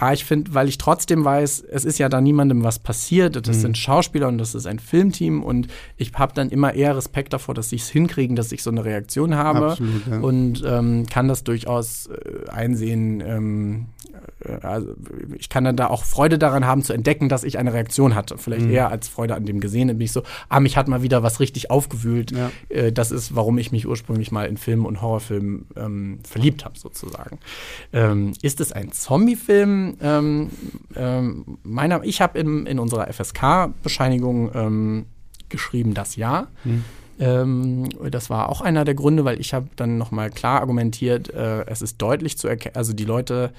Ah, 0.01 0.13
ich 0.13 0.23
finde, 0.23 0.53
weil 0.53 0.69
ich 0.69 0.77
trotzdem 0.77 1.25
weiß, 1.25 1.59
es 1.59 1.83
ist 1.83 1.99
ja 1.99 2.07
da 2.07 2.21
niemandem 2.21 2.63
was 2.63 2.79
passiert. 2.79 3.35
Das 3.35 3.57
mhm. 3.57 3.61
sind 3.61 3.77
Schauspieler 3.77 4.29
und 4.29 4.37
das 4.37 4.55
ist 4.55 4.65
ein 4.65 4.79
Filmteam 4.79 5.43
und 5.43 5.67
ich 5.97 6.13
habe 6.13 6.33
dann 6.33 6.49
immer 6.49 6.73
eher 6.73 6.95
Respekt 6.95 7.33
davor, 7.33 7.53
dass 7.53 7.69
sie 7.69 7.75
es 7.75 7.89
hinkriegen, 7.89 8.37
dass 8.37 8.53
ich 8.53 8.63
so 8.63 8.69
eine 8.69 8.85
Reaktion 8.85 9.35
habe 9.35 9.71
Absolut, 9.71 10.07
ja. 10.09 10.19
und 10.19 10.63
ähm, 10.65 11.05
kann 11.05 11.27
das 11.27 11.43
durchaus 11.43 12.07
äh, 12.07 12.49
einsehen. 12.49 13.21
Ähm, 13.25 13.87
äh, 14.13 14.28
also 14.61 14.95
ich 15.37 15.49
kann 15.49 15.63
dann 15.63 15.75
da 15.75 15.87
auch 15.87 16.03
Freude 16.03 16.37
daran 16.37 16.65
haben 16.65 16.83
zu 16.83 16.93
entdecken, 16.93 17.29
dass 17.29 17.43
ich 17.43 17.57
eine 17.57 17.73
Reaktion 17.73 18.15
hatte. 18.15 18.37
Vielleicht 18.37 18.65
mhm. 18.65 18.71
eher 18.71 18.89
als 18.89 19.07
Freude 19.07 19.35
an 19.35 19.45
dem 19.45 19.59
Gesehenen. 19.59 19.97
Bin 19.97 20.05
ich 20.05 20.11
so, 20.11 20.23
ah, 20.47 20.59
mich 20.59 20.77
hat 20.77 20.87
mal 20.87 21.01
wieder 21.01 21.23
was 21.23 21.39
richtig 21.39 21.71
aufgewühlt. 21.71 22.31
Ja. 22.31 22.51
Äh, 22.69 22.91
das 22.91 23.11
ist, 23.11 23.35
warum 23.35 23.57
ich 23.57 23.71
mich 23.71 23.87
ursprünglich 23.87 24.31
mal 24.31 24.45
in 24.45 24.57
Filmen 24.57 24.85
und 24.85 25.01
Horrorfilmen 25.01 25.67
ähm, 25.75 26.19
verliebt 26.23 26.65
habe, 26.65 26.77
sozusagen. 26.79 27.39
Ähm, 27.91 28.33
ist 28.41 28.61
es 28.61 28.71
ein 28.71 28.91
Zombie-Film? 28.91 29.97
ähm, 30.01 30.49
ähm, 30.95 31.57
meiner, 31.63 32.03
ich 32.03 32.21
habe 32.21 32.39
in, 32.39 32.65
in 32.65 32.79
unserer 32.79 33.11
FSK-Bescheinigung 33.11 34.51
ähm, 34.53 35.05
geschrieben, 35.49 35.93
das 35.93 36.15
ja. 36.15 36.47
Mhm. 36.63 36.83
Ähm, 37.19 37.89
das 38.09 38.29
war 38.29 38.49
auch 38.49 38.61
einer 38.61 38.85
der 38.85 38.95
Gründe, 38.95 39.25
weil 39.25 39.39
ich 39.41 39.53
habe 39.53 39.67
dann 39.75 39.97
nochmal 39.97 40.29
klar 40.29 40.61
argumentiert, 40.61 41.33
äh, 41.33 41.65
es 41.65 41.81
ist 41.81 42.01
deutlich 42.01 42.37
zu 42.37 42.47
erkennen, 42.47 42.75
also 42.75 42.93
die 42.93 43.05
Leute 43.05 43.51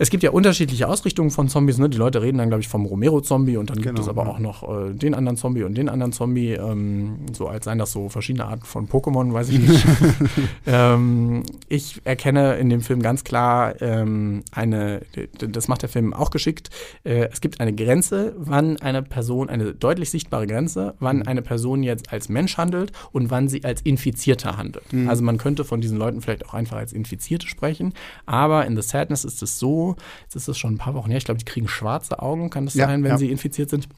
es 0.00 0.08
gibt 0.08 0.22
ja 0.22 0.30
unterschiedliche 0.30 0.88
Ausrichtungen 0.88 1.30
von 1.30 1.48
Zombies. 1.48 1.76
Ne? 1.76 1.90
Die 1.90 1.98
Leute 1.98 2.22
reden 2.22 2.38
dann, 2.38 2.48
glaube 2.48 2.62
ich, 2.62 2.68
vom 2.68 2.86
Romero-Zombie 2.86 3.58
und 3.58 3.68
dann 3.68 3.76
genau, 3.76 3.88
gibt 3.88 3.98
es 3.98 4.08
aber 4.08 4.22
ja. 4.22 4.30
auch 4.30 4.38
noch 4.38 4.62
äh, 4.62 4.94
den 4.94 5.14
anderen 5.14 5.36
Zombie 5.36 5.62
und 5.62 5.76
den 5.76 5.90
anderen 5.90 6.12
Zombie. 6.12 6.52
Ähm, 6.52 7.26
so 7.34 7.48
als 7.48 7.66
seien 7.66 7.78
das 7.78 7.92
so 7.92 8.08
verschiedene 8.08 8.46
Arten 8.46 8.64
von 8.64 8.88
Pokémon, 8.88 9.34
weiß 9.34 9.50
ich 9.50 9.58
nicht. 9.58 9.84
ähm, 10.66 11.42
ich 11.68 12.00
erkenne 12.04 12.54
in 12.54 12.70
dem 12.70 12.80
Film 12.80 13.02
ganz 13.02 13.24
klar 13.24 13.74
ähm, 13.82 14.42
eine, 14.52 15.02
das 15.36 15.68
macht 15.68 15.82
der 15.82 15.90
Film 15.90 16.14
auch 16.14 16.30
geschickt. 16.30 16.70
Äh, 17.04 17.28
es 17.30 17.42
gibt 17.42 17.60
eine 17.60 17.74
Grenze, 17.74 18.34
wann 18.38 18.78
eine 18.78 19.02
Person, 19.02 19.50
eine 19.50 19.74
deutlich 19.74 20.08
sichtbare 20.08 20.46
Grenze, 20.46 20.94
wann 20.98 21.18
mhm. 21.18 21.28
eine 21.28 21.42
Person 21.42 21.82
jetzt 21.82 22.10
als 22.10 22.30
Mensch 22.30 22.56
handelt 22.56 22.92
und 23.12 23.30
wann 23.30 23.48
sie 23.48 23.64
als 23.64 23.82
Infizierter 23.82 24.56
handelt. 24.56 24.90
Mhm. 24.94 25.10
Also 25.10 25.22
man 25.22 25.36
könnte 25.36 25.66
von 25.66 25.82
diesen 25.82 25.98
Leuten 25.98 26.22
vielleicht 26.22 26.46
auch 26.46 26.54
einfach 26.54 26.78
als 26.78 26.94
Infizierte 26.94 27.46
sprechen. 27.46 27.92
Aber 28.24 28.64
in 28.64 28.76
The 28.76 28.82
Sadness 28.82 29.26
ist 29.26 29.42
es 29.42 29.58
so, 29.58 29.89
Jetzt 30.22 30.36
ist 30.36 30.48
es 30.48 30.58
schon 30.58 30.74
ein 30.74 30.78
paar 30.78 30.94
Wochen 30.94 31.10
her. 31.10 31.18
Ich 31.18 31.24
glaube, 31.24 31.38
die 31.38 31.44
kriegen 31.44 31.68
schwarze 31.68 32.20
Augen, 32.20 32.50
kann 32.50 32.64
das 32.64 32.74
Ja, 32.74 32.86
sein, 32.86 33.02
wenn 33.02 33.12
ja. 33.12 33.18
sie 33.18 33.30
infiziert 33.30 33.70
sind. 33.70 33.88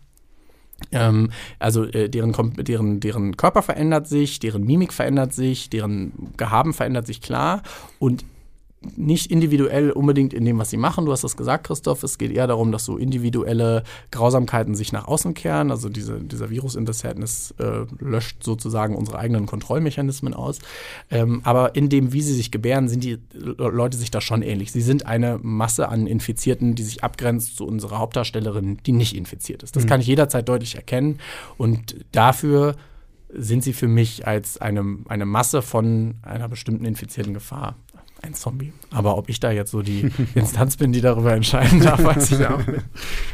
Ähm, 0.91 1.31
also 1.59 1.85
äh, 1.85 2.09
deren, 2.09 2.33
deren, 2.57 3.01
deren 3.01 3.37
Körper 3.37 3.63
verändert 3.63 4.09
sich, 4.09 4.41
deren 4.41 4.65
Mimik 4.65 4.93
verändert 4.93 5.33
sich, 5.33 5.71
deren 5.71 6.33
Gehaben 6.37 6.73
verändert 6.73 7.07
sich 7.07 7.21
klar 7.21 7.63
und 7.99 8.25
nicht 8.97 9.31
individuell 9.31 9.91
unbedingt 9.91 10.35
in 10.35 10.45
dem, 10.45 10.59
was 10.59 10.71
sie 10.71 10.77
machen. 10.77 11.07
Du 11.07 11.13
hast 11.13 11.25
das 11.25 11.37
gesagt, 11.37 11.67
Christoph. 11.67 12.03
Es 12.03 12.19
geht 12.19 12.33
eher 12.33 12.47
darum, 12.47 12.73
dass 12.73 12.85
so 12.85 12.97
individuelle 12.97 13.85
Grausamkeiten 14.11 14.75
sich 14.75 14.93
nach 14.93 15.07
außen 15.07 15.35
kehren. 15.35 15.71
Also 15.71 15.89
diese, 15.89 16.21
dieser 16.21 16.51
Virus 16.51 16.75
in 16.75 16.85
das 16.85 17.01
Sadness 17.01 17.55
äh, 17.59 17.87
löscht 17.99 18.43
sozusagen 18.43 18.97
unsere 18.97 19.19
eigenen 19.19 19.47
Kontrollmechanismen 19.47 20.35
aus. 20.35 20.59
Ähm, 21.11 21.41
aber 21.45 21.75
in 21.75 21.89
dem, 21.89 22.13
wie 22.13 22.23
sie 22.23 22.35
sich 22.35 22.51
gebären, 22.51 22.89
sind 22.89 23.05
die 23.05 23.19
Le- 23.33 23.55
Leute 23.71 23.97
sich 23.97 24.11
da 24.11 24.21
schon 24.21 24.43
ähnlich. 24.43 24.73
Sie 24.73 24.83
sind 24.83 25.07
eine 25.07 25.39
Masse 25.43 25.89
an 25.89 26.07
Infizierten, 26.07 26.75
die 26.75 26.83
sich 26.83 27.05
abgrenzt 27.05 27.57
zu 27.57 27.67
unserer 27.67 27.99
Hauptdarstellerin, 27.99 28.79
die 28.85 28.93
nicht 28.93 29.17
infiziert 29.17 29.63
ist. 29.63 29.77
Das 29.77 29.87
kann 29.87 30.01
ich 30.01 30.07
jederzeit 30.07 30.49
deutlich 30.49 30.75
erkennen. 30.75 31.19
Und 31.57 31.97
dafür 32.13 32.77
sind 33.35 33.65
sie 33.65 33.73
für 33.73 33.89
mich 33.89 34.27
als 34.27 34.61
eine, 34.61 34.85
eine 35.09 35.25
Masse 35.25 35.63
von 35.63 36.17
einer 36.23 36.49
bestimmten 36.49 36.85
infizierten 36.85 37.33
Gefahr. 37.33 37.77
Ein 38.25 38.35
Zombie. 38.35 38.73
Aber 38.93 39.19
ob 39.19 39.29
ich 39.29 39.41
da 39.41 39.51
jetzt 39.51 39.73
so 39.73 39.83
die 39.83 40.09
Instanz 40.35 40.77
bin, 40.77 40.93
die 40.93 41.01
darüber 41.01 41.33
entscheiden 41.33 41.81
darf, 41.81 42.03
weiß 42.03 42.31
ich 42.33 42.39
ja 42.39 42.55
auch 42.55 42.67
nicht. 42.67 42.85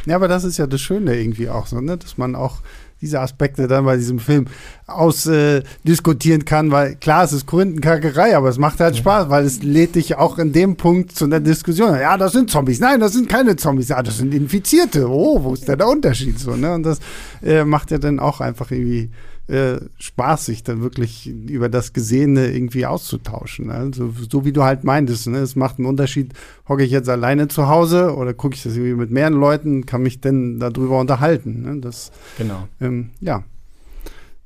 Ja, 0.07 0.17
aber 0.17 0.29
das 0.29 0.45
ist 0.45 0.57
ja 0.57 0.67
das 0.67 0.81
Schöne 0.81 1.15
irgendwie 1.15 1.51
auch 1.51 1.67
so, 1.67 1.81
ne? 1.81 1.99
dass 1.99 2.17
man 2.17 2.35
auch 2.35 2.63
diese 3.01 3.21
Aspekte 3.21 3.69
dann 3.69 3.85
bei 3.85 3.97
diesem 3.97 4.19
Film 4.19 4.47
ausdiskutieren 4.87 6.41
äh, 6.41 6.45
kann, 6.45 6.71
weil 6.71 6.97
klar, 6.97 7.25
es 7.25 7.33
ist 7.33 7.47
Korinthenkackerei, 7.47 8.37
aber 8.37 8.49
es 8.49 8.59
macht 8.59 8.81
halt 8.81 8.97
Spaß, 8.97 9.29
weil 9.29 9.45
es 9.45 9.63
lädt 9.63 9.95
dich 9.95 10.17
auch 10.17 10.39
in 10.39 10.53
dem 10.53 10.77
Punkt 10.77 11.13
zu 11.13 11.27
einer 11.27 11.41
Diskussion. 11.41 11.95
Ja, 11.95 12.17
das 12.17 12.33
sind 12.33 12.51
Zombies. 12.51 12.81
Nein, 12.81 12.99
das 13.01 13.13
sind 13.13 13.29
keine 13.29 13.57
Zombies. 13.57 13.89
Ja, 13.89 14.03
das 14.03 14.19
sind 14.19 14.35
Infizierte. 14.35 15.09
Oh, 15.09 15.45
wo 15.45 15.55
ist 15.55 15.69
denn 15.69 15.79
der 15.79 15.87
Unterschied 15.87 16.39
so, 16.39 16.57
ne? 16.57 16.75
Und 16.75 16.83
das 16.83 16.99
äh, 17.43 17.65
macht 17.65 17.91
ja 17.91 17.99
dann 17.99 18.19
auch 18.19 18.41
einfach 18.41 18.71
irgendwie 18.71 19.11
äh, 19.49 19.79
Spaß, 19.99 20.47
sich 20.47 20.63
dann 20.63 20.83
wirklich 20.83 21.27
über 21.27 21.69
das 21.69 21.93
Gesehene 21.93 22.49
irgendwie 22.49 22.85
auszutauschen. 22.87 23.67
Ne? 23.69 23.91
So, 23.95 24.13
so 24.31 24.45
wie 24.45 24.53
du 24.53 24.63
halt 24.63 24.85
meintest, 24.85 25.27
ne? 25.27 25.39
es 25.39 25.57
macht 25.57 25.79
einen 25.79 25.87
Unterschied, 25.87 26.33
hocke 26.69 26.85
ich 26.85 26.91
jetzt 26.91 27.09
alleine 27.09 27.49
zu 27.49 27.69
Hause 27.69 28.15
oder 28.15 28.35
gucke 28.35 28.55
ich 28.55 28.63
das 28.63 28.77
irgendwie 28.77 28.95
mit 28.95 29.11
mehreren 29.11 29.41
Leuten, 29.41 29.87
kann 29.87 30.03
mich 30.03 30.21
denn 30.21 30.59
darüber 30.61 31.01
unterhalten. 31.01 31.63
Ne? 31.63 31.81
Das, 31.81 32.13
Genau. 32.37 32.69
ähm, 32.81 33.11
ja. 33.21 33.43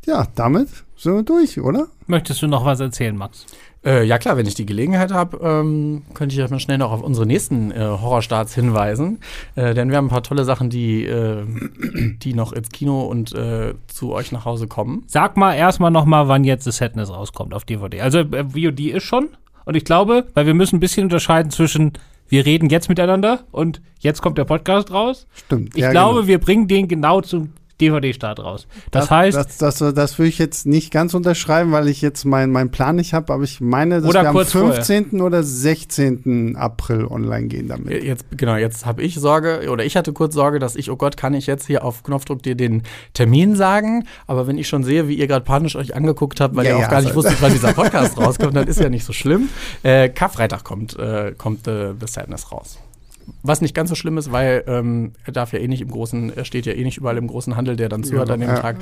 Ja, 0.07 0.26
damit 0.34 0.68
sind 0.96 1.14
wir 1.14 1.22
durch, 1.22 1.61
oder? 1.61 1.88
Möchtest 2.07 2.42
du 2.42 2.46
noch 2.48 2.64
was 2.64 2.80
erzählen, 2.80 3.16
Max? 3.16 3.46
Äh, 3.85 4.05
ja 4.05 4.18
klar, 4.18 4.37
wenn 4.37 4.47
ich 4.47 4.55
die 4.55 4.66
Gelegenheit 4.66 5.12
habe, 5.12 5.39
ähm, 5.43 6.03
könnte 6.14 6.35
ich 6.35 6.43
euch 6.43 6.51
mal 6.51 6.61
schnell 6.61 6.78
noch 6.78 6.93
auf 6.93 7.03
unsere 7.03 7.26
nächsten 7.26 7.72
äh, 7.72 7.80
Horrorstarts 7.80 8.55
hinweisen. 8.55 9.18
Äh, 9.57 9.74
denn 9.74 9.91
wir 9.91 9.97
haben 9.97 10.07
ein 10.07 10.11
paar 10.11 10.22
tolle 10.22 10.45
Sachen, 10.45 10.70
die, 10.70 11.05
äh, 11.05 11.45
die 12.22 12.35
noch 12.35 12.53
ins 12.53 12.70
Kino 12.70 13.03
und 13.03 13.35
äh, 13.35 13.74
zu 13.89 14.12
euch 14.12 14.30
nach 14.30 14.45
Hause 14.45 14.68
kommen. 14.68 15.03
Sag 15.07 15.37
mal 15.37 15.55
erstmal 15.55 15.91
noch 15.91 16.05
mal, 16.05 16.28
wann 16.28 16.45
jetzt 16.45 16.64
The 16.64 16.70
Sadness 16.70 17.11
rauskommt 17.11 17.55
auf 17.55 17.64
DVD. 17.64 18.01
Also 18.01 18.20
äh, 18.20 18.45
VOD 18.45 18.80
ist 18.80 19.05
schon. 19.05 19.28
Und 19.64 19.76
ich 19.76 19.85
glaube, 19.85 20.26
weil 20.35 20.47
wir 20.47 20.55
müssen 20.55 20.76
ein 20.76 20.80
bisschen 20.80 21.05
unterscheiden 21.05 21.51
zwischen 21.51 21.93
wir 22.28 22.47
reden 22.47 22.70
jetzt 22.70 22.89
miteinander 22.89 23.41
und 23.51 23.83
jetzt 23.99 24.22
kommt 24.22 24.39
der 24.39 24.45
Podcast 24.45 24.91
raus. 24.91 25.26
Stimmt. 25.35 25.76
Ich 25.76 25.83
ja, 25.83 25.91
glaube, 25.91 26.20
genau. 26.20 26.28
wir 26.28 26.39
bringen 26.39 26.66
den 26.66 26.89
genau 26.89 27.20
zum 27.20 27.53
DVD-Start 27.91 28.39
raus. 28.41 28.66
Das, 28.91 29.11
heißt, 29.11 29.37
Das, 29.37 29.59
das, 29.59 29.95
das 29.95 30.18
würde 30.18 30.28
ich 30.28 30.39
jetzt 30.39 30.66
nicht 30.66 30.91
ganz 30.93 31.14
unterschreiben, 31.14 31.72
weil 31.72 31.89
ich 31.89 32.01
jetzt 32.03 32.24
meinen 32.24 32.53
mein 32.53 32.70
Plan 32.70 32.97
nicht 32.97 33.12
habe, 33.14 33.33
aber 33.33 33.43
ich 33.45 33.61
meine, 33.61 34.01
dass 34.01 34.09
Oder 34.09 34.22
wir 34.22 34.28
am 34.28 34.35
kurz 34.35 34.53
vorher. 34.53 34.74
15. 34.83 35.20
oder 35.20 35.43
16. 35.43 36.57
April 36.57 37.07
online 37.07 37.49
gehen 37.49 37.68
damit. 37.68 37.91
Äh, 37.91 38.05
Jetzt, 38.07 38.24
genau, 38.37 38.57
jetzt 38.57 38.85
habe 38.87 39.03
ich 39.03 39.14
Sorge, 39.16 39.68
oder 39.70 39.85
ich 39.85 39.97
hatte 39.97 40.12
kurz 40.12 40.35
Sorge, 40.35 40.59
dass 40.59 40.76
ich, 40.76 40.91
oh 40.91 40.97
Gott, 40.97 41.16
kann 41.16 41.35
ich 41.35 41.47
jetzt 41.47 41.66
hier 41.66 41.85
auf 41.85 42.03
Knopfdruck 42.03 42.43
dir 42.43 42.55
den 42.55 42.83
Termin 43.14 43.57
sagen? 43.57 44.05
Aber 44.26 44.47
wenn 44.47 44.59
ich 44.59 44.68
schon 44.68 44.85
sehe, 44.85 45.09
wie 45.09 45.14
ihr 45.14 45.26
gerade 45.26 45.45
panisch 45.45 45.76
euch 45.76 45.95
angeguckt 45.97 46.41
habt, 46.41 46.57
weil 46.57 46.64
Ja, 46.66 46.72
ihr 46.72 46.76
auch 46.76 46.80
ja, 46.83 46.89
gar 46.89 47.01
nicht 47.01 47.09
also- 47.09 47.18
wusstet, 47.24 47.41
wann 47.41 47.53
dieser 47.53 47.72
Podcast 47.74 48.16
rauskommt, 48.18 48.55
dann 48.57 48.68
ist 48.68 48.80
ja 48.80 48.89
nicht 48.89 49.05
so 49.05 49.12
schlimm. 49.12 49.49
Äh, 49.83 50.09
Karfreitag 50.09 50.64
kommt, 50.64 50.99
äh, 50.99 51.33
kommt 51.37 51.66
äh, 51.66 51.93
The 51.99 52.07
Sadness 52.07 52.53
raus. 52.53 52.78
Was 53.42 53.60
nicht 53.60 53.74
ganz 53.74 53.88
so 53.90 53.94
schlimm 53.96 54.18
ist, 54.18 54.30
weil 54.32 54.64
ähm, 54.66 55.12
er 55.24 55.32
darf 55.32 55.52
ja 55.52 55.58
eh 55.58 55.68
nicht 55.68 55.80
im 55.80 55.90
großen, 55.90 56.36
er 56.36 56.44
steht 56.44 56.66
ja 56.66 56.72
eh 56.72 56.84
nicht 56.84 56.96
überall 56.98 57.16
im 57.16 57.26
großen 57.26 57.56
Handel, 57.56 57.76
der 57.76 57.88
dann 57.88 58.04
zuhört 58.04 58.30
an 58.30 58.40
dem 58.40 58.48
ja. 58.50 58.56
Tag. 58.60 58.76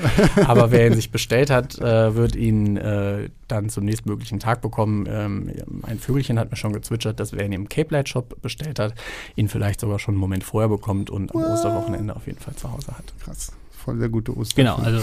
Aber 0.46 0.70
wer 0.70 0.86
ihn 0.86 0.94
sich 0.94 1.10
bestellt 1.10 1.50
hat, 1.50 1.78
äh, 1.78 2.14
wird 2.14 2.36
ihn 2.36 2.76
äh, 2.76 3.30
dann 3.48 3.68
zum 3.68 3.84
nächstmöglichen 3.84 4.38
Tag 4.38 4.60
bekommen. 4.60 5.06
Ähm, 5.10 5.52
ein 5.82 5.98
Vögelchen 5.98 6.38
hat 6.38 6.50
mir 6.50 6.56
schon 6.56 6.72
gezwitschert, 6.72 7.18
dass 7.20 7.32
wer 7.32 7.44
ihn 7.44 7.52
im 7.52 7.68
Cape 7.68 7.94
Light 7.94 8.08
Shop 8.08 8.40
bestellt 8.42 8.78
hat, 8.78 8.94
ihn 9.36 9.48
vielleicht 9.48 9.80
sogar 9.80 9.98
schon 9.98 10.14
einen 10.14 10.20
Moment 10.20 10.44
vorher 10.44 10.68
bekommt 10.68 11.10
und 11.10 11.34
am 11.34 11.42
Osterwochenende 11.42 12.14
auf 12.16 12.26
jeden 12.26 12.38
Fall 12.40 12.54
zu 12.54 12.70
Hause 12.72 12.88
hat. 12.96 13.04
Krass. 13.24 13.52
Voll 13.70 13.98
der 13.98 14.10
gute 14.10 14.36
Ostern. 14.36 14.66
genau, 14.66 14.76
also 14.76 15.02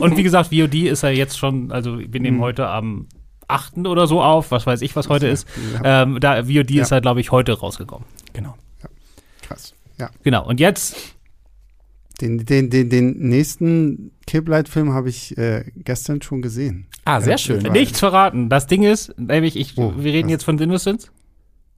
und 0.00 0.16
wie 0.16 0.22
gesagt, 0.24 0.50
VOD 0.52 0.74
ist 0.88 1.02
ja 1.04 1.10
jetzt 1.10 1.38
schon, 1.38 1.70
also 1.70 1.98
wir 2.00 2.20
nehmen 2.20 2.40
heute 2.40 2.66
am 2.68 3.06
8. 3.48 3.78
oder 3.86 4.08
so 4.08 4.20
auf, 4.20 4.50
was 4.50 4.66
weiß 4.66 4.82
ich, 4.82 4.96
was 4.96 5.08
heute 5.08 5.28
ist. 5.28 5.46
Ja, 5.84 6.02
Ähm, 6.02 6.18
da 6.18 6.42
VOD 6.42 6.70
ist 6.72 6.90
Ja. 6.90 6.94
halt, 6.94 7.02
glaube 7.02 7.20
ich, 7.20 7.30
heute 7.30 7.52
rausgekommen. 7.56 8.04
Genau. 8.32 8.56
Krass. 9.46 9.74
Ja. 9.98 10.10
Genau. 10.22 10.46
Und 10.46 10.60
jetzt, 10.60 10.96
Den, 12.20 12.44
den, 12.46 12.70
den, 12.70 12.88
den 12.90 13.18
nächsten 13.28 14.10
Cape-Light-Film 14.26 14.92
habe 14.92 15.08
ich 15.10 15.36
äh, 15.38 15.64
gestern 15.76 16.22
schon 16.22 16.40
gesehen. 16.42 16.86
Ah, 17.04 17.20
sehr 17.20 17.32
Ja, 17.32 17.38
schön. 17.38 17.62
Nichts 17.72 17.98
verraten. 18.00 18.48
Das 18.48 18.66
Ding 18.66 18.82
ist, 18.82 19.14
nämlich, 19.18 19.54
ich, 19.56 19.76
Oh, 19.76 19.92
wir 19.96 20.12
reden 20.12 20.28
jetzt 20.28 20.44
von 20.44 20.56
The 20.58 20.64
Innocence, 20.64 21.10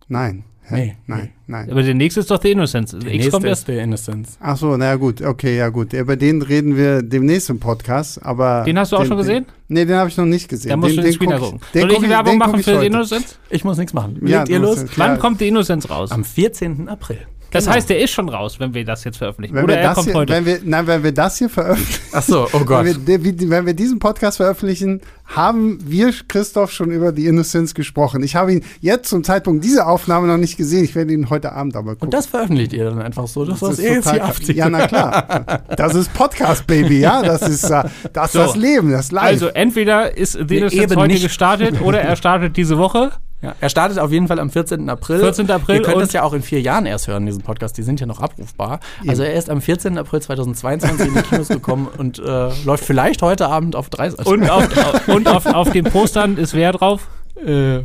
Nein. 0.09 0.45
Nee, 0.71 0.97
nein, 1.07 1.21
nee. 1.23 1.31
nein. 1.47 1.71
aber 1.71 1.83
der 1.83 1.95
nächste 1.95 2.21
ist 2.21 2.31
doch 2.31 2.43
The 2.43 2.51
Innocence. 2.51 2.91
Der 2.91 3.01
X 3.01 3.07
nächste 3.11 3.31
kommt 3.31 3.47
erst. 3.47 3.63
ist 3.63 3.69
der 3.69 3.83
Innocence. 3.83 4.37
Ach 4.39 4.55
so, 4.59 4.77
na 4.77 4.85
ja, 4.85 4.95
gut, 4.97 5.23
okay, 5.23 5.57
ja 5.57 5.71
gut. 5.71 5.95
Über 5.95 6.15
den 6.17 6.43
reden 6.43 6.77
wir 6.77 7.01
demnächst 7.03 7.49
im 7.49 7.59
Podcast, 7.59 8.23
aber 8.23 8.65
Den 8.65 8.79
hast 8.79 8.93
du 8.93 8.97
auch 8.99 9.07
schon 9.07 9.17
gesehen? 9.17 9.47
Den, 9.47 9.53
nee, 9.69 9.85
den 9.87 9.97
habe 9.97 10.11
ich 10.11 10.17
noch 10.19 10.27
nicht 10.27 10.47
gesehen. 10.47 10.69
Da 10.69 10.77
musst 10.77 10.91
den, 10.93 10.97
du 10.99 11.03
den 11.05 11.13
Screener 11.15 11.37
ich- 11.37 11.43
gucken. 11.43 11.61
Den 11.73 11.81
Soll 11.81 11.93
ich 11.93 12.03
ich- 12.03 12.09
Werbung 12.11 12.37
machen 12.37 12.59
ich 12.61 12.67
für 12.67 12.81
The. 12.81 12.87
Innocence? 12.87 13.39
Ich 13.49 13.65
muss 13.65 13.79
nichts 13.79 13.95
machen. 13.95 14.21
Ja, 14.27 14.41
Legt 14.41 14.51
ihr 14.51 14.59
los? 14.59 14.85
Wann 14.97 15.13
Ja. 15.13 15.17
kommt 15.17 15.39
The 15.39 15.49
Innocence 15.49 15.89
raus? 15.89 16.11
Am 16.11 16.23
14. 16.23 16.87
April. 16.91 17.21
Das 17.51 17.65
genau. 17.65 17.77
heißt, 17.77 17.89
der 17.89 18.01
ist 18.01 18.11
schon 18.11 18.29
raus, 18.29 18.61
wenn 18.61 18.75
wir 18.75 18.85
das 18.85 19.05
jetzt 19.05 19.17
veröffentlichen. 19.19 19.55
Wenn 19.55 19.65
Oder 19.65 19.75
wir 19.75 19.81
er 19.81 19.89
das 19.89 19.95
kommt 19.95 20.07
hier, 20.09 20.15
heute. 20.15 20.33
Wenn 20.35 20.47
wir, 20.47 20.61
nein, 20.65 20.87
wenn 20.87 21.03
wir 21.03 21.13
das 21.13 21.39
hier 21.39 21.49
veröffentlichen, 21.49 22.03
Ach 22.13 22.23
so, 22.23 22.49
oh 22.53 22.59
Gott. 22.65 22.85
wenn 22.85 23.07
wir, 23.07 23.51
wenn 23.51 23.67
wir 23.67 23.75
diesen 23.75 23.99
Podcast 23.99 24.37
veröffentlichen, 24.37 25.01
haben 25.25 25.79
wir, 25.85 26.13
Christoph, 26.27 26.73
schon 26.73 26.91
über 26.91 27.13
die 27.13 27.27
Innocence 27.27 27.75
gesprochen. 27.75 28.23
Ich 28.23 28.35
habe 28.35 28.53
ihn 28.53 28.65
jetzt 28.81 29.09
zum 29.11 29.25
Zeitpunkt 29.25 29.63
dieser 29.65 29.87
Aufnahme 29.87 30.27
noch 30.27 30.39
nicht 30.39 30.57
gesehen. 30.57 30.85
Ich 30.85 30.95
werde 30.95 31.13
ihn 31.13 31.29
heute 31.31 31.53
Abend 31.53 31.77
aber 31.77 31.93
gucken. 31.93 32.07
Und 32.07 32.15
das 32.15 32.27
veröffentlicht 32.27 32.73
ihr 32.73 32.85
dann 32.85 33.01
einfach 33.01 33.27
so, 33.27 33.45
dass 33.45 33.61
das, 33.61 33.79
ist 33.79 33.85
jetzt 33.85 34.11
hier 34.11 34.25
abzieht. 34.25 34.57
Ja, 34.57 34.69
na 34.71 34.87
klar. 34.87 35.63
Das 35.77 35.95
ist 35.95 36.13
Podcast, 36.15 36.67
Baby, 36.67 37.01
ja. 37.01 37.23
Das 37.23 37.43
ist, 37.43 37.65
äh, 37.65 37.85
das, 38.13 38.27
ist 38.27 38.33
So. 38.33 38.39
das 38.41 38.57
Leben, 38.57 38.91
das 38.91 39.13
Live. 39.13 39.25
Also 39.25 39.49
entweder 39.49 40.17
ist 40.17 40.33
The 40.33 40.57
Innocence 40.59 40.97
heute 40.97 41.13
nicht. 41.13 41.23
gestartet 41.23 41.81
oder 41.83 42.01
er 42.01 42.17
startet 42.17 42.57
diese 42.57 42.79
Woche. 42.79 43.13
Ja, 43.41 43.55
er 43.61 43.69
startet 43.69 44.01
auf 44.01 44.11
jeden 44.11 44.27
Fall 44.27 44.41
am 44.41 44.51
14. 44.51 44.89
April. 44.91 45.21
14. 45.21 45.49
April 45.51 45.77
Ihr 45.77 45.83
könnt 45.83 46.03
es 46.03 46.13
ja 46.13 46.25
auch 46.25 46.33
in 46.33 46.43
vier 46.43 46.61
Jahren 46.61 46.87
erst 46.87 47.07
hören, 47.07 47.25
diesen 47.25 47.43
Podcast. 47.43 47.79
Die 47.79 47.83
sind 47.85 48.01
ja 48.01 48.07
noch 48.07 48.21
abrufbar. 48.21 48.81
Also 49.07 49.23
er 49.23 49.35
ist 49.35 49.49
am 49.49 49.61
14. 49.61 49.97
April 49.97 50.21
2022 50.21 51.07
in 51.07 51.15
die 51.15 51.23
Kinos 51.23 51.47
gekommen 51.49 51.87
und 51.99 52.19
äh, 52.19 52.49
läuft 52.65 52.85
vielleicht 52.85 53.23
heute 53.23 53.47
Abend 53.49 53.77
auf 53.77 53.91
drei 53.91 54.11
Und 54.13 54.51
auf, 54.51 54.69
und 55.09 55.29
auf, 55.29 55.47
auf 55.47 55.71
den 55.71 55.85
Postern 55.85 56.37
ist 56.37 56.55
wer 56.55 56.73
drauf? 56.73 57.07
äh, 57.45 57.81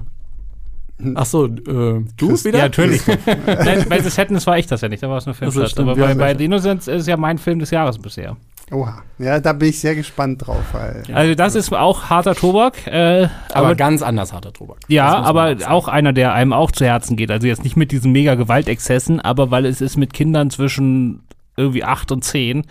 Ach 1.16 1.26
so, 1.26 1.46
äh, 1.46 1.50
du 1.58 2.06
Chris- 2.18 2.46
wieder? 2.46 2.60
Ja, 2.60 2.64
natürlich. 2.66 3.02
Nein, 3.46 3.86
bei 3.90 4.00
The 4.02 4.10
Sadness 4.10 4.48
war 4.48 4.58
ich 4.58 4.68
das 4.68 4.82
ja 4.82 4.90
nicht, 4.90 5.04
da 5.04 5.10
war 5.10 5.18
es 5.18 5.26
nur 5.26 5.36
Also, 5.40 5.52
Filmstadt. 5.60 5.80
Aber 5.86 5.96
bei, 5.96 6.14
bei. 6.16 6.36
The 6.38 6.46
Innocence 6.46 6.88
ist 6.88 7.08
ja 7.08 7.18
mein 7.18 7.38
Film 7.38 7.60
des 7.60 7.72
Jahres 7.72 7.98
bisher. 8.00 8.38
Oha. 8.72 9.04
Ja, 9.20 9.40
da 9.40 9.54
bin 9.54 9.70
ich 9.70 9.80
sehr 9.80 9.96
gespannt 9.96 10.46
drauf. 10.46 10.64
Weil 10.72 11.04
Also 11.14 11.36
das 11.36 11.56
ist 11.56 11.72
auch 11.74 12.10
harter 12.10 12.36
Tobak. 12.36 12.88
Äh, 12.88 13.24
Aber, 13.50 13.68
aber, 13.68 13.76
ganz 13.76 14.02
anders 14.02 14.34
harter 14.34 14.54
Tobak. 14.54 14.78
Ja, 14.88 15.18
aber 15.22 15.58
auch 15.68 15.88
einer, 15.88 16.14
der 16.14 16.34
einem 16.34 16.54
auch 16.54 16.72
zu 16.72 16.86
Herzen 16.86 17.16
geht. 17.18 17.30
Also 17.30 17.48
jetzt 17.48 17.64
nicht 17.64 17.76
mit 17.76 17.92
diesen 17.92 18.12
mega 18.12 18.36
Gewaltexzessen, 18.36 19.20
aber 19.20 19.52
weil 19.52 19.66
es 19.66 19.82
ist 19.82 19.98
mit 19.98 20.14
Kindern 20.14 20.50
zwischen 20.50 21.24
irgendwie 21.56 21.84
acht 21.84 22.12
und 22.12 22.24
zehn. 22.24 22.66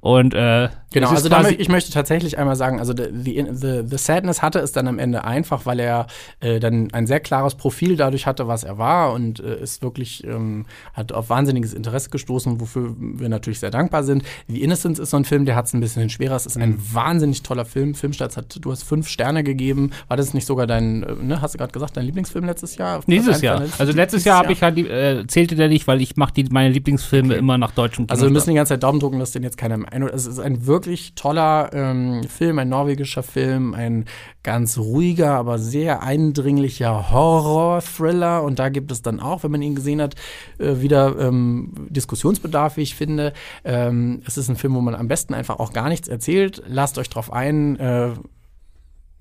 Und 0.00 0.34
äh, 0.34 0.68
Genau, 1.00 1.10
also 1.10 1.28
da, 1.28 1.48
ich 1.48 1.68
möchte 1.68 1.92
tatsächlich 1.92 2.38
einmal 2.38 2.56
sagen, 2.56 2.78
also 2.80 2.92
the, 2.96 3.04
the, 3.12 3.44
the, 3.86 3.98
Sadness 3.98 4.42
hatte 4.42 4.58
es 4.60 4.72
dann 4.72 4.88
am 4.88 4.98
Ende 4.98 5.24
einfach, 5.24 5.66
weil 5.66 5.80
er 5.80 6.06
äh, 6.40 6.58
dann 6.60 6.92
ein 6.92 7.06
sehr 7.06 7.20
klares 7.20 7.54
Profil 7.54 7.96
dadurch 7.96 8.26
hatte, 8.26 8.48
was 8.48 8.64
er 8.64 8.78
war 8.78 9.12
und 9.12 9.40
äh, 9.40 9.60
ist 9.60 9.82
wirklich, 9.82 10.24
ähm, 10.24 10.66
hat 10.94 11.12
auf 11.12 11.28
wahnsinniges 11.30 11.74
Interesse 11.74 12.10
gestoßen, 12.10 12.60
wofür 12.60 12.94
wir 12.98 13.28
natürlich 13.28 13.60
sehr 13.60 13.70
dankbar 13.70 14.04
sind. 14.04 14.22
The 14.48 14.62
Innocence 14.62 14.98
ist 14.98 15.10
so 15.10 15.16
ein 15.16 15.24
Film, 15.24 15.44
der 15.44 15.56
hat 15.56 15.66
es 15.66 15.74
ein 15.74 15.80
bisschen 15.80 16.08
schwerer. 16.10 16.36
Es 16.36 16.46
ist 16.46 16.56
ein 16.56 16.78
wahnsinnig 16.92 17.42
toller 17.42 17.64
Film. 17.64 17.94
Filmstarts 17.94 18.36
hat, 18.36 18.58
du 18.60 18.70
hast 18.70 18.82
fünf 18.84 19.08
Sterne 19.08 19.42
gegeben. 19.44 19.90
War 20.08 20.16
das 20.16 20.34
nicht 20.34 20.46
sogar 20.46 20.66
dein, 20.66 21.02
äh, 21.02 21.14
ne, 21.20 21.42
hast 21.42 21.54
du 21.54 21.58
gerade 21.58 21.72
gesagt, 21.72 21.96
dein 21.96 22.04
Lieblingsfilm 22.06 22.44
letztes 22.44 22.76
Jahr? 22.76 23.00
Dieses 23.06 23.40
Jahr. 23.42 23.58
deiner- 23.60 23.70
Also 23.78 23.92
letztes 23.92 24.24
Jahr 24.24 24.38
habe 24.38 24.52
ich 24.52 24.62
halt, 24.62 24.78
äh, 24.78 25.26
zählte 25.26 25.54
der 25.56 25.68
nicht, 25.68 25.86
weil 25.86 26.00
ich 26.00 26.16
mache 26.16 26.32
die 26.32 26.44
meine 26.50 26.70
Lieblingsfilme 26.70 27.34
immer 27.34 27.58
nach 27.58 27.72
deutschem 27.72 28.06
Also 28.08 28.24
wir 28.26 28.30
müssen 28.30 28.50
die 28.50 28.56
ganze 28.56 28.74
Zeit 28.74 28.82
Daumen 28.82 29.00
drücken, 29.00 29.18
dass 29.18 29.32
den 29.32 29.42
jetzt 29.42 29.56
keiner 29.58 29.74
im 29.74 29.86
ein, 29.86 30.02
es 30.04 30.26
ist 30.26 30.38
ein 30.38 30.66
wirklich 30.66 30.85
toller 31.14 31.70
ähm, 31.72 32.24
Film, 32.24 32.58
ein 32.58 32.68
norwegischer 32.68 33.22
Film, 33.22 33.74
ein 33.74 34.04
ganz 34.42 34.78
ruhiger, 34.78 35.32
aber 35.32 35.58
sehr 35.58 36.02
eindringlicher 36.02 37.10
Horror-Thriller. 37.10 38.42
Und 38.42 38.58
da 38.58 38.68
gibt 38.68 38.92
es 38.92 39.02
dann 39.02 39.20
auch, 39.20 39.42
wenn 39.42 39.50
man 39.50 39.62
ihn 39.62 39.74
gesehen 39.74 40.00
hat, 40.00 40.14
äh, 40.58 40.80
wieder 40.80 41.18
ähm, 41.18 41.88
Diskussionsbedarf, 41.90 42.76
wie 42.76 42.82
ich 42.82 42.94
finde. 42.94 43.32
Ähm, 43.64 44.22
es 44.26 44.38
ist 44.38 44.48
ein 44.48 44.56
Film, 44.56 44.74
wo 44.74 44.80
man 44.80 44.94
am 44.94 45.08
besten 45.08 45.34
einfach 45.34 45.58
auch 45.58 45.72
gar 45.72 45.88
nichts 45.88 46.08
erzählt. 46.08 46.62
Lasst 46.66 46.98
euch 46.98 47.08
drauf 47.08 47.32
ein. 47.32 47.76
Äh, 47.78 48.10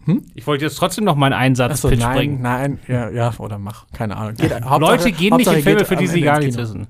hm? 0.06 0.24
Ich 0.36 0.46
wollte 0.46 0.66
jetzt 0.66 0.78
trotzdem 0.78 1.04
noch 1.04 1.16
meinen 1.16 1.34
Einsatz 1.34 1.82
so, 1.82 1.90
nein, 1.90 2.18
bringen. 2.18 2.42
Nein, 2.42 2.80
ja, 2.88 3.10
ja, 3.10 3.34
oder 3.40 3.58
mach, 3.58 3.88
keine 3.92 4.16
Ahnung. 4.16 4.36
Geht, 4.36 4.52
Leute 4.52 5.12
gehen 5.12 5.36
nicht 5.36 5.52
in 5.52 5.64
Filme, 5.64 5.86
für 5.86 5.96
die 5.96 6.08
sie 6.08 6.22
gar 6.22 6.40
nichts 6.40 6.58
wissen. 6.58 6.88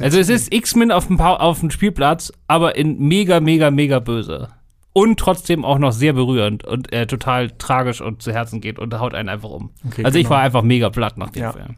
Also 0.00 0.18
es 0.18 0.28
ist 0.28 0.52
X-Men 0.52 0.92
auf 0.92 1.06
dem, 1.06 1.20
auf 1.20 1.60
dem 1.60 1.70
Spielplatz, 1.70 2.32
aber 2.46 2.76
in 2.76 2.98
mega, 2.98 3.40
mega, 3.40 3.70
mega 3.70 3.98
böse. 3.98 4.48
Und 4.92 5.18
trotzdem 5.18 5.64
auch 5.64 5.78
noch 5.78 5.92
sehr 5.92 6.12
berührend 6.12 6.64
und 6.64 6.92
äh, 6.92 7.06
total 7.06 7.50
tragisch 7.50 8.00
und 8.00 8.22
zu 8.22 8.32
Herzen 8.32 8.60
geht 8.60 8.78
und 8.78 8.98
haut 8.98 9.14
einen 9.14 9.28
einfach 9.28 9.50
um. 9.50 9.70
Okay, 9.86 10.04
also 10.04 10.16
genau. 10.16 10.26
ich 10.26 10.30
war 10.30 10.40
einfach 10.40 10.62
mega 10.62 10.90
platt 10.90 11.18
nach 11.18 11.30
dem 11.30 11.42
ja. 11.42 11.52
Film. 11.52 11.76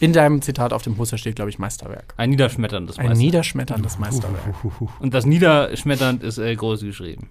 In 0.00 0.12
deinem 0.12 0.42
Zitat 0.42 0.72
auf 0.72 0.82
dem 0.82 0.96
Poster 0.96 1.18
steht, 1.18 1.36
glaube 1.36 1.50
ich, 1.50 1.58
Meisterwerk. 1.58 2.14
Ein 2.16 2.30
niederschmetterndes 2.30 2.96
Meisterwerk. 2.96 3.16
Ein 3.16 3.18
niederschmetterndes 3.18 3.98
Meisterwerk. 3.98 4.54
Und 5.00 5.14
das 5.14 5.26
niederschmetternd 5.26 6.22
ist 6.22 6.38
äh, 6.38 6.54
groß 6.54 6.82
geschrieben. 6.82 7.28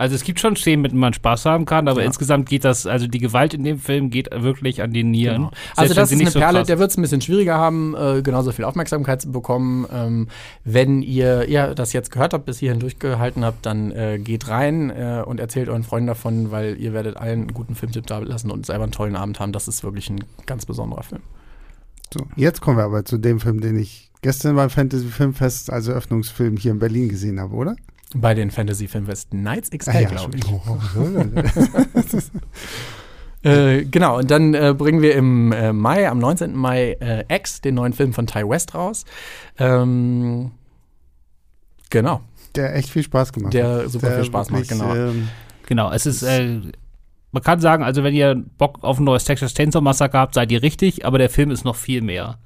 Also 0.00 0.14
es 0.14 0.24
gibt 0.24 0.40
schon 0.40 0.56
Szenen, 0.56 0.80
mit 0.80 0.92
denen 0.92 1.00
man 1.00 1.12
Spaß 1.12 1.44
haben 1.44 1.66
kann, 1.66 1.86
aber 1.86 2.00
ja. 2.00 2.06
insgesamt 2.06 2.48
geht 2.48 2.64
das, 2.64 2.86
also 2.86 3.06
die 3.06 3.18
Gewalt 3.18 3.52
in 3.52 3.64
dem 3.64 3.78
Film 3.78 4.08
geht 4.08 4.30
wirklich 4.32 4.80
an 4.80 4.94
die 4.94 5.04
Nieren. 5.04 5.36
Genau. 5.36 5.50
Also 5.76 5.92
das 5.92 6.10
ist 6.10 6.18
eine 6.18 6.30
so 6.30 6.38
Perle, 6.38 6.60
krass. 6.60 6.68
der 6.68 6.78
wird 6.78 6.90
es 6.90 6.96
ein 6.96 7.02
bisschen 7.02 7.20
schwieriger 7.20 7.58
haben, 7.58 7.94
äh, 7.94 8.22
genauso 8.22 8.50
viel 8.52 8.64
Aufmerksamkeit 8.64 9.20
zu 9.20 9.30
bekommen. 9.30 9.86
Ähm, 9.92 10.28
wenn 10.64 11.02
ihr, 11.02 11.46
ihr 11.48 11.74
das 11.74 11.92
jetzt 11.92 12.10
gehört 12.10 12.32
habt, 12.32 12.46
bis 12.46 12.60
hierhin 12.60 12.80
durchgehalten 12.80 13.44
habt, 13.44 13.66
dann 13.66 13.92
äh, 13.92 14.18
geht 14.18 14.48
rein 14.48 14.88
äh, 14.88 15.22
und 15.26 15.38
erzählt 15.38 15.68
euren 15.68 15.82
Freunden 15.82 16.06
davon, 16.06 16.50
weil 16.50 16.80
ihr 16.80 16.94
werdet 16.94 17.18
allen 17.18 17.42
einen 17.42 17.52
guten 17.52 17.74
Filmtipp 17.74 18.06
da 18.06 18.20
lassen 18.20 18.50
und 18.50 18.64
selber 18.64 18.84
einen 18.84 18.92
tollen 18.92 19.16
Abend 19.16 19.38
haben. 19.38 19.52
Das 19.52 19.68
ist 19.68 19.84
wirklich 19.84 20.08
ein 20.08 20.24
ganz 20.46 20.64
besonderer 20.64 21.02
Film. 21.02 21.20
So, 22.14 22.24
jetzt 22.36 22.62
kommen 22.62 22.78
wir 22.78 22.84
aber 22.84 23.04
zu 23.04 23.18
dem 23.18 23.38
Film, 23.38 23.60
den 23.60 23.78
ich 23.78 24.10
gestern 24.22 24.56
beim 24.56 24.70
Fantasy 24.70 25.08
Filmfest 25.08 25.70
als 25.70 25.88
Eröffnungsfilm 25.88 26.56
hier 26.56 26.70
in 26.70 26.78
Berlin 26.78 27.10
gesehen 27.10 27.38
habe, 27.38 27.54
oder? 27.54 27.76
Bei 28.14 28.34
den 28.34 28.50
Fantasy 28.50 28.88
Filmfest 28.88 29.32
Nights 29.32 29.70
XL, 29.70 29.90
ah, 29.90 30.00
ja, 30.00 30.08
glaube 30.08 30.36
ich. 30.36 30.44
Äh, 33.42 33.84
genau, 33.86 34.18
und 34.18 34.30
dann 34.30 34.52
äh, 34.52 34.74
bringen 34.76 35.00
wir 35.00 35.14
im 35.14 35.50
äh, 35.52 35.72
Mai, 35.72 36.06
am 36.10 36.18
19. 36.18 36.54
Mai, 36.54 36.92
äh, 37.00 37.24
X, 37.34 37.62
den 37.62 37.74
neuen 37.74 37.94
Film 37.94 38.12
von 38.12 38.26
Ty 38.26 38.46
West 38.46 38.74
raus. 38.74 39.06
Ähm, 39.58 40.50
genau. 41.88 42.20
Der 42.54 42.74
echt 42.76 42.90
viel 42.90 43.02
Spaß 43.02 43.32
gemacht 43.32 43.54
Der 43.54 43.84
hat. 43.84 43.90
super 43.90 44.08
Der 44.08 44.16
viel 44.16 44.24
Spaß 44.26 44.50
macht, 44.50 44.68
genau. 44.68 44.94
Ähm, 44.94 45.28
genau, 45.66 45.90
es 45.90 46.04
ist 46.04 46.22
äh, 46.22 46.60
man 47.32 47.42
kann 47.42 47.60
sagen, 47.60 47.84
also 47.84 48.02
wenn 48.02 48.14
ihr 48.14 48.42
Bock 48.58 48.78
auf 48.82 48.98
ein 48.98 49.04
neues 49.04 49.24
Texas 49.24 49.54
Chainsaw 49.54 49.80
Massacre 49.80 50.18
habt, 50.18 50.34
seid 50.34 50.50
ihr 50.50 50.62
richtig, 50.62 51.06
aber 51.06 51.18
der 51.18 51.30
Film 51.30 51.50
ist 51.50 51.64
noch 51.64 51.76
viel 51.76 52.02
mehr. 52.02 52.38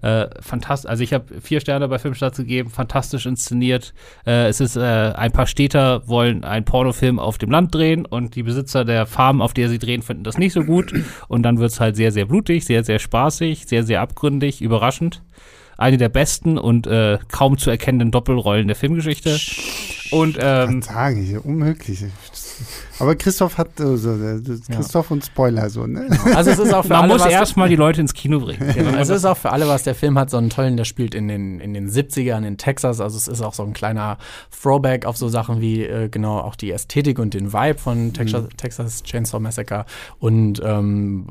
Äh, 0.00 0.26
fantastisch, 0.40 0.88
also 0.88 1.02
ich 1.02 1.12
habe 1.12 1.40
vier 1.40 1.60
Sterne 1.60 1.86
bei 1.88 1.98
Filmstarts 1.98 2.38
gegeben, 2.38 2.70
fantastisch 2.70 3.26
inszeniert. 3.26 3.92
Äh, 4.26 4.48
es 4.48 4.60
ist, 4.60 4.76
äh, 4.76 4.80
ein 4.80 5.32
paar 5.32 5.46
Städter 5.46 6.08
wollen 6.08 6.44
einen 6.44 6.64
Pornofilm 6.64 7.18
auf 7.18 7.36
dem 7.38 7.50
Land 7.50 7.74
drehen 7.74 8.06
und 8.06 8.34
die 8.34 8.42
Besitzer 8.42 8.84
der 8.84 9.06
Farm, 9.06 9.42
auf 9.42 9.52
der 9.52 9.68
sie 9.68 9.78
drehen, 9.78 10.02
finden 10.02 10.24
das 10.24 10.38
nicht 10.38 10.54
so 10.54 10.62
gut. 10.64 10.92
Und 11.28 11.42
dann 11.42 11.58
wird's 11.58 11.80
halt 11.80 11.96
sehr, 11.96 12.12
sehr 12.12 12.26
blutig, 12.26 12.64
sehr, 12.64 12.84
sehr 12.84 12.98
spaßig, 12.98 13.66
sehr, 13.66 13.84
sehr 13.84 14.00
abgründig, 14.00 14.62
überraschend. 14.62 15.22
Eine 15.76 15.96
der 15.96 16.10
besten 16.10 16.58
und 16.58 16.86
äh, 16.86 17.18
kaum 17.28 17.58
zu 17.58 17.70
erkennenden 17.70 18.12
Doppelrollen 18.12 18.66
der 18.66 18.76
Filmgeschichte. 18.76 19.38
Und 20.10 20.38
ähm, 20.40 20.78
ich 20.78 20.84
sagen, 20.84 21.22
hier 21.22 21.44
unmöglich. 21.44 22.04
Aber 23.02 23.16
Christoph 23.16 23.58
hat 23.58 23.80
äh, 23.80 23.96
so, 23.96 24.16
Christoph 24.70 25.10
ja. 25.10 25.14
und 25.14 25.24
Spoiler 25.24 25.68
so, 25.70 25.88
ne? 25.88 26.06
Genau. 26.08 26.36
Also 26.36 26.50
es 26.52 26.58
ist 26.60 26.72
auch 26.72 26.84
für 26.84 26.90
Man 26.90 27.10
alle, 27.10 27.14
muss 27.14 27.26
erstmal 27.26 27.68
die 27.68 27.74
Leute 27.74 28.00
ins 28.00 28.14
Kino 28.14 28.38
bringen. 28.38 28.72
Genau. 28.72 28.96
Es 28.96 29.08
ist 29.08 29.24
auch 29.24 29.36
für 29.36 29.50
alle 29.50 29.66
was. 29.66 29.82
Der 29.82 29.96
Film 29.96 30.16
hat 30.16 30.30
so 30.30 30.36
einen 30.36 30.50
tollen, 30.50 30.76
der 30.76 30.84
spielt 30.84 31.12
in 31.16 31.26
den, 31.26 31.58
in 31.58 31.74
den 31.74 31.90
70ern 31.90 32.46
in 32.46 32.58
Texas. 32.58 33.00
Also 33.00 33.16
es 33.16 33.26
ist 33.26 33.42
auch 33.42 33.54
so 33.54 33.64
ein 33.64 33.72
kleiner 33.72 34.18
Throwback 34.52 35.04
auf 35.04 35.16
so 35.16 35.28
Sachen 35.28 35.60
wie 35.60 35.82
äh, 35.82 36.08
genau 36.10 36.38
auch 36.38 36.54
die 36.54 36.70
Ästhetik 36.70 37.18
und 37.18 37.34
den 37.34 37.52
Vibe 37.52 37.80
von 37.80 38.12
Texas, 38.12 38.44
mhm. 38.44 38.56
Texas 38.56 39.02
Chainsaw 39.02 39.40
Massacre. 39.40 39.84
Und 40.20 40.62
ähm, 40.64 41.26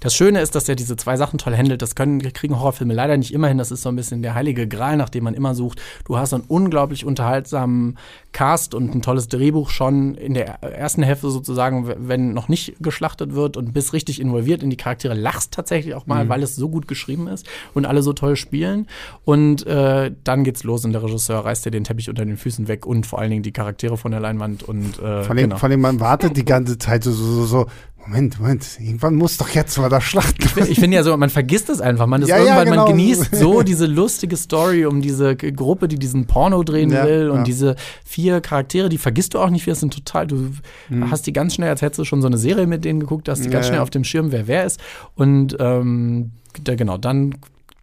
das 0.00 0.16
Schöne 0.16 0.40
ist, 0.40 0.56
dass 0.56 0.68
er 0.68 0.74
diese 0.74 0.96
zwei 0.96 1.16
Sachen 1.16 1.38
toll 1.38 1.56
handelt. 1.56 1.80
Das 1.80 1.94
können, 1.94 2.18
kriegen 2.32 2.58
Horrorfilme 2.58 2.92
leider 2.92 3.16
nicht 3.16 3.32
immer 3.32 3.46
hin. 3.46 3.58
Das 3.58 3.70
ist 3.70 3.82
so 3.82 3.88
ein 3.88 3.94
bisschen 3.94 4.22
der 4.22 4.34
heilige 4.34 4.66
Gral, 4.66 4.96
nach 4.96 5.10
dem 5.10 5.22
man 5.22 5.34
immer 5.34 5.54
sucht. 5.54 5.80
Du 6.06 6.16
hast 6.16 6.30
so 6.30 6.36
einen 6.36 6.44
unglaublich 6.48 7.04
unterhaltsamen 7.04 7.98
Cast 8.32 8.74
und 8.74 8.94
ein 8.94 9.02
tolles 9.02 9.28
Drehbuch 9.28 9.70
schon 9.70 10.14
in 10.14 10.34
der 10.34 10.58
ersten 10.76 11.02
Hälfte 11.02 11.30
sozusagen, 11.30 11.92
wenn 12.08 12.32
noch 12.32 12.48
nicht 12.48 12.74
geschlachtet 12.80 13.34
wird 13.34 13.56
und 13.56 13.72
bist 13.72 13.92
richtig 13.92 14.20
involviert 14.20 14.62
in 14.62 14.70
die 14.70 14.76
Charaktere, 14.76 15.14
lachst 15.14 15.52
tatsächlich 15.52 15.94
auch 15.94 16.06
mal, 16.06 16.24
mhm. 16.24 16.28
weil 16.28 16.42
es 16.42 16.56
so 16.56 16.68
gut 16.68 16.88
geschrieben 16.88 17.28
ist 17.28 17.46
und 17.74 17.86
alle 17.86 18.02
so 18.02 18.12
toll 18.12 18.36
spielen. 18.36 18.86
Und 19.24 19.66
äh, 19.66 20.12
dann 20.24 20.44
geht's 20.44 20.64
los 20.64 20.84
und 20.84 20.92
der 20.92 21.02
Regisseur 21.02 21.44
reißt 21.44 21.64
dir 21.64 21.70
den 21.70 21.84
Teppich 21.84 22.08
unter 22.08 22.24
den 22.24 22.36
Füßen 22.36 22.68
weg 22.68 22.86
und 22.86 23.06
vor 23.06 23.18
allen 23.18 23.30
Dingen 23.30 23.42
die 23.42 23.52
Charaktere 23.52 23.96
von 23.96 24.10
der 24.10 24.20
Leinwand 24.20 24.62
und 24.62 24.98
äh, 24.98 25.22
vor 25.22 25.30
allem, 25.30 25.36
genau. 25.36 25.56
vor 25.56 25.68
allem 25.68 25.80
man 25.80 26.00
wartet 26.00 26.36
die 26.36 26.44
ganze 26.44 26.78
Zeit 26.78 27.04
so, 27.04 27.12
so, 27.12 27.44
so, 27.44 27.66
Moment, 28.04 28.40
Moment, 28.40 28.78
irgendwann 28.80 29.14
muss 29.14 29.36
doch 29.38 29.48
jetzt 29.50 29.78
mal 29.78 29.88
das 29.88 30.02
Schlacht 30.02 30.36
Ich, 30.44 30.56
ich 30.70 30.80
finde 30.80 30.96
ja 30.96 31.02
so, 31.04 31.16
man 31.16 31.30
vergisst 31.30 31.70
es 31.70 31.80
einfach. 31.80 32.06
Man 32.06 32.22
ist 32.22 32.28
ja, 32.28 32.38
irgendwann, 32.38 32.66
ja, 32.66 32.72
genau. 32.72 32.84
man 32.84 32.96
genießt 32.96 33.28
so 33.36 33.62
diese 33.62 33.86
lustige 33.86 34.36
Story 34.36 34.86
um 34.86 35.00
diese 35.00 35.36
Gruppe, 35.36 35.86
die 35.86 35.98
diesen 35.98 36.26
Porno 36.26 36.64
drehen 36.64 36.90
ja, 36.90 37.06
will 37.06 37.30
und 37.30 37.46
diese 37.46 37.76
vier 38.04 38.40
Charaktere, 38.40 38.88
die 38.88 38.98
vergisst 38.98 39.34
du 39.34 39.38
auch 39.38 39.50
nicht, 39.50 39.66
wir 39.66 39.74
sind 39.76 39.94
total, 39.94 40.26
du 40.26 40.52
hm. 40.88 41.10
hast 41.10 41.26
die 41.26 41.32
ganz 41.32 41.54
schnell, 41.54 41.68
als 41.68 41.80
hättest 41.80 42.00
du 42.00 42.04
schon 42.04 42.22
so 42.22 42.26
eine 42.26 42.38
Serie 42.38 42.66
mit 42.66 42.84
denen 42.84 43.00
geguckt, 43.00 43.28
hast 43.28 43.44
die 43.44 43.50
ganz 43.50 43.68
schnell 43.68 43.80
auf 43.80 43.90
dem 43.90 44.04
Schirm, 44.04 44.32
wer 44.32 44.48
wer 44.48 44.64
ist. 44.64 44.80
Und 45.14 45.56
ähm, 45.60 46.32
da, 46.64 46.74
genau, 46.74 46.98
dann 46.98 47.36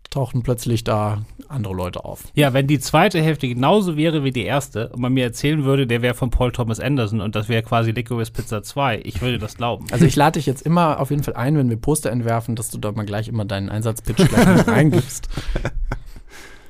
tauchen 0.09 0.41
plötzlich 0.41 0.83
da 0.83 1.21
andere 1.47 1.73
Leute 1.73 2.03
auf. 2.03 2.23
Ja, 2.33 2.53
wenn 2.53 2.67
die 2.67 2.79
zweite 2.79 3.21
Hälfte 3.21 3.47
genauso 3.47 3.95
wäre 3.95 4.23
wie 4.23 4.31
die 4.31 4.43
erste 4.43 4.89
und 4.89 5.01
man 5.01 5.13
mir 5.13 5.23
erzählen 5.23 5.63
würde, 5.63 5.85
der 5.85 6.01
wäre 6.01 6.15
von 6.15 6.31
Paul 6.31 6.51
Thomas 6.51 6.79
Anderson 6.79 7.21
und 7.21 7.35
das 7.35 7.47
wäre 7.47 7.61
quasi 7.63 7.91
Licorice 7.91 8.31
Pizza 8.31 8.63
2, 8.63 9.01
ich 9.03 9.21
würde 9.21 9.37
das 9.37 9.57
glauben. 9.57 9.85
Also 9.91 10.05
ich 10.05 10.15
lade 10.15 10.39
dich 10.39 10.45
jetzt 10.45 10.63
immer 10.63 10.99
auf 10.99 11.11
jeden 11.11 11.23
Fall 11.23 11.35
ein, 11.35 11.57
wenn 11.57 11.69
wir 11.69 11.77
Poster 11.77 12.11
entwerfen, 12.11 12.55
dass 12.55 12.69
du 12.69 12.77
da 12.77 12.91
mal 12.91 13.05
gleich 13.05 13.27
immer 13.27 13.45
deinen 13.45 13.69
Einsatzpitch 13.69 14.27
gleich 14.27 14.67
reingibst. 14.67 15.29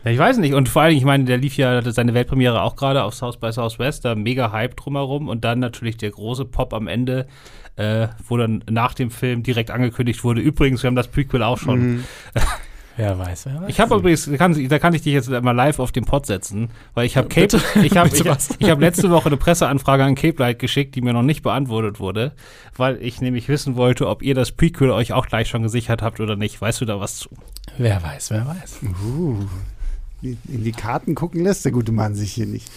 Ja, 0.03 0.11
ich 0.11 0.17
weiß 0.17 0.37
nicht. 0.37 0.53
Und 0.53 0.69
vor 0.69 0.83
allem, 0.83 0.95
ich 0.95 1.03
meine, 1.03 1.25
der 1.25 1.37
lief 1.37 1.57
ja 1.57 1.81
seine 1.91 2.13
Weltpremiere 2.13 2.61
auch 2.61 2.75
gerade 2.75 3.03
auf 3.03 3.13
South 3.13 3.37
by 3.37 3.51
Southwest, 3.51 4.05
da 4.05 4.15
mega 4.15 4.51
Hype 4.51 4.75
drumherum 4.77 5.27
und 5.27 5.43
dann 5.43 5.59
natürlich 5.59 5.97
der 5.97 6.11
große 6.11 6.45
Pop 6.45 6.73
am 6.73 6.87
Ende, 6.87 7.27
äh, 7.75 8.07
wo 8.25 8.37
dann 8.37 8.63
nach 8.69 8.93
dem 8.93 9.11
Film 9.11 9.43
direkt 9.43 9.71
angekündigt 9.71 10.23
wurde, 10.23 10.41
übrigens, 10.41 10.83
wir 10.83 10.87
haben 10.87 10.95
das 10.95 11.09
Prequel 11.09 11.43
auch 11.43 11.57
schon. 11.57 11.79
Mhm. 11.79 12.03
Wer 12.99 13.17
weiß, 13.17 13.45
wer 13.45 13.61
weiß. 13.61 13.69
Ich 13.69 13.79
habe 13.79 13.95
übrigens, 13.95 14.25
da 14.25 14.35
kann, 14.35 14.67
da 14.67 14.77
kann 14.77 14.93
ich 14.93 15.03
dich 15.03 15.13
jetzt 15.13 15.29
mal 15.29 15.53
live 15.53 15.79
auf 15.79 15.93
den 15.93 16.03
Pod 16.03 16.25
setzen, 16.25 16.69
weil 16.95 17.05
ich 17.05 17.15
habe 17.15 17.29
Cape, 17.29 17.61
ich 17.81 17.95
habe 17.95 18.09
ich, 18.09 18.25
ich 18.59 18.69
hab 18.69 18.81
letzte 18.81 19.09
Woche 19.09 19.27
eine 19.27 19.37
Presseanfrage 19.37 20.03
an 20.03 20.15
Cape 20.15 20.35
Light 20.37 20.59
geschickt, 20.59 20.95
die 20.95 21.01
mir 21.01 21.13
noch 21.13 21.21
nicht 21.21 21.41
beantwortet 21.41 22.01
wurde, 22.01 22.33
weil 22.75 23.01
ich 23.01 23.21
nämlich 23.21 23.47
wissen 23.47 23.77
wollte, 23.77 24.05
ob 24.05 24.21
ihr 24.21 24.35
das 24.35 24.51
Prequel 24.51 24.91
euch 24.91 25.13
auch 25.13 25.27
gleich 25.27 25.47
schon 25.47 25.63
gesichert 25.63 26.01
habt 26.01 26.19
oder 26.19 26.35
nicht. 26.35 26.59
Weißt 26.59 26.81
du 26.81 26.85
da 26.85 26.99
was 26.99 27.19
zu? 27.19 27.29
Wer 27.77 28.03
weiß, 28.03 28.31
wer 28.31 28.45
weiß. 28.45 28.79
Uh, 29.01 29.45
in 30.21 30.65
die 30.65 30.73
Karten 30.73 31.15
gucken 31.15 31.41
lässt 31.41 31.63
der 31.63 31.71
gute 31.71 31.93
Mann 31.93 32.15
sich 32.15 32.33
hier 32.33 32.47
nicht. 32.47 32.69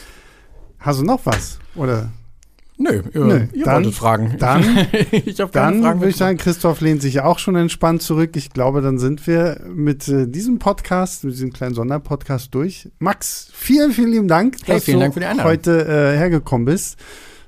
Hast 0.79 1.01
du 1.01 1.05
noch 1.05 1.27
was? 1.27 1.59
Oder? 1.75 2.13
Nö, 2.83 3.01
ihr, 3.15 3.25
Nö, 3.25 3.47
ihr 3.53 3.65
dann, 3.65 3.77
wolltet 3.77 3.95
fragen. 3.95 4.37
Dann, 4.39 4.89
ich 5.13 5.37
dann 5.37 5.83
würde 5.83 6.09
ich 6.09 6.17
sagen, 6.17 6.37
Christoph 6.37 6.81
lehnt 6.81 7.01
sich 7.01 7.21
auch 7.21 7.39
schon 7.39 7.55
entspannt 7.55 8.03
zurück. 8.03 8.31
Ich 8.35 8.51
glaube, 8.51 8.81
dann 8.81 8.99
sind 8.99 9.25
wir 9.29 9.61
mit 9.73 10.09
äh, 10.09 10.27
diesem 10.27 10.59
Podcast, 10.59 11.23
mit 11.23 11.35
diesem 11.35 11.53
kleinen 11.53 11.75
Sonderpodcast 11.75 12.53
durch. 12.53 12.89
Max, 12.99 13.51
vielen, 13.53 13.93
vielen 13.93 14.11
lieben 14.11 14.29
Dank, 14.29 14.57
hey, 14.65 14.75
dass 14.75 14.85
vielen 14.85 15.13
du 15.13 15.21
Dank 15.21 15.45
heute 15.45 15.87
äh, 15.87 16.17
hergekommen 16.19 16.65
bist. 16.65 16.97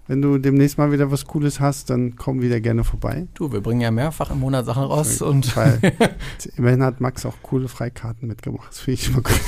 Wenn 0.06 0.20
du 0.20 0.36
demnächst 0.36 0.76
mal 0.76 0.92
wieder 0.92 1.10
was 1.10 1.24
Cooles 1.24 1.60
hast, 1.60 1.88
dann 1.88 2.16
komm 2.16 2.42
wieder 2.42 2.60
gerne 2.60 2.84
vorbei. 2.84 3.26
Du, 3.32 3.52
wir 3.52 3.62
bringen 3.62 3.80
ja 3.80 3.90
mehrfach 3.90 4.30
im 4.30 4.40
Monat 4.40 4.66
Sachen 4.66 4.82
raus. 4.82 5.22
Und 5.22 5.56
Weil, 5.56 5.78
immerhin 6.58 6.82
hat 6.82 7.00
Max 7.00 7.24
auch 7.24 7.36
coole 7.42 7.68
Freikarten 7.68 8.28
mitgebracht. 8.28 8.68
Das 8.68 8.80
finde 8.80 9.00
ich 9.00 9.08
immer 9.08 9.22
gut. 9.22 9.40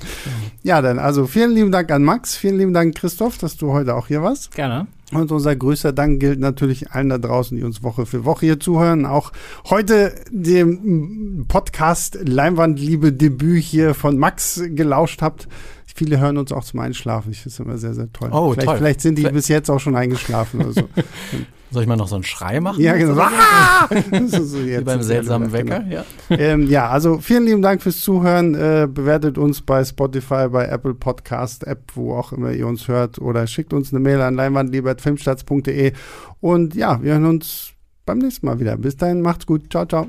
ja, 0.64 0.82
dann 0.82 0.98
also 0.98 1.26
vielen 1.28 1.52
lieben 1.52 1.70
Dank 1.70 1.92
an 1.92 2.02
Max. 2.02 2.34
Vielen 2.36 2.58
lieben 2.58 2.74
Dank, 2.74 2.96
Christoph, 2.96 3.38
dass 3.38 3.56
du 3.56 3.70
heute 3.70 3.94
auch 3.94 4.08
hier 4.08 4.22
warst. 4.22 4.50
Gerne. 4.52 4.88
Und 5.12 5.30
unser 5.32 5.54
größter 5.54 5.92
Dank 5.92 6.20
gilt 6.20 6.40
natürlich 6.40 6.90
allen 6.92 7.08
da 7.08 7.18
draußen, 7.18 7.56
die 7.56 7.64
uns 7.64 7.82
Woche 7.82 8.06
für 8.06 8.24
Woche 8.24 8.46
hier 8.46 8.60
zuhören. 8.60 9.06
Auch 9.06 9.32
heute 9.68 10.14
dem 10.30 11.46
Podcast 11.46 12.18
Leinwandliebe 12.22 13.12
Debüt 13.12 13.62
hier 13.62 13.94
von 13.94 14.18
Max 14.18 14.62
gelauscht 14.66 15.22
habt 15.22 15.48
viele 16.00 16.18
hören 16.18 16.38
uns 16.38 16.50
auch 16.50 16.64
zum 16.64 16.80
Einschlafen. 16.80 17.30
Ich 17.30 17.42
finde 17.42 17.52
es 17.52 17.60
immer 17.60 17.76
sehr, 17.76 17.92
sehr 17.92 18.10
toll. 18.10 18.30
Oh, 18.32 18.52
vielleicht, 18.52 18.66
toll. 18.68 18.78
vielleicht 18.78 19.00
sind 19.02 19.16
die 19.18 19.22
Vielleicht- 19.22 19.34
bis 19.34 19.48
jetzt 19.48 19.70
auch 19.70 19.78
schon 19.80 19.94
eingeschlafen 19.96 20.60
oder 20.62 20.72
so. 20.72 20.82
Soll 21.72 21.82
ich 21.82 21.88
mal 21.88 21.96
noch 21.96 22.08
so 22.08 22.14
einen 22.16 22.24
Schrei 22.24 22.58
machen? 22.58 22.82
ja, 22.82 22.96
genau. 22.96 23.20
Ah! 23.20 23.86
So 24.26 24.64
Wie 24.66 24.80
beim 24.82 25.02
seltsamen 25.02 25.52
Wecker, 25.52 25.80
genau. 25.80 25.94
ja. 25.94 26.04
ähm, 26.30 26.68
ja, 26.68 26.88
also 26.88 27.18
vielen 27.18 27.44
lieben 27.44 27.60
Dank 27.62 27.82
fürs 27.82 28.00
Zuhören. 28.00 28.54
Äh, 28.54 28.88
bewertet 28.90 29.36
uns 29.38 29.60
bei 29.60 29.84
Spotify, 29.84 30.48
bei 30.48 30.64
Apple 30.66 30.94
Podcast 30.94 31.64
App, 31.66 31.82
wo 31.94 32.14
auch 32.14 32.32
immer 32.32 32.50
ihr 32.50 32.66
uns 32.66 32.88
hört. 32.88 33.18
Oder 33.20 33.46
schickt 33.46 33.72
uns 33.74 33.92
eine 33.92 34.00
Mail 34.00 34.20
an 34.22 34.34
leinwandliebertfilmstarts.de. 34.36 35.92
Und 36.40 36.74
ja, 36.74 37.00
wir 37.02 37.12
hören 37.12 37.26
uns 37.26 37.72
beim 38.06 38.18
nächsten 38.18 38.46
Mal 38.46 38.58
wieder. 38.58 38.76
Bis 38.78 38.96
dahin, 38.96 39.20
macht's 39.20 39.46
gut. 39.46 39.70
Ciao, 39.70 39.84
ciao. 39.86 40.08